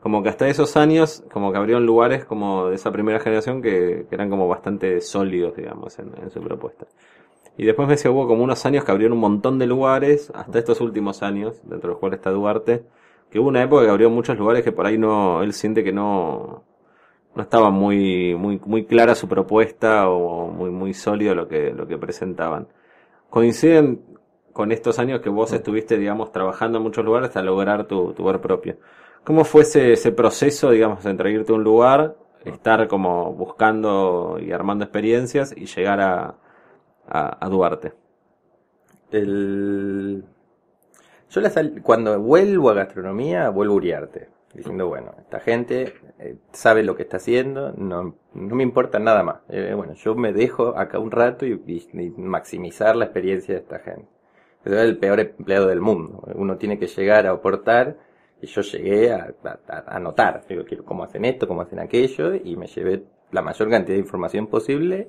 Como 0.00 0.22
que 0.22 0.28
hasta 0.28 0.48
esos 0.48 0.76
años, 0.76 1.24
como 1.32 1.50
que 1.50 1.56
abrieron 1.58 1.86
lugares 1.86 2.24
como 2.26 2.66
de 2.68 2.74
esa 2.74 2.92
primera 2.92 3.20
generación 3.20 3.62
que, 3.62 4.06
que 4.08 4.14
eran 4.14 4.28
como 4.28 4.46
bastante 4.48 5.00
sólidos, 5.00 5.56
digamos, 5.56 5.98
en- 5.98 6.12
en 6.22 6.30
su 6.30 6.40
propuesta. 6.42 6.86
Y 7.56 7.64
después 7.64 7.86
me 7.86 7.94
decía, 7.94 8.10
hubo 8.10 8.26
como 8.26 8.42
unos 8.42 8.66
años 8.66 8.84
que 8.84 8.90
abrieron 8.90 9.14
un 9.14 9.20
montón 9.20 9.58
de 9.58 9.66
lugares, 9.66 10.32
hasta 10.34 10.58
estos 10.58 10.80
últimos 10.80 11.22
años, 11.22 11.60
dentro 11.62 11.88
de 11.88 11.92
los 11.94 11.98
cuales 11.98 12.18
está 12.18 12.30
Duarte, 12.30 12.84
que 13.30 13.38
hubo 13.38 13.48
una 13.48 13.62
época 13.62 13.84
que 13.84 13.90
abrió 13.90 14.10
muchos 14.10 14.36
lugares 14.38 14.64
que 14.64 14.72
por 14.72 14.86
ahí 14.86 14.98
no, 14.98 15.42
él 15.42 15.52
siente 15.52 15.84
que 15.84 15.92
no, 15.92 16.64
no 17.34 17.42
estaba 17.42 17.70
muy, 17.70 18.34
muy, 18.34 18.60
muy 18.64 18.86
clara 18.86 19.14
su 19.14 19.28
propuesta 19.28 20.08
o 20.08 20.48
muy, 20.48 20.70
muy 20.70 20.94
sólido 20.94 21.34
lo 21.34 21.48
que, 21.48 21.72
lo 21.72 21.86
que 21.86 21.98
presentaban. 21.98 22.68
Coinciden 23.30 24.02
con 24.52 24.72
estos 24.72 24.98
años 24.98 25.20
que 25.20 25.28
vos 25.30 25.52
estuviste, 25.52 25.98
digamos, 25.98 26.32
trabajando 26.32 26.78
en 26.78 26.84
muchos 26.84 27.04
lugares 27.04 27.28
hasta 27.28 27.42
lograr 27.42 27.86
tu, 27.86 28.12
tu 28.14 28.24
bar 28.24 28.40
propio. 28.40 28.78
¿Cómo 29.24 29.44
fue 29.44 29.62
ese, 29.62 29.92
ese 29.92 30.12
proceso, 30.12 30.70
digamos, 30.70 31.04
entre 31.06 31.32
irte 31.32 31.52
a 31.52 31.56
un 31.56 31.64
lugar, 31.64 32.16
estar 32.44 32.86
como 32.88 33.32
buscando 33.32 34.38
y 34.40 34.52
armando 34.52 34.84
experiencias 34.84 35.54
y 35.56 35.66
llegar 35.66 36.00
a, 36.00 36.34
a, 37.08 37.48
Duarte? 37.48 37.92
El... 39.10 40.24
Yo 41.30 41.40
cuando 41.82 42.18
vuelvo 42.20 42.70
a 42.70 42.74
gastronomía, 42.74 43.48
vuelvo 43.50 43.74
a 43.74 43.76
Uriarte, 43.76 44.28
diciendo, 44.54 44.86
bueno, 44.86 45.14
esta 45.18 45.40
gente 45.40 45.94
eh, 46.18 46.36
sabe 46.52 46.82
lo 46.84 46.94
que 46.94 47.02
está 47.02 47.16
haciendo, 47.16 47.72
no, 47.72 48.14
no 48.34 48.54
me 48.54 48.62
importa 48.62 48.98
nada 48.98 49.22
más. 49.22 49.40
Eh, 49.48 49.72
bueno, 49.74 49.94
yo 49.94 50.14
me 50.14 50.32
dejo 50.32 50.78
acá 50.78 50.98
un 50.98 51.10
rato 51.10 51.44
y, 51.44 52.12
maximizar 52.16 52.94
la 52.94 53.06
experiencia 53.06 53.54
de 53.54 53.60
esta 53.60 53.80
gente. 53.80 54.08
Era 54.64 54.82
el 54.82 54.96
peor 54.96 55.20
empleado 55.20 55.66
del 55.66 55.80
mundo. 55.80 56.22
Uno 56.34 56.56
tiene 56.56 56.78
que 56.78 56.86
llegar 56.86 57.26
a 57.26 57.32
aportar 57.32 57.96
y 58.40 58.46
yo 58.46 58.62
llegué 58.62 59.12
a, 59.12 59.34
a, 59.44 59.96
a 59.96 59.98
notar, 59.98 60.44
digo, 60.48 60.64
cómo 60.84 61.04
hacen 61.04 61.24
esto, 61.24 61.48
cómo 61.48 61.62
hacen 61.62 61.80
aquello 61.80 62.34
y 62.34 62.56
me 62.56 62.66
llevé 62.66 63.04
la 63.32 63.42
mayor 63.42 63.68
cantidad 63.68 63.96
de 63.96 64.00
información 64.02 64.46
posible 64.46 65.08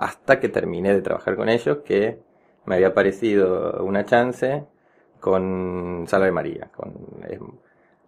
hasta 0.00 0.40
que 0.40 0.48
terminé 0.48 0.94
de 0.94 1.02
trabajar 1.02 1.36
con 1.36 1.50
ellos, 1.50 1.80
que 1.84 2.18
me 2.64 2.76
había 2.76 2.94
parecido 2.94 3.84
una 3.84 4.06
chance 4.06 4.64
con 5.20 6.06
Salve 6.08 6.32
María, 6.32 6.70
con 6.74 6.88
eh, 7.28 7.38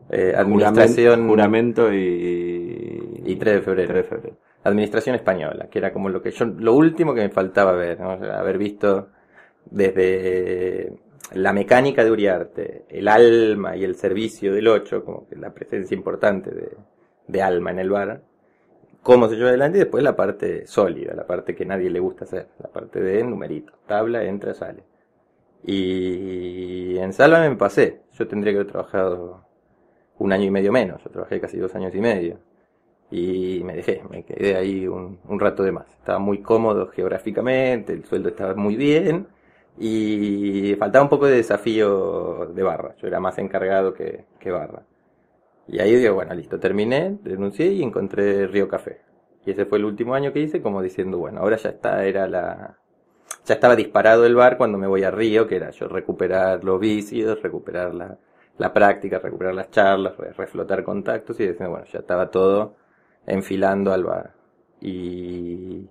eh, 0.08 0.32
administración, 0.34 1.28
Juramento 1.28 1.92
y, 1.92 3.22
Y 3.26 3.36
3 3.36 3.56
de 3.56 3.60
febrero. 3.60 3.88
3 3.92 4.04
de 4.04 4.08
febrero. 4.08 4.36
administración 4.64 5.16
española, 5.16 5.68
que 5.70 5.78
era 5.78 5.92
como 5.92 6.08
lo 6.08 6.22
que 6.22 6.30
yo, 6.30 6.46
lo 6.46 6.72
último 6.72 7.12
que 7.12 7.20
me 7.20 7.28
faltaba 7.28 7.72
ver, 7.72 8.00
¿no? 8.00 8.12
Haber 8.12 8.56
visto 8.56 9.08
desde 9.70 10.94
la 11.34 11.52
mecánica 11.52 12.02
de 12.04 12.10
Uriarte, 12.10 12.84
el 12.88 13.06
alma 13.06 13.76
y 13.76 13.84
el 13.84 13.96
servicio 13.96 14.54
del 14.54 14.66
8, 14.66 15.04
como 15.04 15.28
que 15.28 15.36
la 15.36 15.52
presencia 15.52 15.94
importante 15.94 16.50
de, 16.52 16.70
de 17.28 17.42
alma 17.42 17.70
en 17.70 17.80
el 17.80 17.90
bar, 17.90 18.22
cómo 19.02 19.28
se 19.28 19.36
lleva 19.36 19.48
adelante 19.50 19.78
después 19.78 20.02
la 20.02 20.16
parte 20.16 20.66
sólida, 20.66 21.14
la 21.14 21.26
parte 21.26 21.54
que 21.54 21.66
nadie 21.66 21.90
le 21.90 22.00
gusta 22.00 22.24
hacer, 22.24 22.48
la 22.58 22.68
parte 22.68 23.00
de 23.00 23.22
numerito, 23.24 23.72
tabla, 23.86 24.24
entra, 24.24 24.54
sale. 24.54 24.84
Y 25.64 26.98
en 26.98 27.12
Salva 27.12 27.40
me 27.48 27.56
pasé, 27.56 28.02
yo 28.14 28.26
tendría 28.28 28.52
que 28.52 28.60
haber 28.60 28.72
trabajado 28.72 29.44
un 30.18 30.32
año 30.32 30.44
y 30.46 30.50
medio 30.50 30.72
menos, 30.72 31.02
yo 31.04 31.10
trabajé 31.10 31.40
casi 31.40 31.58
dos 31.58 31.74
años 31.74 31.94
y 31.94 32.00
medio. 32.00 32.38
Y 33.10 33.62
me 33.64 33.74
dejé, 33.76 34.02
me 34.10 34.24
quedé 34.24 34.56
ahí 34.56 34.86
un, 34.88 35.18
rato 35.38 35.62
de 35.62 35.72
más. 35.72 35.86
Estaba 35.98 36.18
muy 36.18 36.40
cómodo 36.42 36.88
geográficamente, 36.88 37.92
el 37.92 38.04
sueldo 38.04 38.30
estaba 38.30 38.54
muy 38.54 38.76
bien 38.76 39.26
y 39.78 40.74
faltaba 40.78 41.04
un 41.04 41.10
poco 41.10 41.26
de 41.26 41.36
desafío 41.36 42.46
de 42.54 42.62
barra. 42.62 42.96
Yo 42.98 43.08
era 43.08 43.20
más 43.20 43.38
encargado 43.38 43.94
que 43.94 44.24
barra. 44.50 44.84
Y 45.68 45.80
ahí 45.80 45.94
digo, 45.96 46.14
bueno, 46.14 46.34
listo, 46.34 46.58
terminé, 46.58 47.18
renuncié 47.24 47.66
y 47.72 47.82
encontré 47.82 48.46
Río 48.46 48.68
Café. 48.68 49.00
Y 49.46 49.50
ese 49.52 49.66
fue 49.66 49.78
el 49.78 49.84
último 49.84 50.14
año 50.14 50.32
que 50.32 50.40
hice, 50.40 50.62
como 50.62 50.82
diciendo, 50.82 51.18
bueno, 51.18 51.40
ahora 51.40 51.56
ya 51.56 51.70
está, 51.70 52.04
era 52.04 52.26
la... 52.28 52.78
Ya 53.44 53.54
estaba 53.54 53.74
disparado 53.76 54.24
el 54.26 54.36
bar 54.36 54.56
cuando 54.56 54.78
me 54.78 54.86
voy 54.86 55.02
a 55.04 55.10
Río, 55.10 55.48
que 55.48 55.56
era 55.56 55.70
yo 55.70 55.88
recuperar 55.88 56.62
los 56.62 56.78
vicios, 56.78 57.42
recuperar 57.42 57.94
la, 57.94 58.18
la 58.58 58.72
práctica, 58.72 59.18
recuperar 59.18 59.54
las 59.54 59.70
charlas, 59.70 60.16
re- 60.16 60.32
reflotar 60.32 60.84
contactos 60.84 61.40
y 61.40 61.46
diciendo, 61.46 61.70
bueno, 61.70 61.86
ya 61.86 62.00
estaba 62.00 62.30
todo 62.30 62.76
enfilando 63.26 63.92
al 63.92 64.04
bar. 64.04 64.34
Y, 64.80 65.88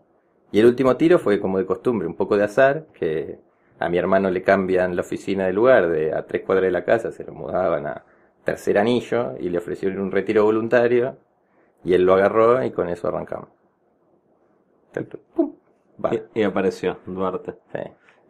y 0.51 0.59
el 0.59 0.65
último 0.65 0.95
tiro 0.97 1.19
fue 1.19 1.39
como 1.41 1.57
de 1.57 1.65
costumbre, 1.65 2.07
un 2.07 2.15
poco 2.15 2.37
de 2.37 2.43
azar, 2.43 2.85
que 2.93 3.39
a 3.79 3.89
mi 3.89 3.97
hermano 3.97 4.29
le 4.29 4.43
cambian 4.43 4.95
la 4.95 5.01
oficina 5.01 5.45
de 5.45 5.53
lugar 5.53 5.89
de 5.89 6.13
a 6.13 6.25
tres 6.25 6.43
cuadras 6.43 6.65
de 6.65 6.71
la 6.71 6.85
casa, 6.85 7.11
se 7.11 7.23
lo 7.25 7.33
mudaban 7.33 7.87
a 7.87 8.05
tercer 8.43 8.77
anillo 8.77 9.33
y 9.39 9.49
le 9.49 9.57
ofrecieron 9.59 9.99
un 9.99 10.11
retiro 10.11 10.43
voluntario 10.43 11.17
y 11.83 11.93
él 11.93 12.03
lo 12.03 12.13
agarró 12.13 12.63
y 12.63 12.71
con 12.71 12.89
eso 12.89 13.07
arrancamos. 13.07 13.49
Y, 16.35 16.39
y 16.41 16.43
apareció 16.43 16.97
Duarte. 17.05 17.53
Sí. 17.71 17.79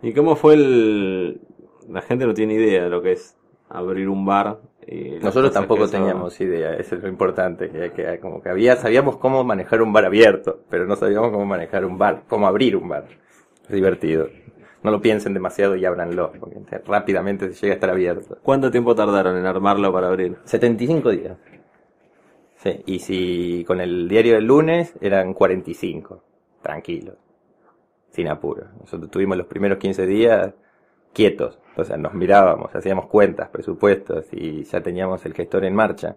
¿Y 0.09 0.13
cómo 0.13 0.35
fue 0.35 0.55
el...? 0.55 1.41
La 1.89 2.01
gente 2.01 2.25
no 2.25 2.33
tiene 2.33 2.53
idea 2.55 2.83
de 2.83 2.89
lo 2.89 3.01
que 3.01 3.13
es 3.13 3.37
abrir 3.69 4.07
un 4.09 4.25
bar. 4.25 4.59
Y 4.85 5.11
Nosotros 5.21 5.51
tampoco 5.53 5.83
eso- 5.85 5.93
teníamos 5.93 6.39
idea, 6.41 6.73
eso 6.75 6.95
es 6.95 7.03
lo 7.03 7.07
importante, 7.09 7.69
que, 7.69 7.91
que 7.91 8.19
como 8.19 8.41
que 8.41 8.49
había, 8.49 8.75
sabíamos 8.75 9.17
cómo 9.17 9.43
manejar 9.43 9.81
un 9.81 9.93
bar 9.93 10.05
abierto, 10.05 10.61
pero 10.69 10.85
no 10.85 10.95
sabíamos 10.95 11.31
cómo 11.31 11.45
manejar 11.45 11.85
un 11.85 11.97
bar, 11.97 12.23
cómo 12.27 12.47
abrir 12.47 12.75
un 12.75 12.89
bar. 12.89 13.05
Es 13.63 13.69
divertido. 13.75 14.27
No 14.83 14.91
lo 14.91 15.01
piensen 15.01 15.33
demasiado 15.33 15.75
y 15.75 15.85
ábranlo, 15.85 16.31
porque 16.39 16.59
rápidamente 16.85 17.53
se 17.53 17.61
llega 17.61 17.73
a 17.73 17.75
estar 17.75 17.89
abierto. 17.89 18.37
¿Cuánto 18.41 18.71
tiempo 18.71 18.95
tardaron 18.95 19.37
en 19.37 19.45
armarlo 19.45 19.93
para 19.93 20.07
abrir? 20.07 20.37
75 20.45 21.09
días. 21.11 21.37
Sí, 22.57 22.83
y 22.85 22.99
si 22.99 23.63
con 23.65 23.81
el 23.81 24.07
diario 24.07 24.35
del 24.35 24.45
lunes 24.45 24.93
eran 25.01 25.33
45, 25.33 26.23
tranquilo, 26.61 27.15
sin 28.11 28.27
apuro. 28.27 28.67
Nosotros 28.79 29.09
tuvimos 29.09 29.37
los 29.37 29.47
primeros 29.47 29.77
15 29.79 30.05
días 30.05 30.53
quietos, 31.13 31.59
o 31.75 31.83
sea, 31.83 31.97
nos 31.97 32.13
mirábamos, 32.13 32.73
hacíamos 32.75 33.07
cuentas, 33.07 33.49
presupuestos 33.49 34.27
y 34.31 34.63
ya 34.63 34.81
teníamos 34.81 35.25
el 35.25 35.33
gestor 35.33 35.65
en 35.65 35.75
marcha. 35.75 36.15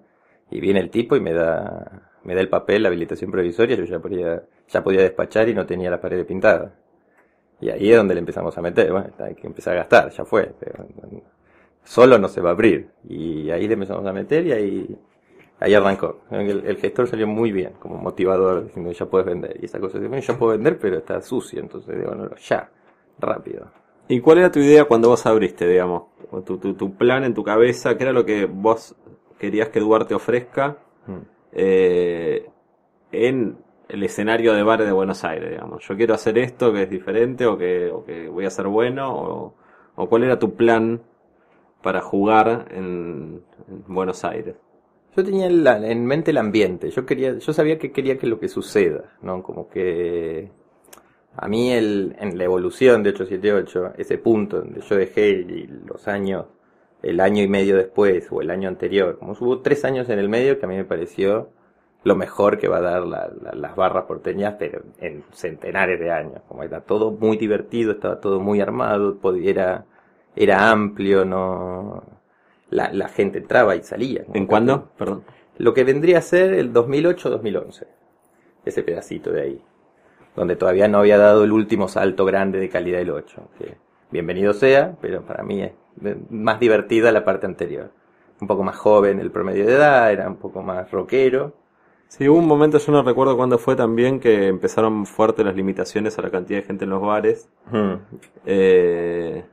Y 0.51 0.61
viene 0.61 0.81
el 0.81 0.91
tipo 0.91 1.17
y 1.17 1.21
me 1.21 1.33
da, 1.33 2.11
me 2.23 2.35
da 2.35 2.41
el 2.41 2.49
papel, 2.49 2.83
la 2.83 2.89
habilitación 2.89 3.31
provisoria, 3.31 3.77
yo 3.77 3.85
ya 3.85 3.99
podía, 3.99 4.43
ya 4.69 4.85
podía 4.85 5.01
despachar 5.01 5.49
y 5.49 5.55
no 5.55 5.67
tenía 5.67 5.91
la 5.91 6.01
pared 6.01 6.25
pintada. 6.27 6.75
Y 7.65 7.71
ahí 7.71 7.91
es 7.91 7.97
donde 7.97 8.15
le 8.15 8.21
empezamos 8.21 8.57
a 8.59 8.61
meter, 8.61 8.93
bueno, 8.93 9.09
hay 9.19 9.35
que 9.35 9.47
empezar 9.47 9.73
a 9.75 9.79
gastar, 9.79 10.11
ya 10.11 10.25
fue. 10.25 10.53
pero 10.61 10.85
solo 11.83 12.19
no 12.19 12.29
se 12.29 12.41
va 12.41 12.51
a 12.51 12.53
abrir. 12.53 12.91
Y 13.09 13.51
ahí 13.51 13.67
le 13.67 13.75
empezamos 13.75 14.07
a 14.07 14.13
meter 14.13 14.47
y 14.47 14.53
ahí, 14.53 14.99
ahí 15.61 15.75
arrancó. 15.75 16.21
El, 16.31 16.67
el 16.67 16.77
gestor 16.77 17.07
salió 17.09 17.27
muy 17.27 17.53
bien, 17.53 17.73
como 17.79 17.97
motivador, 17.97 18.65
diciendo 18.65 18.93
ya 18.93 19.07
puedes 19.07 19.27
vender. 19.27 19.57
Y 19.61 19.65
esa 19.65 19.81
cosa 19.81 19.99
bueno, 19.99 20.19
yo 20.19 20.39
puedo 20.39 20.53
vender, 20.53 20.79
pero 20.79 20.99
está 20.99 21.21
sucio, 21.23 21.61
entonces 21.61 21.97
digo, 21.97 22.15
no, 22.15 22.25
no, 22.27 22.37
ya, 22.37 22.71
rápido. 23.19 23.67
¿Y 24.09 24.21
cuál 24.21 24.39
era 24.39 24.51
tu 24.53 24.59
idea 24.59 24.85
cuando 24.85 25.09
vos 25.09 25.25
abriste, 25.25 25.67
digamos? 25.67 26.05
Tu, 26.45 26.59
tu, 26.59 26.75
tu 26.75 26.95
plan 26.97 27.25
en 27.25 27.33
tu 27.33 27.43
cabeza, 27.43 27.97
¿qué 27.97 28.05
era 28.05 28.13
lo 28.13 28.27
que 28.27 28.45
vos 28.45 28.95
querías 29.39 29.69
que 29.71 29.81
Duarte 29.81 30.15
ofrezca 30.15 30.77
Mm. 31.07 31.19
eh, 31.53 32.49
en 33.13 33.59
el 33.95 34.03
escenario 34.03 34.55
de 34.55 34.63
bares 34.63 34.87
de 34.87 34.93
Buenos 34.93 35.25
Aires, 35.25 35.51
digamos? 35.51 35.87
Yo 35.87 35.97
quiero 35.97 36.15
hacer 36.15 36.37
esto 36.39 36.73
que 36.73 36.83
es 36.83 36.91
diferente 36.91 37.47
o 37.47 37.57
que, 37.57 38.29
voy 38.31 38.45
a 38.45 38.51
ser 38.51 38.67
bueno, 38.67 39.55
o, 39.97 40.09
cuál 40.09 40.25
era 40.25 40.39
tu 40.39 40.55
plan 40.55 41.01
para 41.81 42.01
jugar 42.01 42.69
en, 42.73 43.43
en 43.69 43.95
Buenos 43.95 44.25
Aires. 44.25 44.57
Yo 45.17 45.23
tenía 45.23 45.47
en, 45.47 46.07
mente 46.07 46.33
el 46.33 46.39
ambiente. 46.39 46.91
Yo 46.91 47.07
quería, 47.07 47.39
yo 47.39 47.53
sabía 47.53 47.79
que 47.79 47.93
quería 47.93 48.19
que 48.19 48.27
lo 48.27 48.41
que 48.41 48.49
suceda, 48.49 49.17
¿no? 49.23 49.45
Como 49.45 49.69
que 49.69 50.51
a 51.37 51.47
mí 51.47 51.71
el, 51.71 52.17
en 52.19 52.37
la 52.37 52.45
evolución 52.45 53.05
de 53.05 53.11
878, 53.11 53.93
ese 53.97 54.19
punto 54.19 54.59
donde 54.59 54.81
yo 54.81 54.97
dejé 54.97 55.47
los 55.87 56.09
años, 56.09 56.47
el 57.03 57.21
año 57.21 57.43
y 57.45 57.49
medio 57.49 57.77
después 57.77 58.27
o 58.33 58.41
el 58.41 58.51
año 58.51 58.69
anterior, 58.69 59.19
como 59.19 59.33
hubo 59.39 59.61
tres 59.61 59.85
años 59.85 60.09
en 60.09 60.19
el 60.19 60.29
medio 60.29 60.59
que 60.59 60.67
a 60.67 60.69
mí 60.69 60.75
me 60.75 60.85
pareció 60.85 61.51
lo 62.05 62.17
mejor 62.17 62.59
que 62.59 62.69
va 62.69 62.79
a 62.79 62.83
dar 62.83 63.03
la- 63.07 63.31
la- 63.43 63.53
las 63.55 63.75
barras 63.77 64.05
porteñas, 64.05 64.55
pero 64.59 64.83
en 65.01 65.25
centenares 65.33 65.99
de 65.99 66.11
años. 66.11 66.43
Como 66.49 66.63
era 66.63 66.81
todo 66.83 67.11
muy 67.11 67.37
divertido, 67.37 67.93
estaba 67.93 68.21
todo 68.21 68.41
muy 68.41 68.61
armado, 68.61 69.17
podía- 69.17 69.51
era, 69.51 69.85
era 70.37 70.71
amplio, 70.71 71.25
no, 71.25 72.03
la, 72.71 72.93
la 72.93 73.09
gente 73.09 73.39
entraba 73.39 73.75
y 73.77 73.83
salía. 73.83 74.25
¿En 74.35 74.47
cuándo? 74.47 74.91
Perdón. 74.99 75.25
Lo 75.57 75.73
que 75.73 75.85
vendría 75.85 76.19
a 76.19 76.23
ser 76.23 76.53
el 76.55 76.73
2008-2011. 76.73 77.87
Ese 78.65 78.83
pedacito 78.83 79.31
de 79.31 79.43
ahí. 79.43 79.63
Donde 80.37 80.57
todavía 80.57 80.89
no 80.89 80.99
había 80.99 81.17
dado 81.17 81.45
el 81.45 81.53
último 81.53 81.87
salto 81.89 82.25
grande 82.25 82.59
de 82.59 82.69
calidad 82.69 82.99
del 82.99 83.11
8. 83.11 83.49
Que 83.59 83.77
bienvenido 84.11 84.53
sea, 84.53 84.97
pero 85.01 85.23
para 85.23 85.43
mí 85.45 85.63
es 85.63 85.73
más 86.29 86.59
divertida 86.59 87.13
la 87.13 87.25
parte 87.25 87.47
anterior. 87.47 87.91
Un 88.41 88.49
poco 88.49 88.65
más 88.65 88.77
joven 88.77 89.21
el 89.21 89.31
promedio 89.31 89.65
de 89.65 89.75
edad, 89.75 90.11
era 90.13 90.29
un 90.29 90.37
poco 90.37 90.61
más 90.63 90.91
rockero. 90.91 91.55
Sí, 92.17 92.29
hubo 92.29 92.39
un 92.39 92.47
momento, 92.47 92.79
yo 92.79 92.93
no 92.93 93.03
recuerdo 93.03 93.37
cuándo 93.37 93.59
fue 93.59 93.75
también, 93.75 94.21
que 94.21 94.47
empezaron 94.47 95.05
fuertes 95.05 95.45
las 95.45 95.57
limitaciones 95.57 96.17
a 96.17 96.23
la 96.23 96.31
cantidad 96.31 96.61
de 96.61 96.67
gente 96.67 96.85
en 96.85 96.91
los 96.91 97.03
bares. 97.03 97.49
Hmm. 97.73 97.95
Eh, 98.47 99.45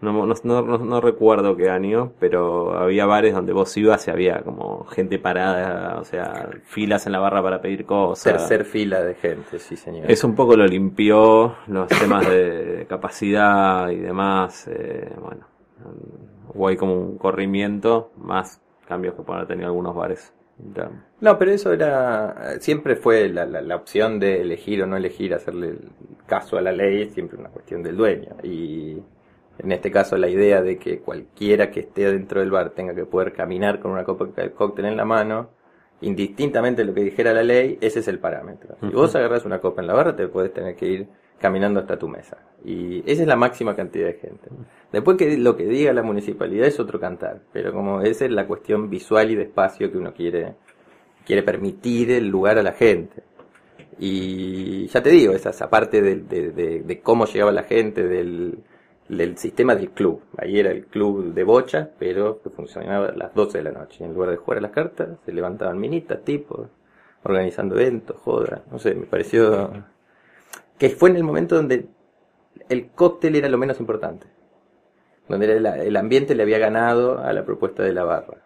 no, 0.00 0.24
no, 0.24 0.34
no- 0.44 0.78
no- 0.78 1.00
recuerdo 1.00 1.56
qué 1.56 1.68
año, 1.68 2.12
pero 2.20 2.78
había 2.78 3.06
bares 3.06 3.34
donde 3.34 3.52
vos 3.52 3.76
ibas 3.76 4.06
y 4.06 4.10
había 4.12 4.40
como 4.42 4.84
gente 4.84 5.18
parada, 5.18 5.98
o 6.00 6.04
sea, 6.04 6.48
filas 6.62 7.06
en 7.06 7.12
la 7.12 7.18
barra 7.18 7.42
para 7.42 7.60
pedir 7.60 7.84
cosas. 7.84 8.34
Tercer 8.48 8.64
fila 8.64 9.02
de 9.02 9.14
gente, 9.16 9.58
sí 9.58 9.76
señor. 9.76 10.08
Eso 10.08 10.28
un 10.28 10.36
poco 10.36 10.56
lo 10.56 10.66
limpió, 10.66 11.56
los 11.66 11.88
temas 11.88 12.26
de 12.30 12.86
capacidad 12.88 13.90
y 13.90 13.96
demás. 13.96 14.68
eh, 14.68 15.12
bueno, 15.20 15.44
hubo 16.54 16.68
ahí 16.68 16.76
como 16.76 16.94
un 16.94 17.18
corrimiento, 17.18 18.12
más 18.16 18.62
cambios 18.86 19.14
que 19.16 19.22
pueden 19.22 19.38
haber 19.38 19.48
tenido 19.48 19.66
algunos 19.68 19.94
bares. 19.94 20.32
No, 21.20 21.38
pero 21.38 21.50
eso 21.50 21.72
era. 21.72 22.58
Siempre 22.60 22.96
fue 22.96 23.28
la, 23.28 23.44
la, 23.46 23.60
la 23.60 23.76
opción 23.76 24.18
de 24.18 24.40
elegir 24.40 24.82
o 24.82 24.86
no 24.86 24.96
elegir, 24.96 25.34
hacerle 25.34 25.74
caso 26.26 26.56
a 26.56 26.60
la 26.60 26.72
ley, 26.72 27.02
es 27.02 27.12
siempre 27.12 27.38
una 27.38 27.48
cuestión 27.50 27.82
del 27.82 27.96
dueño. 27.96 28.36
Y 28.42 28.98
en 29.58 29.72
este 29.72 29.90
caso, 29.90 30.16
la 30.16 30.28
idea 30.28 30.62
de 30.62 30.78
que 30.78 31.00
cualquiera 31.00 31.70
que 31.70 31.80
esté 31.80 32.10
dentro 32.10 32.40
del 32.40 32.50
bar 32.50 32.70
tenga 32.70 32.94
que 32.94 33.04
poder 33.04 33.32
caminar 33.32 33.80
con 33.80 33.90
una 33.90 34.04
copa 34.04 34.26
de 34.26 34.52
cóctel 34.52 34.86
en 34.86 34.96
la 34.96 35.04
mano, 35.04 35.50
indistintamente 36.00 36.82
de 36.82 36.88
lo 36.88 36.94
que 36.94 37.02
dijera 37.02 37.32
la 37.32 37.42
ley, 37.42 37.78
ese 37.80 38.00
es 38.00 38.08
el 38.08 38.18
parámetro. 38.18 38.76
Si 38.80 38.88
vos 38.88 39.14
agarras 39.14 39.44
una 39.44 39.60
copa 39.60 39.82
en 39.82 39.88
la 39.88 39.94
barra, 39.94 40.16
te 40.16 40.28
puedes 40.28 40.52
tener 40.52 40.76
que 40.76 40.86
ir 40.86 41.08
caminando 41.38 41.80
hasta 41.80 41.98
tu 41.98 42.08
mesa. 42.08 42.38
Y 42.64 43.00
esa 43.10 43.22
es 43.22 43.28
la 43.28 43.36
máxima 43.36 43.74
cantidad 43.74 44.06
de 44.06 44.14
gente. 44.14 44.48
Después 44.92 45.16
que 45.16 45.36
lo 45.38 45.56
que 45.56 45.66
diga 45.66 45.92
la 45.92 46.02
municipalidad 46.02 46.66
es 46.66 46.80
otro 46.80 46.98
cantar, 46.98 47.40
pero 47.52 47.72
como 47.72 48.00
esa 48.02 48.24
es 48.24 48.30
la 48.32 48.46
cuestión 48.46 48.90
visual 48.90 49.30
y 49.30 49.36
de 49.36 49.44
espacio 49.44 49.90
que 49.92 49.98
uno 49.98 50.12
quiere, 50.12 50.54
quiere 51.24 51.42
permitir 51.44 52.10
el 52.10 52.26
lugar 52.28 52.58
a 52.58 52.62
la 52.62 52.72
gente. 52.72 53.22
Y 53.98 54.86
ya 54.88 55.02
te 55.02 55.10
digo, 55.10 55.32
esa, 55.32 55.50
esa 55.50 55.68
parte 55.70 56.00
de, 56.02 56.16
de- 56.16 56.50
de- 56.52 56.80
de 56.82 57.00
cómo 57.00 57.26
llegaba 57.26 57.52
la 57.52 57.64
gente, 57.64 58.02
del, 58.06 58.58
del 59.08 59.36
sistema 59.36 59.74
del 59.74 59.90
club. 59.90 60.22
Ahí 60.38 60.58
era 60.58 60.70
el 60.70 60.86
club 60.86 61.34
de 61.34 61.44
bocha, 61.44 61.90
pero 61.98 62.40
que 62.42 62.50
funcionaba 62.50 63.08
a 63.08 63.12
las 63.16 63.34
12 63.34 63.58
de 63.58 63.64
la 63.64 63.72
noche. 63.72 64.04
En 64.04 64.14
lugar 64.14 64.30
de 64.30 64.36
jugar 64.38 64.58
a 64.58 64.62
las 64.62 64.70
cartas, 64.72 65.08
se 65.24 65.32
levantaban 65.32 65.78
minitas, 65.78 66.24
tipos, 66.24 66.68
organizando 67.22 67.76
eventos, 67.78 68.16
jodas. 68.18 68.62
No 68.72 68.78
sé, 68.78 68.94
me 68.94 69.06
pareció 69.06 69.70
que 70.78 70.88
fue 70.90 71.10
en 71.10 71.16
el 71.16 71.24
momento 71.24 71.56
donde 71.56 71.86
el 72.70 72.88
cóctel 72.90 73.36
era 73.36 73.48
lo 73.48 73.58
menos 73.58 73.78
importante. 73.80 74.26
Donde 75.30 75.46
el 75.56 75.96
ambiente 75.96 76.34
le 76.34 76.42
había 76.42 76.58
ganado 76.58 77.20
a 77.20 77.32
la 77.32 77.44
propuesta 77.44 77.84
de 77.84 77.92
la 77.92 78.02
barra. 78.02 78.38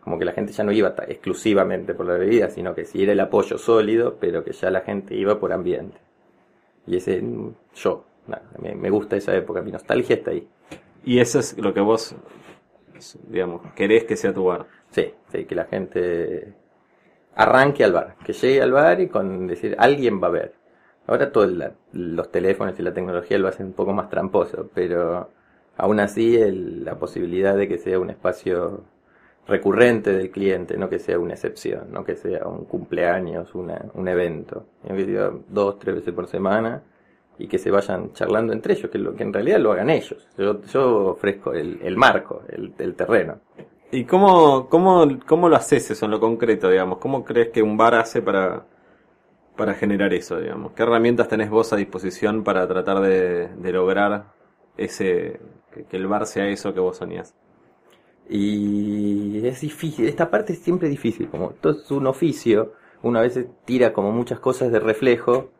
Como 0.00 0.18
que 0.18 0.24
la 0.24 0.32
gente 0.32 0.52
ya 0.52 0.64
no 0.64 0.72
iba 0.72 0.92
exclusivamente 1.06 1.94
por 1.94 2.04
la 2.04 2.14
bebida, 2.14 2.50
sino 2.50 2.74
que 2.74 2.84
sí 2.84 3.04
era 3.04 3.12
el 3.12 3.20
apoyo 3.20 3.58
sólido, 3.58 4.16
pero 4.18 4.42
que 4.42 4.50
ya 4.52 4.68
la 4.70 4.80
gente 4.80 5.14
iba 5.14 5.38
por 5.38 5.52
ambiente. 5.52 5.98
Y 6.84 6.96
ese, 6.96 7.22
mm, 7.22 7.54
yo, 7.76 8.04
me 8.58 8.90
gusta 8.90 9.14
esa 9.14 9.36
época, 9.36 9.62
mi 9.62 9.70
nostalgia 9.70 10.16
está 10.16 10.32
ahí. 10.32 10.48
Y 11.04 11.20
eso 11.20 11.38
es 11.38 11.56
lo 11.58 11.72
que 11.72 11.80
vos, 11.80 12.16
digamos, 13.28 13.62
querés 13.76 14.02
que 14.02 14.16
sea 14.16 14.34
tu 14.34 14.46
bar. 14.46 14.66
Sí, 14.90 15.14
sí, 15.30 15.44
que 15.44 15.54
la 15.54 15.66
gente 15.66 16.54
arranque 17.36 17.84
al 17.84 17.92
bar, 17.92 18.16
que 18.24 18.32
llegue 18.32 18.62
al 18.62 18.72
bar 18.72 19.00
y 19.00 19.08
con 19.08 19.46
decir, 19.46 19.76
alguien 19.78 20.20
va 20.20 20.26
a 20.26 20.30
ver. 20.30 20.54
Ahora 21.06 21.30
todos 21.30 21.52
los 21.92 22.32
teléfonos 22.32 22.76
y 22.80 22.82
la 22.82 22.92
tecnología 22.92 23.38
lo 23.38 23.46
hacen 23.46 23.66
un 23.66 23.74
poco 23.74 23.92
más 23.92 24.08
tramposo, 24.08 24.68
pero 24.74 25.30
aún 25.76 26.00
así 26.00 26.36
el- 26.36 26.84
la 26.84 26.98
posibilidad 26.98 27.56
de 27.56 27.68
que 27.68 27.78
sea 27.78 27.98
un 27.98 28.10
espacio 28.10 28.84
recurrente 29.46 30.12
del 30.12 30.30
cliente, 30.30 30.76
no 30.76 30.88
que 30.88 30.98
sea 30.98 31.18
una 31.18 31.34
excepción, 31.34 31.92
no 31.92 32.04
que 32.04 32.16
sea 32.16 32.46
un 32.46 32.64
cumpleaños, 32.64 33.54
una, 33.54 33.84
un 33.94 34.08
evento, 34.08 34.66
sino 34.82 34.96
que 34.96 35.04
sea 35.06 35.30
dos, 35.48 35.78
tres 35.78 35.96
veces 35.96 36.14
por 36.14 36.26
semana 36.26 36.82
y 37.38 37.46
que 37.48 37.58
se 37.58 37.70
vayan 37.70 38.12
charlando 38.12 38.52
entre 38.52 38.74
ellos, 38.74 38.90
que, 38.90 38.98
lo, 38.98 39.14
que 39.14 39.22
en 39.22 39.32
realidad 39.32 39.60
lo 39.60 39.72
hagan 39.72 39.90
ellos. 39.90 40.26
Yo, 40.38 40.62
yo 40.62 41.06
ofrezco 41.12 41.52
el, 41.52 41.78
el 41.82 41.96
marco, 41.96 42.42
el, 42.48 42.72
el 42.78 42.94
terreno. 42.94 43.38
¿Y 43.92 44.04
cómo, 44.04 44.68
cómo, 44.68 45.06
cómo 45.26 45.48
lo 45.48 45.56
haces 45.56 45.90
eso 45.90 46.06
en 46.06 46.10
lo 46.10 46.20
concreto, 46.20 46.68
digamos? 46.70 46.98
¿Cómo 46.98 47.24
crees 47.24 47.50
que 47.50 47.62
un 47.62 47.76
bar 47.76 47.94
hace 47.94 48.20
para, 48.20 48.64
para 49.56 49.74
generar 49.74 50.12
eso, 50.14 50.38
digamos? 50.40 50.72
¿Qué 50.72 50.82
herramientas 50.82 51.28
tenés 51.28 51.50
vos 51.50 51.72
a 51.72 51.76
disposición 51.76 52.44
para 52.44 52.66
tratar 52.68 53.00
de, 53.00 53.48
de 53.48 53.72
lograr 53.72 54.26
ese, 54.76 55.40
que, 55.84 55.96
el 55.96 56.06
bar 56.06 56.26
sea 56.26 56.48
eso 56.48 56.72
que 56.74 56.80
vos 56.80 56.96
soñás? 56.96 57.34
Y 58.28 59.46
es 59.46 59.60
difícil, 59.60 60.06
esta 60.08 60.30
parte 60.30 60.52
es 60.54 60.58
siempre 60.60 60.88
difícil, 60.88 61.28
como 61.28 61.50
todo 61.50 61.74
es 61.74 61.90
un 61.90 62.06
oficio, 62.06 62.72
uno 63.02 63.20
a 63.20 63.22
veces 63.22 63.46
tira 63.64 63.92
como 63.92 64.10
muchas 64.10 64.40
cosas 64.40 64.72
de 64.72 64.80
reflejo, 64.80 65.50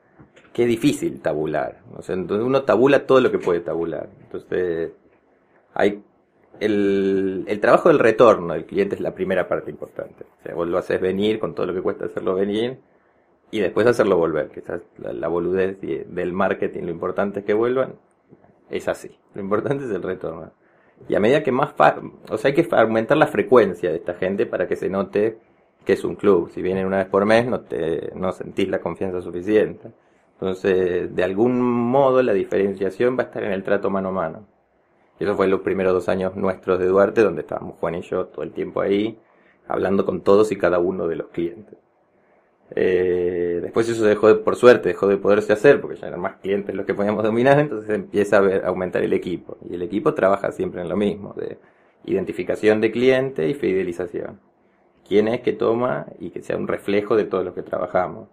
que 0.52 0.62
es 0.62 0.68
difícil 0.68 1.20
tabular. 1.20 1.82
O 1.94 2.12
uno 2.12 2.62
tabula 2.62 3.06
todo 3.06 3.20
lo 3.20 3.30
que 3.30 3.38
puede 3.38 3.60
tabular. 3.60 4.08
Entonces, 4.22 4.92
hay 5.74 6.02
el, 6.60 7.44
el 7.46 7.60
trabajo 7.60 7.88
del 7.88 7.98
retorno 7.98 8.54
del 8.54 8.64
cliente 8.64 8.94
es 8.94 9.00
la 9.00 9.14
primera 9.14 9.48
parte 9.48 9.70
importante. 9.70 10.24
O 10.24 10.42
sea, 10.42 10.54
vos 10.54 10.66
lo 10.66 10.78
haces 10.78 11.00
venir 11.00 11.38
con 11.38 11.54
todo 11.54 11.66
lo 11.66 11.74
que 11.74 11.82
cuesta 11.82 12.06
hacerlo 12.06 12.34
venir 12.34 12.78
y 13.50 13.60
después 13.60 13.86
hacerlo 13.86 14.16
volver, 14.16 14.48
que 14.48 14.60
es 14.60 14.68
la, 14.98 15.12
la 15.12 15.28
boludez 15.28 15.78
del 15.80 16.32
marketing, 16.32 16.82
lo 16.84 16.90
importante 16.90 17.40
es 17.40 17.46
que 17.46 17.54
vuelvan, 17.54 17.94
es 18.70 18.88
así. 18.88 19.10
Lo 19.34 19.42
importante 19.42 19.84
es 19.84 19.90
el 19.90 20.02
retorno. 20.02 20.52
Y 21.08 21.14
a 21.14 21.20
medida 21.20 21.42
que 21.42 21.52
más, 21.52 21.74
o 22.30 22.38
sea, 22.38 22.48
hay 22.48 22.54
que 22.54 22.66
aumentar 22.74 23.16
la 23.16 23.26
frecuencia 23.26 23.90
de 23.90 23.96
esta 23.96 24.14
gente 24.14 24.46
para 24.46 24.66
que 24.66 24.76
se 24.76 24.88
note 24.88 25.38
que 25.84 25.92
es 25.92 26.04
un 26.04 26.16
club. 26.16 26.50
Si 26.50 26.62
vienen 26.62 26.86
una 26.86 26.98
vez 26.98 27.06
por 27.06 27.24
mes, 27.26 27.46
no 27.46 27.60
te, 27.60 28.12
no 28.14 28.32
sentís 28.32 28.68
la 28.68 28.80
confianza 28.80 29.20
suficiente. 29.20 29.92
Entonces, 30.34 31.14
de 31.14 31.24
algún 31.24 31.60
modo, 31.60 32.22
la 32.22 32.32
diferenciación 32.32 33.16
va 33.16 33.22
a 33.22 33.26
estar 33.26 33.42
en 33.44 33.52
el 33.52 33.62
trato 33.62 33.88
mano 33.88 34.08
a 34.08 34.12
mano. 34.12 34.46
Y 35.18 35.24
eso 35.24 35.34
fue 35.34 35.48
los 35.48 35.60
primeros 35.60 35.94
dos 35.94 36.08
años 36.08 36.36
nuestros 36.36 36.78
de 36.78 36.86
Duarte, 36.86 37.22
donde 37.22 37.42
estábamos 37.42 37.76
Juan 37.78 37.94
y 37.94 38.02
yo 38.02 38.26
todo 38.26 38.42
el 38.42 38.52
tiempo 38.52 38.80
ahí, 38.80 39.18
hablando 39.66 40.04
con 40.04 40.20
todos 40.20 40.52
y 40.52 40.56
cada 40.56 40.78
uno 40.78 41.06
de 41.06 41.16
los 41.16 41.28
clientes. 41.28 41.78
Eh, 42.74 43.60
después 43.62 43.88
eso 43.88 44.04
dejó 44.04 44.28
de, 44.28 44.34
por 44.36 44.56
suerte, 44.56 44.88
dejó 44.88 45.06
de 45.06 45.16
poderse 45.18 45.52
hacer 45.52 45.80
porque 45.80 45.96
ya 45.96 46.08
eran 46.08 46.20
más 46.20 46.36
clientes 46.36 46.74
los 46.74 46.84
que 46.84 46.94
podíamos 46.94 47.22
dominar, 47.22 47.58
entonces 47.60 47.90
empieza 47.90 48.38
a, 48.38 48.40
ver- 48.40 48.64
a 48.64 48.68
aumentar 48.68 49.02
el 49.02 49.12
equipo. 49.12 49.56
Y 49.68 49.74
el 49.74 49.82
equipo 49.82 50.14
trabaja 50.14 50.50
siempre 50.52 50.80
en 50.82 50.88
lo 50.88 50.96
mismo, 50.96 51.32
de 51.34 51.58
identificación 52.04 52.80
de 52.80 52.90
cliente 52.90 53.48
y 53.48 53.54
fidelización. 53.54 54.40
¿Quién 55.08 55.28
es 55.28 55.40
que 55.40 55.52
toma 55.52 56.06
y 56.18 56.30
que 56.30 56.42
sea 56.42 56.56
un 56.56 56.68
reflejo 56.68 57.16
de 57.16 57.24
todos 57.24 57.44
los 57.44 57.54
que 57.54 57.62
trabajamos? 57.62 58.28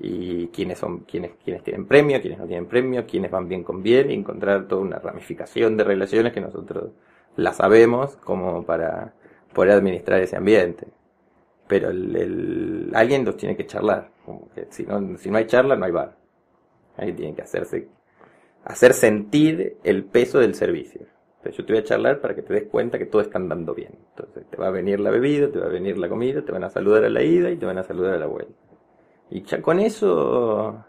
Y 0.00 0.48
quiénes 0.48 0.78
son, 0.78 1.00
quiénes, 1.00 1.32
quiénes 1.44 1.62
tienen 1.64 1.86
premio, 1.86 2.20
quiénes 2.20 2.38
no 2.38 2.46
tienen 2.46 2.66
premio, 2.66 3.04
quiénes 3.06 3.30
van 3.30 3.48
bien 3.48 3.64
con 3.64 3.82
bien, 3.82 4.10
y 4.10 4.14
encontrar 4.14 4.68
toda 4.68 4.82
una 4.82 4.98
ramificación 4.98 5.76
de 5.76 5.84
relaciones 5.84 6.32
que 6.32 6.40
nosotros 6.40 6.90
la 7.36 7.52
sabemos 7.52 8.16
como 8.16 8.64
para 8.64 9.14
poder 9.54 9.72
administrar 9.72 10.20
ese 10.20 10.36
ambiente 10.36 10.86
pero 11.68 11.90
el, 11.90 12.90
alguien 12.94 13.24
los 13.24 13.36
tiene 13.36 13.56
que 13.56 13.66
charlar. 13.66 14.10
Como 14.24 14.50
que 14.50 14.66
si 14.70 14.84
no, 14.84 15.16
si 15.18 15.30
no 15.30 15.38
hay 15.38 15.46
charla, 15.46 15.76
no 15.76 15.84
hay 15.84 15.92
bar. 15.92 16.16
Alguien 16.96 17.16
tiene 17.16 17.34
que 17.34 17.42
hacerse, 17.42 17.88
hacer 18.64 18.94
sentir 18.94 19.76
el 19.84 20.04
peso 20.04 20.40
del 20.40 20.54
servicio. 20.54 21.02
Entonces 21.36 21.56
yo 21.56 21.64
te 21.64 21.72
voy 21.74 21.82
a 21.82 21.84
charlar 21.84 22.20
para 22.20 22.34
que 22.34 22.42
te 22.42 22.52
des 22.52 22.64
cuenta 22.64 22.98
que 22.98 23.06
todo 23.06 23.22
está 23.22 23.38
andando 23.38 23.74
bien. 23.74 23.92
Entonces 24.10 24.44
te 24.50 24.56
va 24.56 24.68
a 24.68 24.70
venir 24.70 24.98
la 24.98 25.10
bebida, 25.10 25.52
te 25.52 25.60
va 25.60 25.66
a 25.66 25.70
venir 25.70 25.98
la 25.98 26.08
comida, 26.08 26.42
te 26.42 26.50
van 26.50 26.64
a 26.64 26.70
saludar 26.70 27.04
a 27.04 27.10
la 27.10 27.22
ida 27.22 27.50
y 27.50 27.56
te 27.56 27.66
van 27.66 27.78
a 27.78 27.84
saludar 27.84 28.14
a 28.14 28.18
la 28.18 28.26
vuelta. 28.26 28.54
Y 29.30 29.42
con 29.60 29.78
eso 29.78 30.84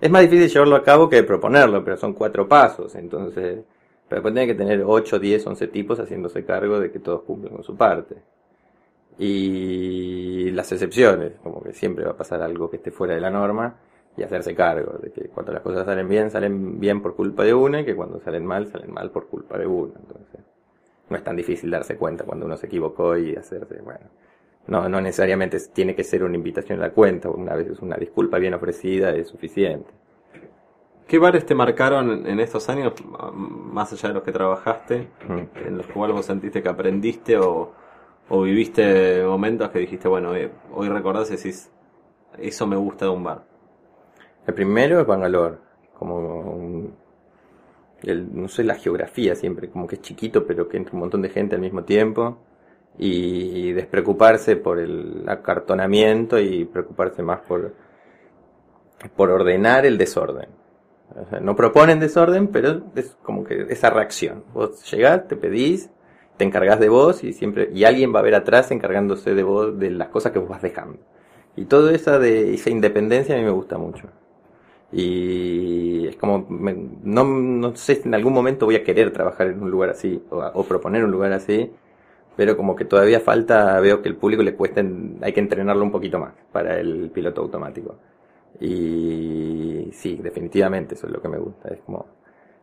es 0.00 0.10
más 0.10 0.22
difícil 0.22 0.48
llevarlo 0.48 0.76
a 0.76 0.82
cabo 0.82 1.08
que 1.08 1.22
proponerlo, 1.22 1.84
pero 1.84 1.96
son 1.98 2.14
cuatro 2.14 2.48
pasos. 2.48 2.94
Entonces, 2.96 3.60
pero 4.08 4.22
después 4.22 4.34
tiene 4.34 4.46
que 4.46 4.54
tener 4.54 4.82
8, 4.84 5.18
10, 5.18 5.46
11 5.46 5.68
tipos 5.68 6.00
haciéndose 6.00 6.44
cargo 6.44 6.80
de 6.80 6.90
que 6.90 6.98
todos 6.98 7.22
cumplen 7.22 7.54
con 7.54 7.62
su 7.62 7.76
parte 7.76 8.16
y 9.18 10.50
las 10.52 10.70
excepciones, 10.72 11.32
como 11.42 11.62
que 11.62 11.72
siempre 11.72 12.04
va 12.04 12.12
a 12.12 12.16
pasar 12.16 12.42
algo 12.42 12.70
que 12.70 12.76
esté 12.76 12.90
fuera 12.90 13.14
de 13.14 13.20
la 13.20 13.30
norma 13.30 13.74
y 14.16 14.22
hacerse 14.22 14.54
cargo 14.54 14.98
de 14.98 15.10
que 15.12 15.28
cuando 15.28 15.52
las 15.52 15.62
cosas 15.62 15.84
salen 15.86 16.08
bien, 16.08 16.30
salen 16.30 16.78
bien 16.80 17.02
por 17.02 17.14
culpa 17.14 17.44
de 17.44 17.54
una 17.54 17.80
y 17.80 17.84
que 17.84 17.94
cuando 17.96 18.20
salen 18.20 18.44
mal, 18.46 18.66
salen 18.68 18.92
mal 18.92 19.10
por 19.10 19.26
culpa 19.28 19.58
de 19.58 19.66
una. 19.66 19.94
Entonces, 19.98 20.40
no 21.08 21.16
es 21.16 21.24
tan 21.24 21.36
difícil 21.36 21.70
darse 21.70 21.96
cuenta 21.96 22.24
cuando 22.24 22.46
uno 22.46 22.56
se 22.56 22.66
equivocó 22.66 23.16
y 23.16 23.34
hacerse, 23.36 23.80
bueno, 23.82 24.06
No, 24.66 24.86
no 24.88 25.00
necesariamente 25.00 25.58
tiene 25.72 25.94
que 25.94 26.04
ser 26.04 26.22
una 26.22 26.36
invitación 26.36 26.78
a 26.80 26.88
la 26.88 26.90
cuenta, 26.92 27.30
una 27.30 27.54
vez 27.54 27.68
es 27.68 27.80
una 27.80 27.96
disculpa 27.96 28.38
bien 28.38 28.52
ofrecida 28.54 29.10
es 29.12 29.28
suficiente. 29.28 29.90
¿Qué 31.06 31.18
bares 31.18 31.46
te 31.46 31.54
marcaron 31.54 32.26
en 32.26 32.38
estos 32.38 32.68
años, 32.68 32.92
más 33.32 33.90
allá 33.94 34.08
de 34.10 34.14
los 34.14 34.22
que 34.22 34.32
trabajaste, 34.32 35.08
Mm. 35.26 35.66
en 35.66 35.76
los 35.78 35.86
cuales 35.86 36.14
vos 36.14 36.26
sentiste 36.26 36.62
que 36.62 36.68
aprendiste 36.68 37.38
o, 37.38 37.72
o 38.28 38.42
viviste 38.42 39.22
momentos 39.24 39.70
que 39.70 39.78
dijiste, 39.80 40.08
bueno, 40.08 40.34
eh, 40.34 40.50
hoy 40.72 40.88
recordás 40.88 41.30
y 41.30 41.36
decís, 41.36 41.70
eso 42.38 42.66
me 42.66 42.76
gusta 42.76 43.06
de 43.06 43.10
un 43.10 43.24
bar? 43.24 43.44
El 44.46 44.54
primero 44.54 45.00
es 45.00 45.06
Bangalore, 45.06 45.56
como 45.98 46.16
un- 46.18 46.94
el- 48.02 48.28
no 48.34 48.48
sé 48.48 48.64
la 48.64 48.74
geografía 48.76 49.34
siempre, 49.34 49.68
como 49.70 49.86
que 49.86 49.96
es 49.96 50.02
chiquito 50.02 50.46
pero 50.46 50.68
que 50.68 50.76
entra 50.76 50.94
un 50.94 51.00
montón 51.00 51.22
de 51.22 51.30
gente 51.30 51.56
al 51.56 51.60
mismo 51.60 51.84
tiempo 51.84 52.38
y 52.98 53.72
despreocuparse 53.72 54.56
por 54.56 54.78
el 54.78 55.24
acartonamiento 55.28 56.38
y 56.38 56.64
preocuparse 56.64 57.22
más 57.22 57.40
por, 57.40 57.74
por 59.16 59.30
ordenar 59.30 59.86
el 59.86 59.98
desorden. 59.98 60.48
O 61.14 61.28
sea, 61.30 61.40
no 61.40 61.56
proponen 61.56 62.00
desorden, 62.00 62.48
pero 62.48 62.82
es 62.94 63.16
como 63.22 63.44
que 63.44 63.66
esa 63.70 63.90
reacción. 63.90 64.44
Vos 64.52 64.90
llegás, 64.90 65.26
te 65.26 65.36
pedís, 65.36 65.90
te 66.38 66.44
encargás 66.44 66.80
de 66.80 66.88
vos 66.90 67.24
y 67.24 67.34
siempre, 67.34 67.70
y 67.74 67.84
alguien 67.84 68.14
va 68.14 68.20
a 68.20 68.22
ver 68.22 68.36
atrás 68.36 68.70
encargándose 68.72 69.34
de 69.34 69.44
vos 69.44 69.78
de 69.78 69.90
las 69.90 70.08
cosas 70.08 70.32
que 70.32 70.40
vos 70.40 70.48
vas 70.48 70.62
dejando. 70.62 70.98
Y 71.56 71.66
toda 71.66 71.92
esa 71.94 72.18
de 72.20 72.54
esa 72.54 72.70
independencia 72.70 73.34
a 73.34 73.38
mí 73.38 73.44
me 73.44 73.50
gusta 73.50 73.78
mucho. 73.78 74.08
Y 74.92 76.06
es 76.08 76.16
como, 76.16 76.46
me- 76.48 76.74
no, 77.02 77.24
no 77.24 77.76
sé 77.76 77.96
si 77.96 78.08
en 78.08 78.14
algún 78.14 78.32
momento 78.32 78.66
voy 78.66 78.76
a 78.76 78.84
querer 78.84 79.12
trabajar 79.12 79.48
en 79.48 79.62
un 79.62 79.70
lugar 79.70 79.90
así 79.90 80.22
o, 80.30 80.38
o 80.38 80.64
proponer 80.64 81.04
un 81.04 81.10
lugar 81.10 81.32
así, 81.32 81.70
pero 82.36 82.56
como 82.56 82.76
que 82.76 82.84
todavía 82.86 83.20
falta, 83.20 83.80
veo 83.80 84.02
que 84.02 84.08
el 84.08 84.16
público 84.16 84.42
le 84.42 84.54
cuesta, 84.56 84.82
hay 85.22 85.32
que 85.32 85.40
entrenarlo 85.40 85.84
un 85.84 85.92
poquito 85.92 86.18
más 86.18 86.32
para 86.52 86.78
el 86.80 87.10
piloto 87.12 87.42
automático. 87.42 87.96
Y 88.60 89.90
sí, 89.92 90.16
definitivamente 90.22 90.94
eso 90.94 91.06
es 91.06 91.12
lo 91.12 91.22
que 91.22 91.28
me 91.28 91.38
gusta, 91.38 91.68
es 91.70 91.80
como 91.82 92.06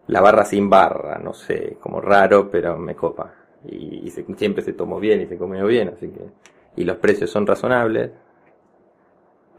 la 0.07 0.21
barra 0.21 0.45
sin 0.45 0.69
barra, 0.69 1.19
no 1.19 1.33
sé, 1.33 1.77
como 1.81 2.01
raro, 2.01 2.49
pero 2.51 2.77
me 2.77 2.95
copa. 2.95 3.33
Y, 3.69 4.01
y 4.05 4.09
se- 4.11 4.25
siempre 4.35 4.63
se 4.63 4.73
tomó 4.73 4.99
bien 4.99 5.21
y 5.21 5.27
se 5.27 5.37
comió 5.37 5.65
bien, 5.67 5.89
así 5.89 6.09
que... 6.09 6.21
Y 6.77 6.83
los 6.83 6.97
precios 6.97 7.29
son 7.31 7.47
razonables, 7.47 8.11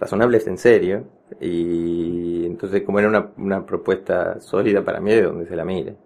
razonables 0.01 0.47
en 0.47 0.59
serio, 0.59 1.05
y 1.40 2.45
entonces 2.47 2.83
como 2.83 2.99
era 2.99 3.09
una, 3.09 3.31
una 3.38 3.64
propuesta 3.64 4.40
sólida 4.40 4.85
para 4.85 5.01
mí 5.01 5.11
de 5.12 5.23
donde 5.23 5.47
se 5.47 5.57
la 5.57 5.64
mire. 5.64 5.97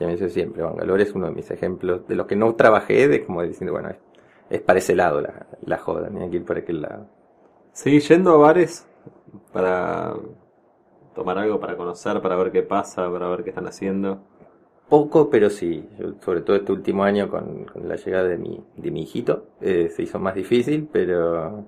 Y 0.00 0.04
a 0.04 0.08
mí 0.08 0.14
eso 0.14 0.28
siempre, 0.28 0.62
Bangalore 0.62 1.04
es 1.04 1.12
uno 1.14 1.26
de 1.28 1.32
mis 1.34 1.50
ejemplos, 1.50 2.06
de 2.08 2.16
los 2.16 2.26
que 2.26 2.36
no 2.36 2.54
trabajé, 2.56 3.08
de 3.08 3.24
como 3.26 3.42
diciendo, 3.42 3.72
bueno, 3.72 3.90
es, 4.50 4.60
para 4.62 4.80
ese 4.80 4.96
lado 4.96 5.20
la, 5.20 5.46
la 5.62 5.78
joda, 5.78 6.10
ni 6.10 6.24
ir 6.34 6.44
para 6.44 6.60
aquel 6.60 6.82
lado. 6.82 7.06
¿Seguís 7.72 8.08
yendo 8.08 8.32
a 8.32 8.38
bares 8.38 8.86
para 9.52 10.14
tomar 11.14 11.38
algo, 11.38 11.60
para 11.60 11.76
conocer, 11.76 12.20
para 12.20 12.36
ver 12.36 12.52
qué 12.52 12.62
pasa, 12.62 13.10
para 13.10 13.28
ver 13.28 13.44
qué 13.44 13.50
están 13.50 13.66
haciendo? 13.66 14.20
Poco, 14.90 15.30
pero 15.30 15.48
sí. 15.50 15.88
Sobre 16.24 16.40
todo 16.42 16.56
este 16.56 16.72
último 16.72 17.04
año 17.04 17.28
con, 17.30 17.66
la 17.84 17.96
llegada 17.96 18.28
de 18.28 18.36
mi, 18.38 18.60
de 18.76 18.90
mi 18.90 19.02
hijito, 19.02 19.46
eh, 19.60 19.88
se 19.94 20.02
hizo 20.02 20.18
más 20.18 20.34
difícil, 20.34 20.88
pero 20.92 21.64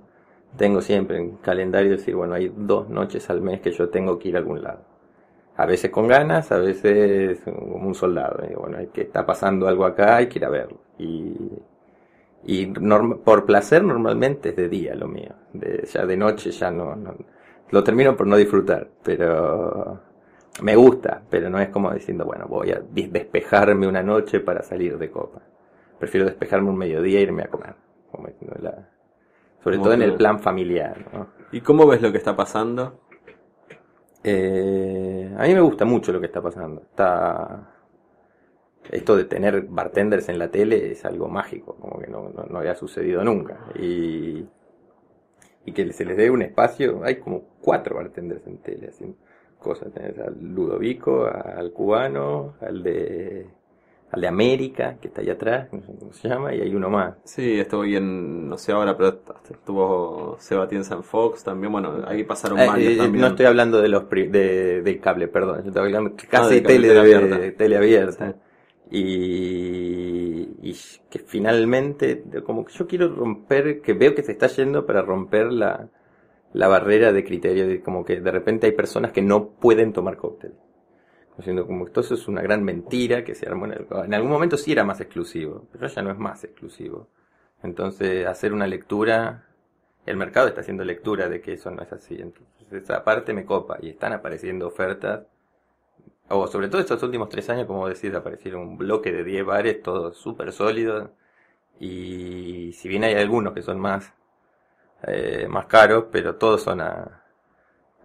tengo 0.58 0.80
siempre 0.82 1.18
en 1.18 1.36
calendario 1.38 1.92
decir, 1.92 2.14
bueno, 2.16 2.34
hay 2.34 2.52
dos 2.54 2.88
noches 2.90 3.30
al 3.30 3.40
mes 3.40 3.60
que 3.60 3.70
yo 3.72 3.88
tengo 3.90 4.18
que 4.18 4.28
ir 4.30 4.36
a 4.36 4.40
algún 4.40 4.62
lado. 4.62 4.80
A 5.56 5.66
veces 5.66 5.90
con 5.90 6.08
ganas, 6.08 6.52
a 6.52 6.58
veces 6.58 7.40
como 7.44 7.88
un 7.88 7.94
soldado. 7.96 8.46
Digo, 8.48 8.62
bueno, 8.62 8.78
hay 8.78 8.88
que 8.88 9.02
está 9.02 9.26
pasando 9.26 9.68
algo 9.68 9.86
acá, 9.86 10.16
hay 10.16 10.28
que 10.28 10.40
verlo. 10.40 10.78
Y, 10.98 11.34
y 12.44 12.66
por 12.66 13.46
placer 13.46 13.84
normalmente 13.84 14.50
es 14.50 14.56
de 14.56 14.68
día 14.68 14.94
lo 14.94 15.06
mío. 15.08 15.32
Ya 15.92 16.06
de 16.06 16.16
noche 16.16 16.50
ya 16.50 16.70
no, 16.70 16.96
no- 16.96 17.14
lo 17.70 17.84
termino 17.84 18.16
por 18.16 18.26
no 18.26 18.36
disfrutar, 18.36 18.88
pero 19.02 20.00
me 20.60 20.76
gusta, 20.76 21.22
pero 21.30 21.48
no 21.50 21.58
es 21.60 21.68
como 21.70 21.90
diciendo, 21.92 22.24
bueno, 22.24 22.46
voy 22.46 22.70
a 22.72 22.80
despejarme 22.90 23.86
una 23.86 24.02
noche 24.02 24.40
para 24.40 24.62
salir 24.62 24.98
de 24.98 25.10
copa. 25.10 25.40
Prefiero 25.98 26.26
despejarme 26.26 26.68
un 26.68 26.76
mediodía 26.76 27.18
e 27.20 27.22
irme 27.22 27.42
a 27.42 27.48
comer. 27.48 27.74
como 28.10 28.26
diciendo 28.28 28.56
la- 28.60 28.88
sobre 29.64 29.78
todo 29.78 29.94
en 29.94 30.02
el 30.02 30.14
plan 30.14 30.38
familiar, 30.40 31.06
¿no? 31.14 31.28
¿Y 31.50 31.62
cómo 31.62 31.86
ves 31.86 32.02
lo 32.02 32.12
que 32.12 32.18
está 32.18 32.36
pasando? 32.36 33.00
Eh, 34.24 35.34
a 35.36 35.42
mí 35.46 35.54
me 35.54 35.60
gusta 35.60 35.84
mucho 35.84 36.12
lo 36.12 36.20
que 36.20 36.26
está 36.26 36.40
pasando. 36.42 36.82
Está 36.82 37.68
esto 38.90 39.16
de 39.16 39.24
tener 39.24 39.62
bartenders 39.62 40.28
en 40.28 40.38
la 40.38 40.50
tele 40.50 40.90
es 40.92 41.04
algo 41.04 41.28
mágico, 41.28 41.76
como 41.80 41.98
que 42.00 42.08
no, 42.08 42.28
no, 42.28 42.44
no 42.44 42.58
había 42.58 42.74
sucedido 42.74 43.24
nunca. 43.24 43.58
Y, 43.78 44.44
y 45.64 45.72
que 45.72 45.92
se 45.92 46.04
les 46.04 46.16
dé 46.16 46.30
un 46.30 46.42
espacio, 46.42 47.02
hay 47.04 47.16
como 47.16 47.42
cuatro 47.60 47.96
bartenders 47.96 48.46
en 48.46 48.58
tele 48.58 48.88
haciendo 48.88 49.16
cosas. 49.62 49.92
Tenés 49.92 50.18
al 50.18 50.34
Ludovico, 50.54 51.26
al 51.26 51.72
cubano, 51.72 52.54
al 52.60 52.82
de 52.82 53.46
al 54.10 54.20
de 54.20 54.28
América, 54.28 54.96
que 55.00 55.08
está 55.08 55.22
ahí 55.22 55.30
atrás, 55.30 55.72
no 55.72 55.80
sé 55.80 55.86
cómo 55.98 56.12
se 56.12 56.28
llama, 56.28 56.54
y 56.54 56.60
hay 56.60 56.74
uno 56.74 56.90
más. 56.90 57.14
Sí, 57.24 57.58
estuvo 57.58 57.82
en, 57.86 58.46
no 58.46 58.58
sé 58.58 58.70
ahora, 58.72 58.94
pero 58.94 59.20
estuvo 59.50 60.36
Sebatienza 60.38 60.94
en 60.96 61.02
Fox 61.02 61.42
también. 61.42 61.72
Bueno, 61.72 62.04
ahí 62.06 62.22
pasaron 62.22 62.58
Eh, 62.58 62.66
varios 62.66 62.92
eh, 62.92 62.96
también. 62.98 63.22
no 63.22 63.28
estoy 63.28 63.46
hablando 63.46 63.80
de 63.80 63.88
los 63.88 64.04
pri- 64.04 64.28
de, 64.28 64.82
del 64.82 65.00
cable, 65.00 65.28
perdón. 65.28 65.62
Yo 65.62 65.68
estoy 65.68 65.82
hablando 65.86 66.12
casi 66.28 66.60
tele, 66.60 66.88
de- 66.88 67.00
abierta. 67.00 67.38
de- 67.38 67.52
tele 67.52 67.76
abierta. 67.78 68.32
Sí. 68.32 68.38
Y, 68.94 70.48
y 70.70 70.76
que 71.08 71.18
finalmente, 71.20 72.22
como 72.44 72.66
que 72.66 72.72
yo 72.74 72.86
quiero 72.86 73.08
romper, 73.14 73.80
que 73.80 73.94
veo 73.94 74.14
que 74.14 74.22
se 74.22 74.32
está 74.32 74.46
yendo 74.48 74.84
para 74.84 75.00
romper 75.00 75.50
la, 75.52 75.88
la 76.52 76.68
barrera 76.68 77.12
de 77.12 77.24
criterio, 77.24 77.66
de 77.66 77.80
como 77.82 78.04
que 78.04 78.20
de 78.20 78.30
repente 78.30 78.66
hay 78.66 78.72
personas 78.72 79.12
que 79.12 79.22
no 79.22 79.48
pueden 79.48 79.92
tomar 79.92 80.16
cóctel. 80.16 80.54
Diciendo 81.36 81.66
como 81.66 81.86
que 81.86 82.00
es 82.00 82.28
una 82.28 82.42
gran 82.42 82.62
mentira 82.62 83.24
que 83.24 83.34
se 83.34 83.46
en 83.46 84.14
algún 84.14 84.30
momento 84.30 84.56
sí 84.56 84.72
era 84.72 84.84
más 84.84 85.00
exclusivo, 85.00 85.66
pero 85.72 85.86
ya 85.86 86.02
no 86.02 86.10
es 86.10 86.18
más 86.18 86.44
exclusivo. 86.44 87.08
Entonces, 87.62 88.26
hacer 88.26 88.52
una 88.52 88.66
lectura, 88.66 89.46
el 90.04 90.16
mercado 90.16 90.48
está 90.48 90.60
haciendo 90.60 90.84
lectura 90.84 91.28
de 91.28 91.40
que 91.40 91.54
eso 91.54 91.70
no 91.70 91.82
es 91.82 91.92
así. 91.92 92.16
Entonces, 92.20 92.82
esa 92.82 93.02
parte 93.04 93.32
me 93.32 93.46
copa 93.46 93.78
y 93.80 93.88
están 93.90 94.12
apareciendo 94.12 94.66
ofertas. 94.66 95.26
O 96.28 96.46
sobre 96.46 96.68
todo 96.68 96.80
estos 96.80 97.02
últimos 97.02 97.28
tres 97.28 97.48
años, 97.50 97.66
como 97.66 97.88
decís, 97.88 98.14
aparecieron 98.14 98.62
un 98.62 98.78
bloque 98.78 99.12
de 99.12 99.24
10 99.24 99.44
bares, 99.44 99.82
todos 99.82 100.16
súper 100.16 100.52
sólidos. 100.52 101.10
Y 101.80 102.72
si 102.74 102.88
bien 102.88 103.04
hay 103.04 103.14
algunos 103.14 103.54
que 103.54 103.62
son 103.62 103.80
más, 103.80 104.12
eh, 105.06 105.46
más 105.48 105.66
caros, 105.66 106.06
pero 106.10 106.36
todos 106.36 106.62
son 106.62 106.80
a, 106.80 107.22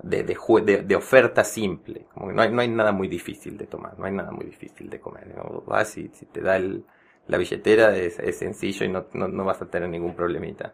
de, 0.02 0.24
de, 0.24 0.38
de, 0.64 0.84
de 0.84 0.96
oferta 0.96 1.44
simple. 1.44 2.06
Como 2.14 2.28
que 2.28 2.34
no 2.34 2.42
hay, 2.42 2.52
no 2.52 2.62
hay 2.62 2.70
nada 2.70 2.92
muy 2.92 3.08
difícil 3.08 3.58
de 3.58 3.68
tomar, 3.68 3.98
no 3.98 4.06
hay 4.06 4.14
nada 4.14 4.32
muy 4.32 4.46
difícil 4.46 4.90
de 4.90 5.00
comer. 5.00 5.28
¿no? 5.36 5.64
Vas 5.66 5.98
y 5.98 6.10
si 6.10 6.26
te 6.26 6.42
da 6.42 6.58
el, 6.58 6.86
la 7.28 7.38
billetera 7.38 7.96
es, 7.96 8.20
es 8.20 8.38
sencillo 8.38 8.86
y 8.86 8.90
no, 8.90 9.06
no, 9.14 9.28
no 9.28 9.46
vas 9.46 9.62
a 9.62 9.70
tener 9.70 9.90
ningún 9.90 10.16
problemita. 10.16 10.74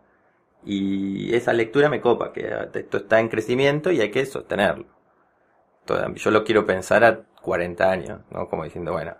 Y 0.65 1.35
esa 1.35 1.51
lectura 1.53 1.89
me 1.89 1.99
copa, 1.99 2.31
que 2.31 2.49
esto 2.73 2.97
está 2.97 3.19
en 3.19 3.27
crecimiento 3.27 3.91
y 3.91 3.99
hay 3.99 4.11
que 4.11 4.25
sostenerlo. 4.25 4.85
Yo 6.15 6.31
lo 6.31 6.43
quiero 6.45 6.65
pensar 6.65 7.03
a 7.03 7.19
40 7.41 7.91
años, 7.91 8.21
¿no? 8.31 8.47
Como 8.47 8.63
diciendo, 8.63 8.93
bueno, 8.93 9.17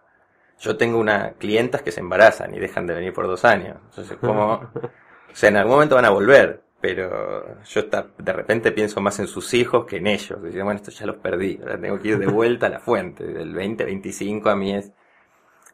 yo 0.59 0.77
tengo 0.77 0.97
una 0.97 1.33
clientas 1.33 1.81
que 1.81 1.91
se 1.91 1.99
embarazan 1.99 2.53
y 2.55 2.59
dejan 2.59 2.87
de 2.87 2.93
venir 2.93 3.13
por 3.13 3.27
dos 3.27 3.43
años. 3.43 3.77
Entonces, 3.89 4.17
como, 4.17 4.53
o 4.75 5.35
sea, 5.35 5.49
en 5.49 5.57
algún 5.57 5.73
momento 5.73 5.95
van 5.95 6.05
a 6.05 6.11
volver, 6.11 6.63
pero 6.83 7.63
yo 7.63 7.79
está, 7.79 8.07
de 8.17 8.33
repente 8.33 8.73
pienso 8.73 8.99
más 8.99 9.17
en 9.19 9.27
sus 9.27 9.53
hijos 9.53 9.85
que 9.85 9.97
en 9.99 10.07
ellos. 10.07 10.43
Diciendo, 10.43 10.65
bueno, 10.65 10.79
esto 10.81 10.91
ya 10.91 11.05
los 11.05 11.15
perdí, 11.15 11.57
ahora 11.61 11.79
tengo 11.79 11.97
que 11.97 12.09
ir 12.09 12.19
de 12.19 12.27
vuelta 12.27 12.65
a 12.65 12.69
la 12.69 12.81
fuente. 12.81 13.23
Del 13.23 13.53
2025 13.53 14.49
a 14.49 14.55
mí 14.57 14.75
es, 14.75 14.91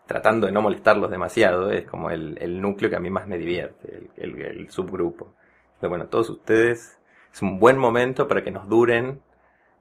tratando 0.06 0.48
de 0.48 0.54
no 0.54 0.62
molestarlos 0.62 1.12
demasiado, 1.12 1.72
es 1.72 1.86
como 1.86 2.12
el, 2.12 2.38
el 2.40 2.62
núcleo 2.62 2.92
que 2.92 2.98
a 2.98 3.00
mí 3.00 3.10
más 3.10 3.28
me 3.28 3.40
divierte, 3.40 4.10
el, 4.18 4.34
el- 4.36 4.42
el 4.42 4.70
subgrupo. 4.72 5.34
Pero 5.80 5.90
bueno, 5.90 6.06
todos 6.08 6.30
ustedes, 6.30 7.00
es 7.34 7.42
un 7.42 7.60
buen 7.60 7.78
momento 7.80 8.28
para 8.28 8.44
que 8.44 8.52
nos 8.52 8.70
duren 8.70 9.22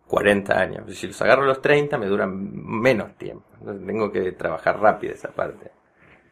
40 0.06 0.58
años. 0.58 0.96
Si 0.96 1.08
los 1.08 1.20
agarro 1.22 1.42
a 1.44 1.46
los 1.48 1.60
30 1.62 1.98
me 1.98 2.06
duran 2.06 2.30
menos 2.32 3.16
tiempo. 3.18 3.44
Entonces 3.60 3.86
tengo 3.86 4.12
que 4.12 4.32
trabajar 4.32 4.80
rápido 4.80 5.14
esa 5.14 5.30
parte. 5.30 5.72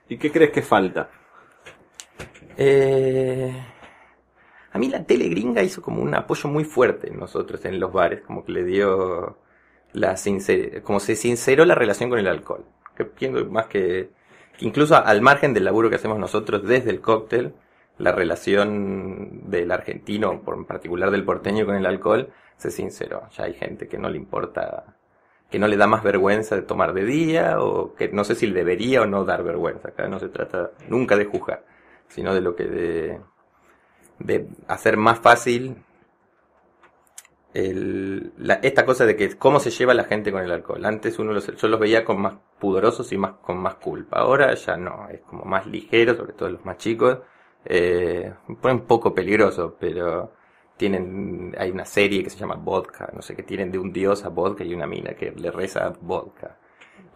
¿Y 0.09 0.19
qué 0.19 0.33
crees 0.33 0.53
que 0.53 0.63
falta? 0.63 1.11
Eh, 2.57 3.53
a 4.77 4.79
mí 4.79 4.89
la 4.89 5.05
tele 5.05 5.29
gringa 5.29 5.63
hizo 5.63 5.83
como 5.83 6.03
un 6.03 6.15
apoyo 6.15 6.49
muy 6.49 6.65
fuerte 6.65 7.09
en 7.09 7.19
nosotros, 7.19 7.65
en 7.65 7.81
los 7.81 7.93
bares, 7.93 8.21
como 8.21 8.45
que 8.45 8.53
le 8.53 8.65
dio 8.65 9.39
la 9.93 10.17
sincer- 10.17 10.83
como 10.83 11.01
se 11.01 11.17
sinceró 11.17 11.65
la 11.65 11.75
relación 11.75 12.11
con 12.11 12.19
el 12.19 12.29
alcohol. 12.29 12.65
Que 12.95 13.31
más 13.51 13.67
que, 13.67 14.11
que 14.59 14.65
incluso 14.67 14.95
al 14.97 15.21
margen 15.23 15.53
del 15.55 15.65
laburo 15.65 15.89
que 15.91 15.97
hacemos 15.97 16.19
nosotros 16.19 16.63
desde 16.63 16.91
el 16.91 17.01
cóctel, 17.01 17.55
la 17.99 18.13
relación 18.13 19.51
del 19.51 19.71
argentino, 19.73 20.43
por 20.43 20.55
en 20.57 20.65
particular 20.67 21.11
del 21.11 21.25
porteño 21.25 21.65
con 21.67 21.75
el 21.77 21.87
alcohol, 21.87 22.29
se 22.59 22.71
sinceró. 22.71 23.29
Ya 23.37 23.45
hay 23.45 23.55
gente 23.55 23.89
que 23.89 23.99
no 23.99 24.09
le 24.11 24.17
importa, 24.19 24.97
que 25.51 25.59
no 25.59 25.69
le 25.69 25.77
da 25.77 25.87
más 25.87 26.03
vergüenza 26.03 26.57
de 26.57 26.63
tomar 26.63 26.93
de 26.93 27.05
día, 27.05 27.61
o 27.61 27.95
que 27.95 28.09
no 28.09 28.25
sé 28.25 28.35
si 28.35 28.47
le 28.47 28.55
debería 28.55 29.03
o 29.03 29.07
no 29.07 29.25
dar 29.25 29.43
vergüenza. 29.43 29.89
Acá 29.89 30.09
no 30.09 30.19
se 30.19 30.29
trata 30.29 30.73
nunca 30.89 31.17
de 31.17 31.25
juzgar, 31.25 31.65
sino 32.09 32.35
de 32.35 32.41
lo 32.43 32.55
que 32.55 32.65
de, 32.65 33.21
de 34.19 34.49
hacer 34.69 34.97
más 34.97 35.21
fácil 35.21 35.77
el, 37.55 38.33
la, 38.37 38.55
esta 38.55 38.85
cosa 38.85 39.07
de 39.07 39.17
que 39.17 39.37
cómo 39.39 39.61
se 39.61 39.71
lleva 39.71 39.95
la 39.95 40.05
gente 40.05 40.31
con 40.31 40.43
el 40.43 40.53
alcohol. 40.53 40.85
Antes 40.85 41.19
uno 41.19 41.33
los, 41.33 41.47
yo 41.57 41.69
los 41.69 41.81
veía 41.81 42.05
con 42.05 42.21
más 42.21 42.35
pudorosos 42.59 43.11
y 43.13 43.19
más 43.19 43.33
con 43.43 43.59
más 43.59 43.77
culpa. 43.77 44.19
Ahora 44.19 44.55
ya 44.55 44.77
no, 44.77 45.09
es 45.09 45.21
como 45.21 45.45
más 45.45 45.67
ligero, 45.67 46.15
sobre 46.15 46.35
todo 46.35 46.51
los 46.51 46.65
más 46.65 46.77
chicos. 46.77 47.19
Eh, 47.65 48.33
un 48.47 48.81
poco 48.87 49.15
peligroso, 49.15 49.77
pero 49.81 50.33
tienen, 50.77 51.55
hay 51.59 51.71
una 51.71 51.85
serie 51.87 52.23
que 52.23 52.31
se 52.31 52.39
llama 52.39 52.57
Vodka, 52.57 53.11
no 53.15 53.23
sé, 53.23 53.35
que 53.35 53.43
tienen 53.43 53.73
de 53.73 53.79
un 53.79 53.93
dios 53.93 54.25
a 54.25 54.29
vodka 54.29 54.63
y 54.65 54.75
una 54.75 54.87
mina 54.87 55.15
que 55.15 55.33
le 55.33 55.51
reza 55.51 55.93
vodka. 56.01 56.59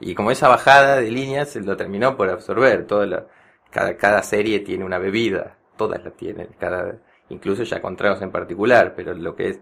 Y 0.00 0.14
como 0.14 0.30
esa 0.30 0.48
bajada 0.48 0.96
de 0.96 1.10
líneas 1.10 1.54
lo 1.56 1.76
terminó 1.76 2.16
por 2.16 2.30
absorber, 2.30 2.86
toda 2.86 3.06
la, 3.06 3.26
cada, 3.70 3.96
cada 3.96 4.22
serie 4.22 4.60
tiene 4.60 4.84
una 4.84 4.98
bebida, 4.98 5.58
todas 5.80 6.04
la 6.04 6.10
tienen, 6.10 6.48
cada, 6.58 6.98
incluso 7.30 7.62
ya 7.62 7.80
con 7.80 7.96
tragos 7.96 8.20
en 8.20 8.30
particular, 8.30 8.92
pero 8.94 9.14
lo 9.14 9.34
que 9.34 9.48
es 9.48 9.60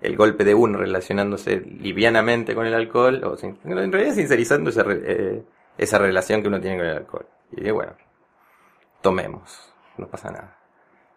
el 0.00 0.16
golpe 0.16 0.42
de 0.44 0.52
uno 0.52 0.78
relacionándose 0.78 1.60
livianamente 1.60 2.56
con 2.56 2.66
el 2.66 2.74
alcohol, 2.74 3.22
o 3.22 3.36
en 3.40 3.92
realidad 3.92 4.14
sincerizando 4.14 4.70
esa, 4.70 4.84
eh, 4.88 5.44
esa 5.78 5.98
relación 5.98 6.42
que 6.42 6.48
uno 6.48 6.60
tiene 6.60 6.78
con 6.78 6.86
el 6.86 6.96
alcohol. 6.96 7.26
Y 7.52 7.70
bueno, 7.70 7.92
tomemos, 9.00 9.72
no 9.96 10.08
pasa 10.08 10.32
nada, 10.32 10.58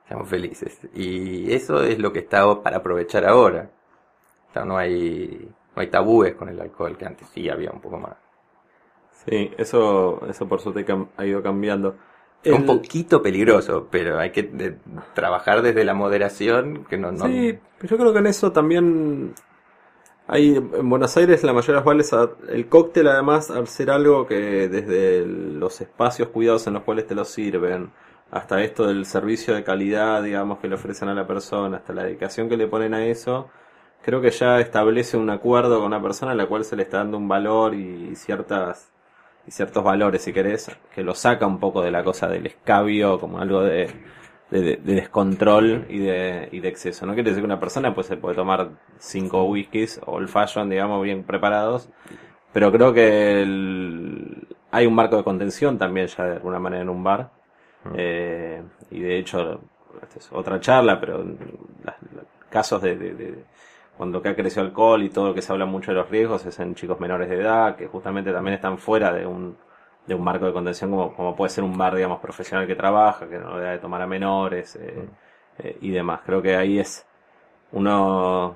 seamos 0.07 0.29
felices. 0.29 0.87
Y 0.93 1.51
eso 1.51 1.81
es 1.81 1.97
lo 1.97 2.13
que 2.13 2.19
está 2.19 2.61
para 2.61 2.77
aprovechar 2.77 3.25
ahora. 3.25 3.71
no 4.65 4.77
hay, 4.77 5.49
no 5.75 5.81
hay 5.81 5.87
tabúes 5.87 6.35
con 6.35 6.47
el 6.47 6.61
alcohol, 6.61 6.95
que 6.95 7.07
antes 7.07 7.27
sí 7.29 7.49
había 7.49 7.71
un 7.71 7.81
poco 7.81 7.97
más. 7.97 8.17
Sí, 9.25 9.51
eso, 9.57 10.21
eso 10.29 10.47
por 10.47 10.59
suerte 10.59 10.85
ha 11.17 11.25
ido 11.25 11.41
cambiando. 11.41 11.95
Es 12.43 12.53
un 12.53 12.65
poquito 12.65 13.21
peligroso, 13.21 13.88
pero 13.89 14.19
hay 14.19 14.32
que 14.32 14.75
trabajar 15.13 15.62
desde 15.62 15.84
la 15.86 15.93
moderación. 15.93 16.86
que 16.86 16.97
no, 16.97 17.15
Sí, 17.17 17.58
yo 17.82 17.97
creo 17.97 18.12
que 18.12 18.19
en 18.19 18.27
eso 18.27 18.51
también 18.51 19.34
hay 20.27 20.56
en 20.56 20.89
Buenos 20.89 21.15
Aires 21.17 21.43
la 21.43 21.53
mayoría 21.53 21.73
de 21.73 21.77
las 21.77 21.84
cuales 21.84 22.12
el 22.49 22.67
cóctel 22.67 23.08
además 23.08 23.51
al 23.51 23.67
ser 23.67 23.91
algo 23.91 24.25
que 24.25 24.69
desde 24.69 25.25
los 25.25 25.82
espacios 25.82 26.29
cuidados 26.29 26.65
en 26.67 26.73
los 26.73 26.84
cuales 26.84 27.08
te 27.08 27.15
lo 27.15 27.25
sirven 27.25 27.91
hasta 28.32 28.63
esto 28.63 28.88
del 28.88 29.06
servicio 29.06 29.53
de 29.53 29.63
calidad 29.63 30.23
digamos 30.23 30.60
que 30.60 30.69
le 30.69 30.75
ofrecen 30.75 31.10
a 31.10 31.13
la 31.13 31.27
persona 31.27 31.77
hasta 31.77 31.91
la 31.91 32.03
dedicación 32.06 32.47
que 32.47 32.56
le 32.56 32.67
ponen 32.67 32.93
a 32.93 33.06
eso 33.06 33.49
creo 34.01 34.21
que 34.21 34.32
ya 34.32 34.62
establece 34.62 35.17
un 35.17 35.29
acuerdo 35.29 35.77
con 35.77 35.88
una 35.88 36.01
persona 36.01 36.32
a 36.32 36.36
la 36.36 36.45
cual 36.45 36.63
se 36.63 36.77
le 36.77 36.84
está 36.84 36.99
dando 36.99 37.17
un 37.17 37.27
valor 37.27 37.73
y 37.75 38.15
ciertas 38.15 38.92
y 39.45 39.51
ciertos 39.51 39.84
valores, 39.84 40.21
si 40.21 40.34
querés, 40.34 40.71
que 40.93 41.03
lo 41.03 41.15
saca 41.15 41.45
un 41.45 41.60
poco 41.60 41.82
de 41.82 41.91
la 41.91 42.03
cosa 42.03 42.27
del 42.27 42.45
escabio, 42.45 43.19
como 43.19 43.39
algo 43.39 43.62
de, 43.62 43.89
de, 44.49 44.77
descontrol 44.77 45.86
y 45.89 45.99
de, 45.99 46.49
y 46.51 46.60
de 46.60 46.67
exceso. 46.69 47.06
No 47.06 47.13
quiere 47.13 47.29
decir 47.29 47.41
que 47.41 47.45
una 47.45 47.60
persona 47.60 47.93
pues 47.93 48.08
se 48.08 48.17
puede 48.17 48.36
tomar 48.36 48.69
cinco 48.99 49.45
whiskies 49.45 49.99
o 50.06 50.19
el 50.19 50.27
fashion, 50.27 50.69
digamos, 50.69 51.03
bien 51.03 51.23
preparados, 51.23 51.89
pero 52.53 52.71
creo 52.71 52.93
que 52.93 53.45
hay 54.71 54.86
un 54.86 54.95
marco 54.95 55.17
de 55.17 55.23
contención 55.23 55.77
también 55.77 56.08
ya 56.08 56.25
de 56.25 56.34
alguna 56.34 56.60
manera 56.60 56.84
en 56.84 56.89
un 56.89 57.03
bar. 57.03 57.32
Mm. 57.84 57.93
Eh, 57.97 58.63
y 58.91 58.99
de 59.01 59.17
hecho, 59.19 59.62
esta 60.01 60.19
es 60.19 60.29
otra 60.32 60.60
charla, 60.60 60.99
pero 60.99 61.25
casos 62.49 62.82
de, 62.82 62.95
de 62.95 63.43
cuando 63.97 64.21
que 64.21 64.29
ha 64.29 64.36
crecido 64.36 64.63
alcohol 64.63 65.03
y 65.03 65.10
todo 65.10 65.27
lo 65.29 65.34
que 65.34 65.41
se 65.41 65.51
habla 65.51 65.65
mucho 65.65 65.91
de 65.91 65.97
los 65.97 66.10
riesgos 66.10 66.45
es 66.45 66.60
en 66.60 66.75
chicos 66.75 66.99
menores 66.99 67.29
de 67.29 67.36
edad, 67.36 67.75
que 67.75 67.88
justamente 67.88 68.32
también 68.32 68.56
están 68.56 68.77
fuera 68.77 69.12
de 69.13 69.25
un, 69.25 69.56
de 70.08 70.15
un 70.15 70.23
marco 70.23 70.45
de 70.45 70.53
contención 70.53 70.91
como, 70.91 71.15
como 71.15 71.36
puede 71.36 71.49
ser 71.49 71.63
un 71.63 71.77
bar, 71.77 71.95
digamos, 71.95 72.19
profesional 72.19 72.67
que 72.67 72.75
trabaja, 72.75 73.27
que 73.27 73.38
no 73.38 73.58
le 73.58 73.63
da 73.63 73.71
de 73.71 73.79
tomar 73.79 74.01
a 74.01 74.08
menores 74.08 74.75
eh, 74.75 75.08
mm. 75.08 75.67
eh, 75.67 75.77
y 75.82 75.91
demás. 75.91 76.21
Creo 76.25 76.41
que 76.41 76.56
ahí 76.56 76.79
es 76.79 77.06
uno 77.71 78.56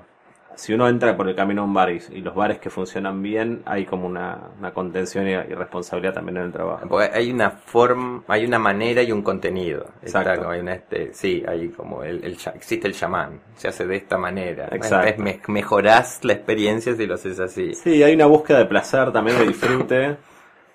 si 0.54 0.72
uno 0.72 0.88
entra 0.88 1.16
por 1.16 1.28
el 1.28 1.36
camino 1.36 1.62
a 1.62 1.64
un 1.64 1.72
bar 1.72 1.90
y, 1.90 2.20
los 2.20 2.34
bares 2.34 2.58
que 2.58 2.68
funcionan 2.70 3.22
bien, 3.22 3.62
hay 3.64 3.84
como 3.84 4.06
una, 4.06 4.50
contención 4.74 5.28
y, 5.28 5.36
responsabilidad 5.36 6.14
también 6.14 6.38
en 6.38 6.44
el 6.44 6.52
trabajo. 6.52 6.98
hay 6.98 7.30
una 7.30 7.50
forma, 7.50 8.22
hay 8.26 8.44
una 8.44 8.58
manera 8.58 9.02
y 9.02 9.12
un 9.12 9.22
contenido. 9.22 9.86
Exacto. 10.02 10.50
hay 10.50 10.60
una, 10.60 10.74
este, 10.74 11.14
sí, 11.14 11.44
hay 11.46 11.68
como 11.68 12.02
el, 12.02 12.24
existe 12.54 12.88
el 12.88 12.94
chamán, 12.94 13.40
se 13.56 13.68
hace 13.68 13.86
de 13.86 13.96
esta 13.96 14.18
manera. 14.18 14.68
Exacto. 14.72 15.22
mejorás 15.48 16.24
la 16.24 16.32
experiencia 16.32 16.94
si 16.94 17.06
lo 17.06 17.14
haces 17.14 17.38
así. 17.40 17.74
Sí, 17.74 18.02
hay 18.02 18.14
una 18.14 18.26
búsqueda 18.26 18.58
de 18.58 18.66
placer 18.66 19.12
también 19.12 19.38
de 19.38 19.46
disfrute. 19.46 20.16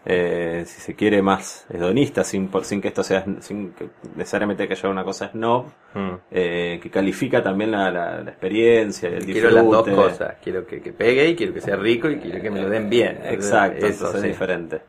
Eh, 0.05 0.63
si 0.67 0.81
se 0.81 0.95
quiere 0.95 1.21
más 1.21 1.65
hedonista, 1.69 2.25
sin, 2.25 2.49
por, 2.49 2.65
sin 2.65 2.81
que 2.81 2.89
esto 2.89 3.03
sea, 3.03 3.23
sin 3.39 3.71
que 3.71 3.87
necesariamente 4.15 4.67
que 4.67 4.73
haya 4.73 4.89
una 4.89 5.03
cosa 5.05 5.29
snob, 5.29 5.67
mm. 5.93 6.13
eh, 6.29 6.79
que 6.83 6.89
califica 6.89 7.41
también 7.41 7.71
la, 7.71 7.89
la, 7.89 8.21
experiencia, 8.23 9.07
el 9.07 9.25
disfrute. 9.25 9.31
Quiero 9.31 9.49
las 9.51 9.65
dos 9.65 9.87
cosas, 9.87 10.35
quiero 10.43 10.65
que, 10.65 10.77
pegue 10.91 11.29
y 11.29 11.35
quiero 11.35 11.53
que 11.53 11.61
sea 11.61 11.77
rico 11.77 12.09
y 12.09 12.17
quiero 12.17 12.41
que 12.41 12.51
me 12.51 12.61
lo 12.61 12.69
den 12.69 12.89
bien. 12.89 13.19
Exacto, 13.23 13.85
eso 13.85 14.13
es 14.17 14.23
diferente. 14.23 14.81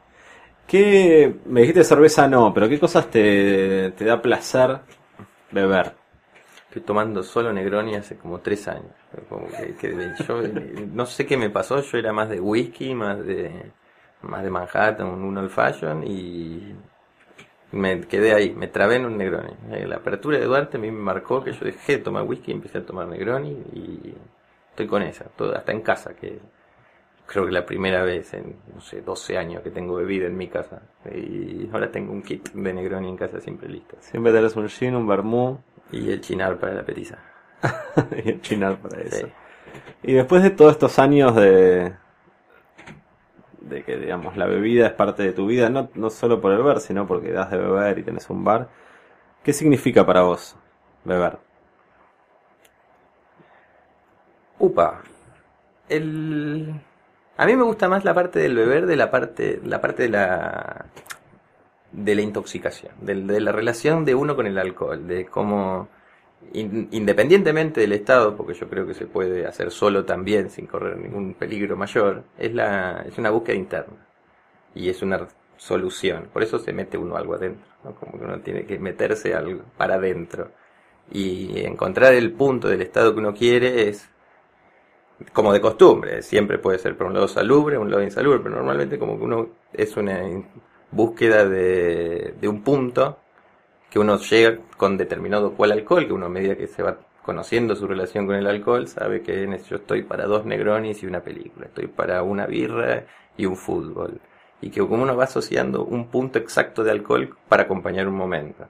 ¿Qué, 0.66 1.33
me 1.44 1.61
dijiste 1.61 1.85
cerveza 1.85 2.27
no, 2.27 2.53
pero 2.53 2.68
qué 2.68 2.81
cosas 2.81 3.09
te, 3.09 3.92
te 3.92 4.05
da 4.05 4.20
placer 4.20 4.81
beber? 5.53 5.92
Estoy 6.66 6.83
tomando 6.83 7.22
solo 7.22 7.53
Negroni 7.53 7.94
hace 7.94 8.16
como 8.16 8.40
tres 8.40 8.66
años. 8.66 8.90
Como 9.29 9.46
que 9.46 10.12
yo, 10.27 10.42
no 10.92 11.07
sé 11.07 11.24
qué 11.24 11.37
me 11.37 11.50
pasó, 11.50 11.81
yo 11.81 11.98
era 11.98 12.12
más 12.12 12.29
de 12.29 12.40
whisky, 12.40 12.94
más 12.94 13.24
de 13.24 13.70
más 14.29 14.43
de 14.43 14.51
Manhattan, 14.51 15.07
un 15.07 15.37
old 15.37 15.51
fashion 15.51 16.05
y 16.07 16.75
me 17.73 18.01
quedé 18.03 18.35
ahí, 18.35 18.55
me 18.55 18.69
trabé 18.69 18.97
en 18.97 19.07
un 19.07 19.17
Negroni. 19.17 19.53
Eh, 19.73 19.87
la 19.87 19.97
apertura 19.97 20.39
de 20.39 20.45
Duarte 20.45 20.77
a 20.77 20.81
mí 20.81 20.91
me 20.91 21.01
marcó 21.01 21.43
que 21.43 21.53
yo 21.53 21.65
dejé 21.65 21.99
de 21.99 22.05
tomar 22.05 22.25
whisky 22.25 22.53
y 22.53 22.55
empecé 22.55 22.79
a 22.79 22.87
tomar 22.87 23.07
Negroni 23.09 23.51
y 23.51 24.15
estoy 24.71 24.87
con 24.87 25.03
esa, 25.03 25.25
todo, 25.25 25.57
hasta 25.57 25.73
en 25.73 25.83
casa, 25.83 26.15
que 26.15 26.39
creo 27.27 27.47
que 27.47 27.53
la 27.53 27.65
primera 27.65 28.03
vez 28.05 28.35
en, 28.35 28.57
no 28.75 28.81
sé, 28.81 29.01
12 29.01 29.39
años 29.39 29.63
que 29.63 29.71
tengo 29.71 29.97
bebida 29.97 30.27
en 30.27 30.37
mi 30.37 30.49
casa. 30.49 30.83
Y 31.13 31.69
ahora 31.73 31.91
tengo 31.91 32.13
un 32.13 32.23
kit 32.23 32.51
de 32.53 32.73
Negroni 32.73 33.09
en 33.09 33.17
casa 33.17 33.41
siempre 33.41 33.69
listo. 33.69 33.97
Siempre 34.01 34.33
tenés 34.33 34.55
un 34.57 34.69
gin, 34.69 34.95
un 34.95 35.07
vermú. 35.07 35.59
Y 35.93 36.11
el 36.11 36.21
chinar 36.21 36.59
para 36.59 36.75
la 36.75 36.83
petiza. 36.83 37.19
y 38.25 38.31
el 38.31 38.41
chinar 38.41 38.77
para 38.79 39.01
eso. 39.01 39.29
Y 40.03 40.13
después 40.13 40.43
de 40.43 40.51
todos 40.51 40.73
estos 40.73 40.99
años 40.99 41.35
de, 41.35 41.93
de 43.68 43.83
que, 43.83 43.96
digamos, 43.96 44.37
la 44.37 44.46
bebida 44.46 44.87
es 44.87 44.92
parte 44.92 45.22
de 45.22 45.33
tu 45.33 45.46
vida, 45.46 45.68
no, 45.70 45.90
no 45.94 46.11
solo 46.11 46.40
por 46.40 46.53
el 46.53 46.59
beber, 46.59 46.81
sino 46.81 47.07
porque 47.07 47.33
das 47.33 47.50
de 47.50 47.59
beber 47.59 47.98
y 47.98 48.03
tenés 48.03 48.29
un 48.31 48.44
bar. 48.44 48.68
¿Qué 49.42 49.53
significa 49.53 50.07
para 50.07 50.22
vos 50.22 50.57
beber? 51.05 51.38
Upa. 54.59 55.03
El... 55.88 56.74
A 57.37 57.46
mí 57.46 57.57
me 57.57 57.64
gusta 57.64 57.88
más 57.88 58.05
la 58.05 58.14
parte 58.14 58.38
del 58.38 58.55
beber 58.55 58.87
de 58.87 58.96
la 58.96 59.11
parte, 59.11 59.61
la 59.64 59.81
parte 59.81 60.05
de 60.05 60.09
la, 60.09 60.87
de 61.92 62.14
la 62.14 62.22
intoxicación, 62.22 62.92
de 63.00 63.40
la 63.40 63.53
relación 63.53 64.05
de 64.05 64.14
uno 64.14 64.37
con 64.37 64.46
el 64.46 64.59
alcohol, 64.59 65.07
de 65.07 65.27
cómo 65.27 65.88
independientemente 66.53 67.81
del 67.81 67.93
Estado, 67.93 68.37
porque 68.37 68.55
yo 68.55 68.69
creo 68.69 68.87
que 68.87 68.95
se 68.95 69.07
puede 69.07 69.47
hacer 69.47 69.71
solo 69.71 70.05
también 70.05 70.51
sin 70.51 70.67
correr 70.67 70.97
ningún 70.97 71.35
peligro 71.35 71.77
mayor, 71.77 72.25
es, 72.39 72.55
la, 72.55 73.05
es 73.07 73.19
una 73.19 73.31
búsqueda 73.31 73.57
interna 73.57 74.07
y 74.75 74.89
es 74.89 75.03
una 75.03 75.27
solución. 75.57 76.29
Por 76.33 76.43
eso 76.43 76.59
se 76.59 76.73
mete 76.73 76.99
uno 76.99 77.17
algo 77.17 77.35
adentro, 77.35 77.65
como 77.99 78.19
que 78.19 78.25
uno 78.25 78.41
tiene 78.41 78.67
que 78.67 78.79
meterse 78.79 79.35
algo 79.35 79.63
para 79.77 79.95
adentro. 79.95 80.51
Y 81.11 81.61
encontrar 81.65 82.15
el 82.15 82.33
punto 82.33 82.69
del 82.69 82.83
estado 82.83 83.13
que 83.13 83.21
uno 83.21 83.35
quiere 83.35 83.89
es 83.89 84.09
como 85.33 85.53
de 85.53 85.61
costumbre, 85.61 86.23
siempre 86.23 86.59
puede 86.59 86.79
ser 86.79 86.97
por 86.97 87.07
un 87.07 87.15
lado 87.15 87.29
salubre, 87.29 87.79
un 87.79 87.91
lado 87.91 88.03
insalubre, 88.03 88.41
pero 88.41 88.57
normalmente 88.57 88.99
como 88.99 89.19
que 89.19 89.25
uno 89.25 89.49
es 89.73 89.97
una 89.97 90.23
búsqueda 90.91 91.47
de 91.47 92.49
un 92.49 92.63
punto 92.63 93.19
que 93.95 94.01
uno 94.01 94.19
llega 94.19 94.59
con 94.77 94.97
determinado 94.97 95.53
cual 95.53 95.71
alcohol, 95.71 96.05
que 96.05 96.13
uno 96.13 96.27
a 96.27 96.29
medida 96.29 96.57
que 96.57 96.67
se 96.67 96.83
va 96.83 96.99
conociendo 97.23 97.77
su 97.77 97.87
relación 97.87 98.27
con 98.27 98.35
el 98.35 98.49
alcohol, 98.49 98.89
sabe 98.89 99.23
que 99.23 99.47
yo 99.69 99.77
estoy 99.77 100.03
para 100.03 100.25
dos 100.27 100.45
negronis 100.45 101.01
y 101.05 101.07
una 101.07 101.21
película, 101.21 101.67
estoy 101.67 101.87
para 101.87 102.25
una 102.25 102.45
birra 102.47 103.05
y 103.37 103.47
un 103.47 103.57
fútbol. 103.57 104.21
Y 104.61 104.71
que 104.71 104.81
como 104.81 105.05
uno 105.05 105.17
va 105.17 105.25
asociando 105.25 105.85
un 105.85 106.09
punto 106.09 106.40
exacto 106.40 106.83
de 106.83 106.90
alcohol 106.90 107.37
para 107.49 107.63
acompañar 107.63 108.09
un 108.09 108.17
momento. 108.17 108.67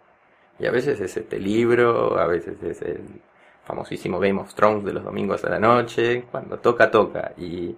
Y 0.58 0.66
a 0.66 0.70
veces 0.70 1.00
es 1.00 1.16
este 1.16 1.38
libro, 1.38 2.18
a 2.18 2.26
veces 2.26 2.62
es 2.62 2.82
el 2.82 3.22
famosísimo 3.64 4.20
Game 4.20 4.38
of 4.38 4.52
Thrones 4.52 4.84
de 4.84 4.92
los 4.92 5.04
domingos 5.04 5.42
a 5.46 5.48
la 5.48 5.58
noche, 5.58 6.24
cuando 6.30 6.58
toca, 6.58 6.90
toca. 6.90 7.32
Y, 7.38 7.74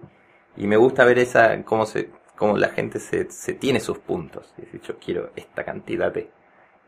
y 0.57 0.67
me 0.67 0.75
gusta 0.75 1.05
ver 1.05 1.19
esa, 1.19 1.63
cómo 1.63 1.85
se, 1.85 2.09
cómo 2.35 2.57
la 2.57 2.67
gente 2.67 2.99
se, 2.99 3.23
tiene 3.53 3.79
sus 3.79 3.99
puntos. 3.99 4.53
Y 4.57 4.63
dice, 4.63 4.81
yo 4.85 4.97
quiero 4.99 5.29
esta 5.37 5.63
cantidad 5.63 6.13
de 6.13 6.29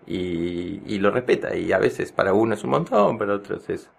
y, 0.06 0.82
y 0.86 1.00
lo 1.00 1.12
respeta. 1.12 1.56
Y 1.56 1.72
a 1.72 1.78
veces 1.78 2.12
para 2.12 2.34
uno 2.34 2.54
es 2.54 2.64
un 2.64 2.72
montón, 2.72 3.18
para 3.18 3.36
otros 3.36 3.70
es, 3.70 3.90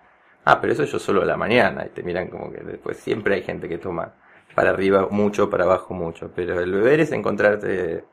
ah, 0.45 0.61
pero 0.61 0.73
eso 0.73 0.85
yo 0.85 0.99
solo 0.99 1.23
a 1.23 1.27
la 1.27 1.37
mañana. 1.37 1.87
Y 1.87 1.91
te 1.91 2.03
miran 2.03 2.29
como 2.29 2.51
que 2.51 2.61
después 2.61 2.99
siempre 2.99 3.35
hay 3.37 3.43
gente 3.43 3.69
que 3.69 3.79
toma 3.79 4.15
para 4.55 4.71
arriba 4.71 5.09
mucho, 5.11 5.51
para 5.51 5.65
abajo 5.65 5.95
mucho. 5.95 6.31
Pero 6.35 6.61
el 6.61 6.73
beber 6.73 7.01
es 7.01 7.13
encontrarte 7.13 8.05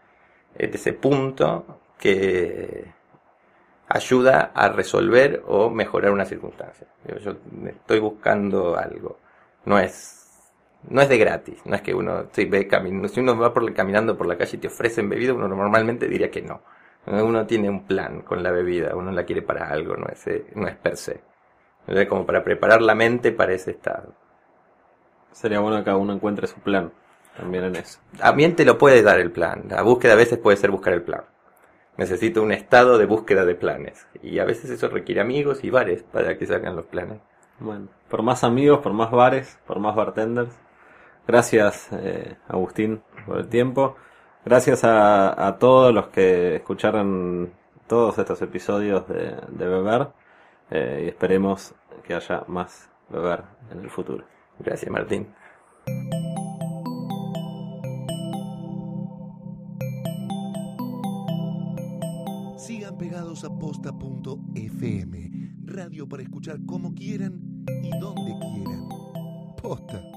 ese 0.56 0.94
punto 0.94 1.82
que, 2.00 2.98
ayuda 3.88 4.52
a 4.54 4.70
resolver 4.70 5.44
o 5.48 5.70
mejorar 5.70 6.12
una 6.12 6.26
circunstancia. 6.26 6.88
Yo 7.24 7.36
estoy 7.66 8.00
buscando 8.00 8.78
algo. 8.78 9.20
No 9.66 9.80
es 9.80 10.14
no 10.90 11.02
es 11.02 11.10
de 11.10 11.18
gratis, 11.18 11.60
no 11.66 11.76
es 11.76 11.82
que 11.82 11.94
uno 11.94 12.28
si, 12.32 12.46
ve 12.46 12.70
si 13.10 13.20
uno 13.20 13.38
va 13.38 13.54
por, 13.54 13.74
caminando 13.74 14.16
por 14.16 14.28
la 14.28 14.38
calle 14.38 14.56
y 14.58 14.60
te 14.60 14.68
ofrecen 14.68 15.10
bebida, 15.10 15.34
uno 15.34 15.48
normalmente 15.48 16.08
diría 16.08 16.30
que 16.30 16.42
no. 16.42 16.62
Uno 17.08 17.45
tiene 17.45 17.70
un 17.70 17.86
plan 17.86 18.22
con 18.22 18.43
la 18.43 18.51
bebida, 18.51 18.95
uno 18.95 19.12
la 19.12 19.24
quiere 19.24 19.41
para 19.41 19.70
algo, 19.70 19.95
no 19.95 20.08
es, 20.08 20.28
eh, 20.28 20.45
no 20.55 20.68
es 20.68 20.76
per 20.76 20.97
se. 20.97 21.22
Es 21.88 22.08
como 22.08 22.26
para 22.26 22.43
preparar 22.43 22.82
la 22.82 22.95
mente 22.95 23.32
para 23.32 23.53
ese 23.53 23.72
estado. 23.72 24.14
Sería 25.32 25.62
bueno 25.62 25.78
que 25.78 25.86
cada 25.86 25.97
uno 25.97 26.14
encuentre 26.14 26.47
su 26.47 26.60
plan 26.60 26.91
también 27.38 27.66
en 27.66 27.76
eso. 27.78 27.99
También 28.18 28.55
te 28.55 28.66
lo 28.66 28.78
puede 28.78 29.03
dar 29.03 29.20
el 29.20 29.32
plan. 29.32 29.66
La 29.70 29.84
búsqueda 29.84 30.14
a 30.14 30.18
veces 30.18 30.39
puede 30.39 30.58
ser 30.58 30.72
buscar 30.72 30.93
el 30.93 31.03
plan. 31.03 31.22
Necesito 31.95 32.41
un 32.41 32.51
estado 32.51 32.97
de 32.97 33.05
búsqueda 33.05 33.45
de 33.45 33.55
planes. 33.55 34.08
Y 34.22 34.39
a 34.39 34.45
veces 34.45 34.70
eso 34.70 34.89
requiere 34.89 35.22
amigos 35.22 35.64
y 35.64 35.70
bares 35.70 36.03
para 36.03 36.38
que 36.38 36.45
salgan 36.45 36.76
los 36.76 36.86
planes. 36.86 37.20
Bueno, 37.60 37.88
por 38.10 38.22
más 38.22 38.43
amigos, 38.43 38.80
por 38.80 38.93
más 38.93 39.12
bares, 39.12 39.58
por 39.66 39.80
más 39.80 39.95
bartenders. 39.95 40.53
Gracias, 41.28 41.89
eh, 41.91 42.36
Agustín, 42.47 43.01
por 43.26 43.39
el 43.39 43.47
tiempo. 43.47 43.95
Gracias 44.46 44.84
a, 44.84 45.58
todos 45.60 45.94
los 45.94 46.08
que 46.08 46.56
escucharon 46.56 47.52
todos 47.88 48.18
estos 48.18 48.42
episodios 48.42 49.08
de, 49.08 49.36
Beber. 49.50 50.10
Eh, 50.72 51.04
y 51.06 51.08
esperemos 51.10 51.74
que 52.04 52.14
haya 52.14 52.44
más 52.48 52.90
Beber 53.10 53.44
en 53.72 53.80
el 53.80 53.90
futuro. 53.90 54.24
Gracias, 54.60 54.92
Martín. 54.92 55.28
Sigan 62.58 62.98
pegados 62.98 63.44
a 63.44 63.50
posta.fm, 63.50 65.32
radio 65.66 66.08
para 66.08 66.24
escuchar 66.24 66.58
como 66.66 66.94
quieran 66.94 67.66
y 67.84 67.98
donde 68.00 68.34
quieran. 68.40 68.90
Posta. 69.62 70.16